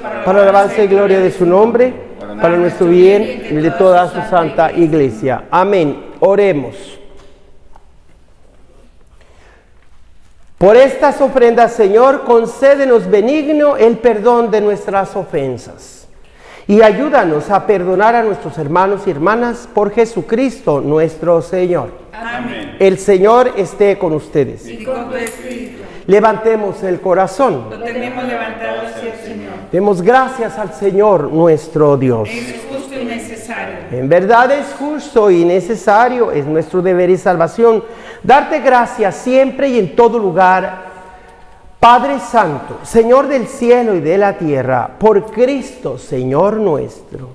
para, 0.00 0.42
alabanza 0.42 0.82
y 0.82 0.86
gloria 0.86 1.20
de 1.20 1.30
su 1.30 1.46
nombre, 1.46 1.92
para 2.40 2.56
nuestro 2.56 2.86
bien 2.86 3.22
y 3.50 3.54
de 3.54 3.70
toda 3.72 4.08
su 4.08 4.20
santa 4.30 4.72
iglesia. 4.72 5.44
Amén. 5.50 6.12
Oremos. 6.20 6.98
Por 10.58 10.76
estas 10.76 11.20
ofrendas, 11.20 11.72
Señor, 11.72 12.22
concédenos 12.24 13.10
benigno 13.10 13.76
el 13.76 13.98
perdón 13.98 14.50
de 14.50 14.60
nuestras 14.60 15.16
ofensas 15.16 16.02
y 16.68 16.82
ayúdanos 16.82 17.50
a 17.50 17.66
perdonar 17.66 18.14
a 18.14 18.22
nuestros 18.22 18.56
hermanos 18.58 19.02
y 19.06 19.10
hermanas 19.10 19.68
por 19.72 19.92
Jesucristo 19.92 20.80
nuestro 20.80 21.42
Señor. 21.42 21.90
Amén. 22.12 22.76
El 22.78 22.98
Señor 22.98 23.54
esté 23.56 23.98
con 23.98 24.12
ustedes. 24.12 24.66
Y 24.68 24.84
con 24.84 25.10
tu 25.10 25.16
espíritu. 25.16 25.82
Levantemos 26.06 26.82
el 26.82 27.00
corazón. 27.00 27.66
Lo 27.70 27.78
tenemos 27.82 28.24
levantado 28.24 28.82
hacia 28.86 29.12
el 29.12 29.18
Señor. 29.18 29.31
Demos 29.72 30.02
gracias 30.02 30.58
al 30.58 30.74
Señor 30.74 31.32
nuestro 31.32 31.96
Dios. 31.96 32.28
Es 32.28 32.62
justo 32.70 33.00
y 33.00 33.06
necesario. 33.06 33.76
En 33.90 34.06
verdad 34.06 34.52
es 34.52 34.66
justo 34.78 35.30
y 35.30 35.46
necesario, 35.46 36.30
es 36.30 36.44
nuestro 36.44 36.82
deber 36.82 37.08
y 37.08 37.16
salvación. 37.16 37.82
Darte 38.22 38.60
gracias 38.60 39.16
siempre 39.16 39.70
y 39.70 39.78
en 39.78 39.96
todo 39.96 40.18
lugar 40.18 40.92
Padre 41.80 42.20
Santo, 42.20 42.80
Señor 42.82 43.28
del 43.28 43.46
cielo 43.46 43.94
y 43.94 44.00
de 44.00 44.18
la 44.18 44.36
tierra, 44.36 44.90
por 44.98 45.30
Cristo, 45.30 45.96
Señor 45.96 46.58
nuestro, 46.58 47.30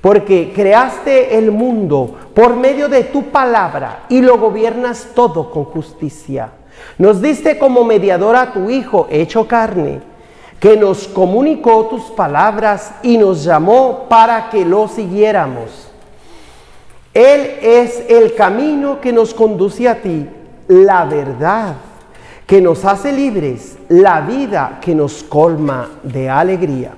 porque 0.00 0.52
creaste 0.54 1.36
el 1.36 1.50
mundo 1.50 2.14
por 2.32 2.54
medio 2.54 2.88
de 2.88 3.02
tu 3.02 3.24
palabra 3.24 4.04
y 4.08 4.22
lo 4.22 4.38
gobiernas 4.38 5.08
todo 5.12 5.50
con 5.50 5.64
justicia. 5.64 6.52
Nos 6.98 7.20
diste 7.20 7.58
como 7.58 7.84
mediador 7.84 8.36
a 8.36 8.52
tu 8.52 8.70
Hijo 8.70 9.08
hecho 9.10 9.48
carne, 9.48 10.09
que 10.60 10.76
nos 10.76 11.08
comunicó 11.08 11.86
tus 11.86 12.02
palabras 12.02 12.92
y 13.02 13.16
nos 13.16 13.42
llamó 13.42 14.06
para 14.08 14.50
que 14.50 14.64
lo 14.64 14.86
siguiéramos. 14.86 15.88
Él 17.14 17.58
es 17.62 18.04
el 18.08 18.34
camino 18.34 19.00
que 19.00 19.12
nos 19.12 19.34
conduce 19.34 19.88
a 19.88 20.00
ti, 20.00 20.28
la 20.68 21.06
verdad 21.06 21.74
que 22.46 22.60
nos 22.60 22.84
hace 22.84 23.12
libres, 23.12 23.78
la 23.88 24.20
vida 24.20 24.78
que 24.80 24.92
nos 24.92 25.22
colma 25.22 25.88
de 26.02 26.28
alegría. 26.28 26.94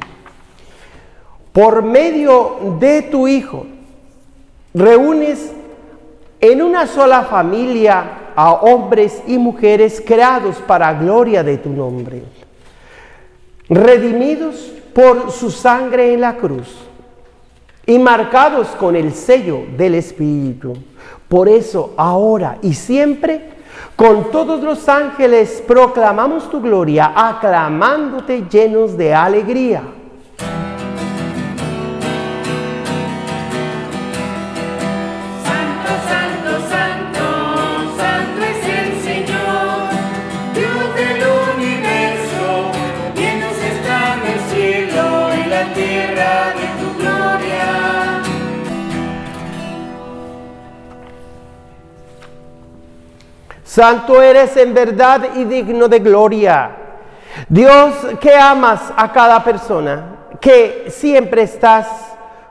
Por 1.52 1.82
medio 1.82 2.76
de 2.80 3.02
tu 3.02 3.28
Hijo, 3.28 3.66
reúnes 4.72 5.52
en 6.40 6.62
una 6.62 6.86
sola 6.86 7.24
familia 7.24 8.32
a 8.34 8.52
hombres 8.54 9.22
y 9.26 9.36
mujeres 9.36 10.02
creados 10.04 10.56
para 10.66 10.94
gloria 10.94 11.44
de 11.44 11.58
tu 11.58 11.68
nombre, 11.68 12.22
redimidos 13.74 14.72
por 14.94 15.30
su 15.30 15.50
sangre 15.50 16.12
en 16.14 16.20
la 16.20 16.36
cruz 16.36 16.68
y 17.86 17.98
marcados 17.98 18.68
con 18.68 18.94
el 18.94 19.12
sello 19.12 19.62
del 19.76 19.94
Espíritu. 19.94 20.74
Por 21.28 21.48
eso, 21.48 21.94
ahora 21.96 22.58
y 22.62 22.74
siempre, 22.74 23.50
con 23.96 24.30
todos 24.30 24.62
los 24.62 24.88
ángeles 24.88 25.62
proclamamos 25.66 26.50
tu 26.50 26.60
gloria, 26.60 27.12
aclamándote 27.14 28.44
llenos 28.50 28.96
de 28.96 29.14
alegría. 29.14 29.82
Santo 53.72 54.20
eres 54.20 54.54
en 54.58 54.74
verdad 54.74 55.30
y 55.34 55.44
digno 55.44 55.88
de 55.88 55.98
gloria. 56.00 56.76
Dios 57.48 57.94
que 58.20 58.34
amas 58.34 58.92
a 58.94 59.10
cada 59.10 59.42
persona, 59.42 60.26
que 60.38 60.88
siempre 60.90 61.40
estás 61.40 61.88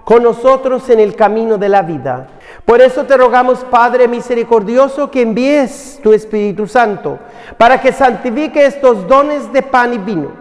con 0.04 0.24
nosotros 0.24 0.90
en 0.90 1.00
el 1.00 1.16
camino 1.16 1.60
de 1.60 1.70
la 1.70 1.84
vida. 1.84 2.26
Por 2.66 2.82
eso 2.82 3.04
te 3.04 3.16
rogamos, 3.18 3.60
Padre 3.70 4.08
misericordioso, 4.08 5.12
que 5.12 5.22
envíes 5.22 6.00
tu 6.02 6.12
Espíritu 6.12 6.66
Santo 6.66 7.20
para 7.56 7.80
que 7.80 7.94
santifique 7.94 8.66
estos 8.66 9.08
dones 9.08 9.54
de 9.54 9.62
pan 9.62 9.94
y 9.94 10.00
vino, 10.00 10.32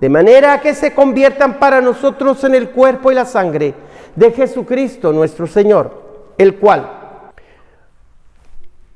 de 0.00 0.08
manera 0.08 0.60
que 0.60 0.72
se 0.76 0.94
conviertan 0.94 1.54
para 1.54 1.80
nosotros 1.80 2.44
en 2.44 2.54
el 2.54 2.70
cuerpo 2.70 3.10
y 3.10 3.16
la 3.16 3.24
sangre 3.24 3.74
de 4.14 4.30
Jesucristo 4.30 5.12
nuestro 5.12 5.48
Señor, 5.48 6.30
el 6.38 6.60
cual 6.60 7.01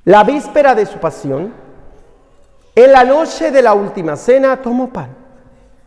la 0.07 0.23
víspera 0.23 0.77
de 0.77 0.87
su 0.87 0.99
pasión, 0.99 1.53
en 2.77 2.93
la 2.93 3.03
noche 3.03 3.51
de 3.51 3.61
la 3.61 3.75
última 3.75 4.15
cena, 4.15 4.63
tomó 4.63 4.89
pan, 4.89 5.17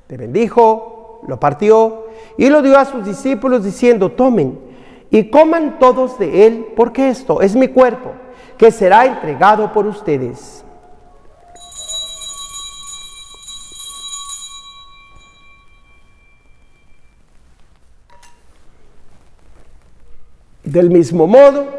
le 0.10 0.18
bendijo, 0.18 1.22
lo 1.26 1.40
partió 1.40 2.08
y 2.38 2.50
lo 2.50 2.62
dio 2.62 2.78
a 2.78 2.84
sus 2.84 3.06
discípulos 3.06 3.64
diciendo, 3.64 4.12
tomen 4.12 4.60
y 5.10 5.30
coman 5.30 5.80
todos 5.80 6.20
de 6.20 6.46
él, 6.46 6.68
porque 6.76 7.08
esto 7.10 7.42
es 7.42 7.56
mi 7.56 7.70
cuerpo, 7.70 8.12
que 8.58 8.72
será 8.72 9.06
entregado 9.06 9.72
por 9.72 9.88
ustedes. 9.88 10.66
Del 20.66 20.90
mismo 20.90 21.26
modo, 21.26 21.79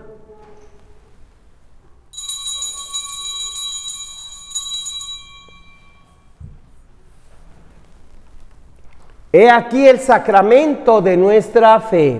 He 9.33 9.49
aquí 9.49 9.87
el 9.87 9.99
sacramento 9.99 11.01
de 11.01 11.15
nuestra 11.15 11.79
fe. 11.79 12.19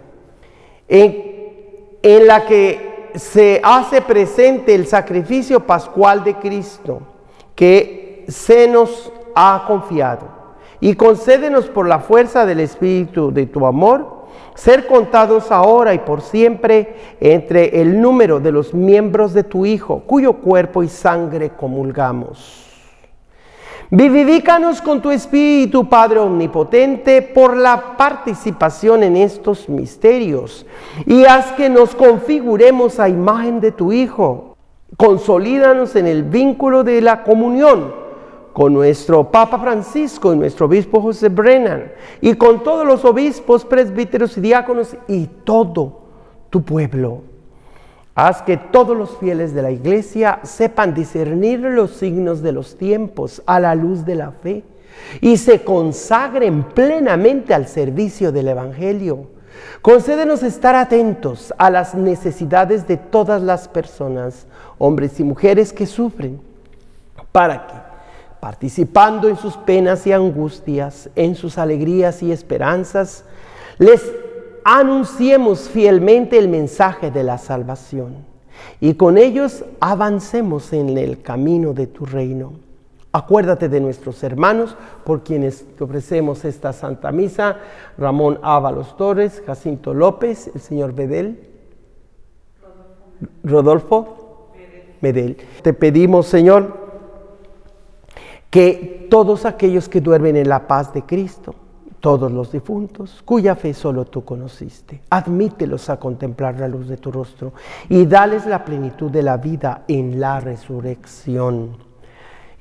en, 0.91 2.27
la 2.27 2.45
que 2.45 3.09
se 3.15 3.61
hace 3.63 4.01
presente 4.01 4.75
el 4.75 4.85
sacrificio 4.85 5.61
pascual 5.61 6.23
de 6.23 6.35
Cristo 6.35 7.01
que 7.55 8.25
se 8.27 8.67
nos 8.67 9.11
ha 9.33 9.63
confiado. 9.67 10.27
Y 10.81 10.95
concédenos 10.95 11.67
por 11.67 11.87
la 11.87 11.99
fuerza 11.99 12.45
del 12.45 12.59
Espíritu 12.59 13.31
de 13.31 13.45
tu 13.45 13.65
amor, 13.65 14.25
ser 14.55 14.87
contados 14.87 15.51
ahora 15.51 15.93
y 15.93 15.99
por 15.99 16.21
siempre 16.21 16.95
entre 17.19 17.81
el 17.81 18.01
número 18.01 18.39
de 18.39 18.51
los 18.51 18.73
miembros 18.73 19.33
de 19.33 19.43
tu 19.43 19.65
Hijo, 19.65 20.01
cuyo 20.05 20.33
cuerpo 20.33 20.83
y 20.83 20.89
sangre 20.89 21.51
comulgamos. 21.51 22.70
Vivifícanos 23.93 24.81
con 24.81 25.01
tu 25.01 25.11
Espíritu, 25.11 25.89
Padre 25.89 26.19
Omnipotente, 26.19 27.21
por 27.21 27.57
la 27.57 27.97
participación 27.97 29.03
en 29.03 29.17
estos 29.17 29.67
misterios 29.67 30.65
y 31.05 31.25
haz 31.25 31.51
que 31.51 31.69
nos 31.69 31.93
configuremos 31.93 33.01
a 33.01 33.09
imagen 33.09 33.59
de 33.59 33.73
tu 33.73 33.91
Hijo. 33.91 34.55
Consolídanos 34.95 35.97
en 35.97 36.07
el 36.07 36.23
vínculo 36.23 36.85
de 36.85 37.01
la 37.01 37.21
comunión 37.23 37.93
con 38.53 38.73
nuestro 38.73 39.29
Papa 39.29 39.59
Francisco 39.59 40.33
y 40.33 40.37
nuestro 40.37 40.67
obispo 40.67 41.01
José 41.01 41.27
Brennan 41.27 41.91
y 42.21 42.35
con 42.35 42.63
todos 42.63 42.87
los 42.87 43.03
obispos, 43.03 43.65
presbíteros 43.65 44.37
y 44.37 44.41
diáconos 44.41 44.95
y 45.09 45.27
todo 45.43 45.99
tu 46.49 46.63
pueblo. 46.63 47.30
Haz 48.13 48.41
que 48.41 48.57
todos 48.57 48.97
los 48.97 49.17
fieles 49.17 49.53
de 49.53 49.61
la 49.61 49.71
iglesia 49.71 50.39
sepan 50.43 50.93
discernir 50.93 51.61
los 51.61 51.91
signos 51.91 52.41
de 52.41 52.51
los 52.51 52.77
tiempos 52.77 53.41
a 53.45 53.59
la 53.59 53.73
luz 53.73 54.05
de 54.05 54.15
la 54.15 54.31
fe 54.31 54.63
y 55.21 55.37
se 55.37 55.63
consagren 55.63 56.63
plenamente 56.63 57.53
al 57.53 57.67
servicio 57.67 58.31
del 58.31 58.49
Evangelio. 58.49 59.27
Concédenos 59.81 60.43
estar 60.43 60.75
atentos 60.75 61.53
a 61.57 61.69
las 61.69 61.95
necesidades 61.95 62.85
de 62.87 62.97
todas 62.97 63.41
las 63.41 63.67
personas, 63.67 64.45
hombres 64.77 65.19
y 65.19 65.23
mujeres 65.23 65.71
que 65.71 65.85
sufren, 65.85 66.41
para 67.31 67.65
que, 67.65 67.73
participando 68.39 69.29
en 69.29 69.37
sus 69.37 69.55
penas 69.55 70.05
y 70.05 70.11
angustias, 70.11 71.09
en 71.15 71.35
sus 71.35 71.57
alegrías 71.57 72.21
y 72.23 72.31
esperanzas, 72.31 73.23
les 73.77 74.01
anunciemos 74.63 75.69
fielmente 75.69 76.37
el 76.37 76.47
mensaje 76.47 77.11
de 77.11 77.23
la 77.23 77.37
salvación 77.37 78.15
y 78.79 78.93
con 78.95 79.17
ellos 79.17 79.65
avancemos 79.79 80.73
en 80.73 80.97
el 80.97 81.21
camino 81.21 81.73
de 81.73 81.87
tu 81.87 82.05
reino. 82.05 82.53
Acuérdate 83.13 83.67
de 83.67 83.81
nuestros 83.81 84.23
hermanos 84.23 84.77
por 85.03 85.23
quienes 85.23 85.65
te 85.75 85.83
ofrecemos 85.83 86.45
esta 86.45 86.71
Santa 86.71 87.11
Misa, 87.11 87.57
Ramón 87.97 88.39
Ábalos 88.41 88.95
Torres, 88.95 89.43
Jacinto 89.45 89.93
López, 89.93 90.49
el 90.53 90.61
señor 90.61 90.93
Bedel, 90.93 91.49
Rodolfo 93.43 94.49
de 95.01 95.09
Él. 95.09 95.37
Te 95.61 95.73
pedimos, 95.73 96.27
Señor, 96.27 96.77
que 98.49 99.07
todos 99.09 99.45
aquellos 99.45 99.89
que 99.89 100.01
duermen 100.01 100.35
en 100.35 100.49
la 100.49 100.67
paz 100.67 100.93
de 100.93 101.03
Cristo, 101.03 101.55
todos 102.01 102.31
los 102.31 102.51
difuntos, 102.51 103.21
cuya 103.23 103.55
fe 103.55 103.73
solo 103.73 104.05
tú 104.05 104.25
conociste, 104.25 105.01
admítelos 105.09 105.89
a 105.89 105.97
contemplar 105.97 106.59
la 106.59 106.67
luz 106.67 106.89
de 106.89 106.97
tu 106.97 107.11
rostro 107.11 107.53
y 107.87 108.05
dales 108.05 108.45
la 108.45 108.65
plenitud 108.65 109.09
de 109.09 109.23
la 109.23 109.37
vida 109.37 109.83
en 109.87 110.19
la 110.19 110.39
resurrección. 110.39 111.90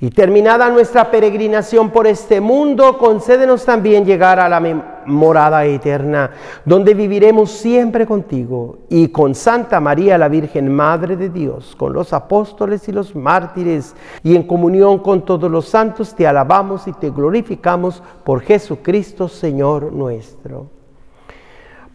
Y 0.02 0.08
terminada 0.08 0.70
nuestra 0.70 1.10
peregrinación 1.10 1.90
por 1.90 2.06
este 2.06 2.40
mundo, 2.40 2.96
concédenos 2.96 3.66
también 3.66 4.06
llegar 4.06 4.40
a 4.40 4.48
la 4.48 4.58
morada 5.04 5.66
eterna, 5.66 6.30
donde 6.64 6.94
viviremos 6.94 7.50
siempre 7.50 8.06
contigo 8.06 8.78
y 8.88 9.08
con 9.08 9.34
Santa 9.34 9.78
María 9.78 10.16
la 10.16 10.28
Virgen, 10.28 10.74
Madre 10.74 11.16
de 11.16 11.28
Dios, 11.28 11.76
con 11.76 11.92
los 11.92 12.14
apóstoles 12.14 12.88
y 12.88 12.92
los 12.92 13.14
mártires, 13.14 13.94
y 14.22 14.36
en 14.36 14.44
comunión 14.44 15.00
con 15.00 15.26
todos 15.26 15.50
los 15.50 15.68
santos, 15.68 16.14
te 16.14 16.26
alabamos 16.26 16.88
y 16.88 16.92
te 16.94 17.10
glorificamos 17.10 18.02
por 18.24 18.40
Jesucristo, 18.40 19.28
Señor 19.28 19.92
nuestro. 19.92 20.79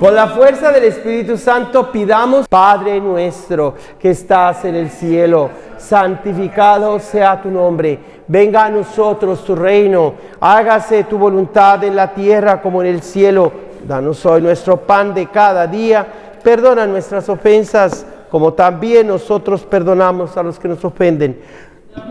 Con 0.00 0.14
la 0.14 0.28
fuerza 0.28 0.72
del 0.72 0.84
Espíritu 0.84 1.36
Santo 1.36 1.92
pidamos, 1.92 2.48
Padre 2.48 2.98
nuestro 3.02 3.74
que 3.98 4.12
estás 4.12 4.64
en 4.64 4.74
el 4.74 4.88
cielo, 4.88 5.50
santificado 5.76 6.98
sea 6.98 7.42
tu 7.42 7.50
nombre, 7.50 7.98
venga 8.26 8.64
a 8.64 8.70
nosotros 8.70 9.44
tu 9.44 9.54
reino, 9.54 10.14
hágase 10.40 11.04
tu 11.04 11.18
voluntad 11.18 11.84
en 11.84 11.96
la 11.96 12.14
tierra 12.14 12.62
como 12.62 12.80
en 12.80 12.88
el 12.88 13.02
cielo. 13.02 13.52
Danos 13.86 14.24
hoy 14.24 14.40
nuestro 14.40 14.78
pan 14.78 15.12
de 15.12 15.26
cada 15.26 15.66
día, 15.66 16.06
perdona 16.42 16.86
nuestras 16.86 17.28
ofensas 17.28 18.06
como 18.30 18.54
también 18.54 19.06
nosotros 19.06 19.64
perdonamos 19.64 20.34
a 20.38 20.42
los 20.42 20.58
que 20.58 20.68
nos 20.68 20.82
ofenden. 20.82 21.42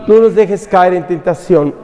No 0.06 0.20
nos 0.20 0.36
dejes 0.36 0.68
caer 0.68 0.94
en 0.94 1.08
tentación 1.08 1.74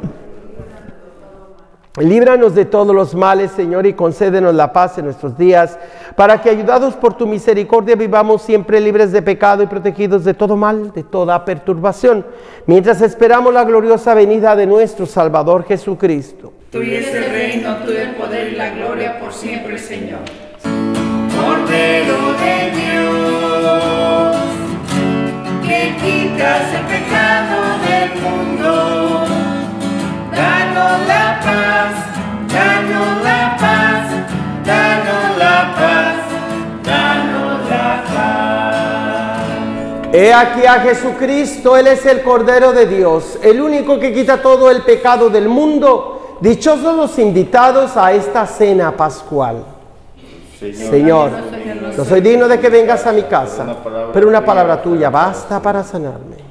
Líbranos 1.99 2.55
de 2.55 2.67
todos 2.67 2.95
los 2.95 3.15
males, 3.15 3.53
Señor, 3.53 3.87
y 3.87 3.95
concédenos 3.95 4.55
la 4.55 4.71
paz 4.71 4.99
en 4.99 5.07
nuestros 5.07 5.39
días, 5.39 5.79
para 6.15 6.43
que, 6.43 6.51
ayudados 6.51 6.95
por 6.95 7.15
tu 7.15 7.27
misericordia, 7.27 7.97
vivamos 7.97 8.43
siempre 8.43 8.81
libres 8.81 9.13
de 9.13 9.23
pecado 9.23 9.63
y 9.63 9.67
protegidos 9.67 10.23
de 10.25 10.35
todo 10.35 10.57
mal, 10.57 10.93
de 10.93 11.03
toda 11.03 11.43
perturbación, 11.45 12.27
mientras 12.67 13.01
esperamos 13.01 13.55
la 13.55 13.65
gloriosa 13.65 14.13
venida 14.13 14.55
de 14.55 14.67
nuestro 14.67 15.07
Salvador 15.07 15.65
Jesucristo. 15.65 16.53
Tuyo 16.71 16.99
es 16.99 17.15
el 17.15 17.31
reino, 17.31 17.77
tuyo 17.77 18.01
el 18.01 18.15
poder 18.17 18.53
y 18.53 18.57
la 18.57 18.71
gloria 18.71 19.19
por 19.19 19.33
siempre, 19.33 19.79
Señor. 19.79 20.21
Cordero 20.63 22.33
de 22.43 22.71
Dios, 22.77 24.37
que 25.63 25.97
quitas 26.03 26.75
el 26.75 26.85
pecado 26.87 27.56
He 40.17 40.33
aquí 40.33 40.65
a 40.65 40.81
Jesucristo, 40.81 41.77
Él 41.77 41.89
es 41.89 42.07
el 42.07 42.23
Cordero 42.23 42.73
de 42.73 42.87
Dios, 42.87 43.39
el 43.43 43.61
único 43.61 44.01
que 44.01 44.15
quita 44.15 44.41
todo 44.41 44.71
el 44.71 44.81
pecado 44.81 45.29
del 45.29 45.47
mundo. 45.47 46.39
Dichosos 46.41 46.97
los 46.97 47.19
invitados 47.19 47.99
a 47.99 48.15
esta 48.15 48.47
cena 48.47 48.97
pascual. 48.97 49.63
Señor, 50.59 51.33
no 51.95 52.03
soy 52.03 52.23
digno 52.23 52.49
de 52.49 52.59
que 52.59 52.71
vengas 52.71 53.07
a 53.07 53.13
mi 53.13 53.25
casa, 53.25 53.67
pero 54.11 54.27
una 54.27 54.43
palabra 54.43 54.81
tuya 54.81 55.11
basta 55.11 55.61
para 55.61 55.85
sanarme. 55.85 56.46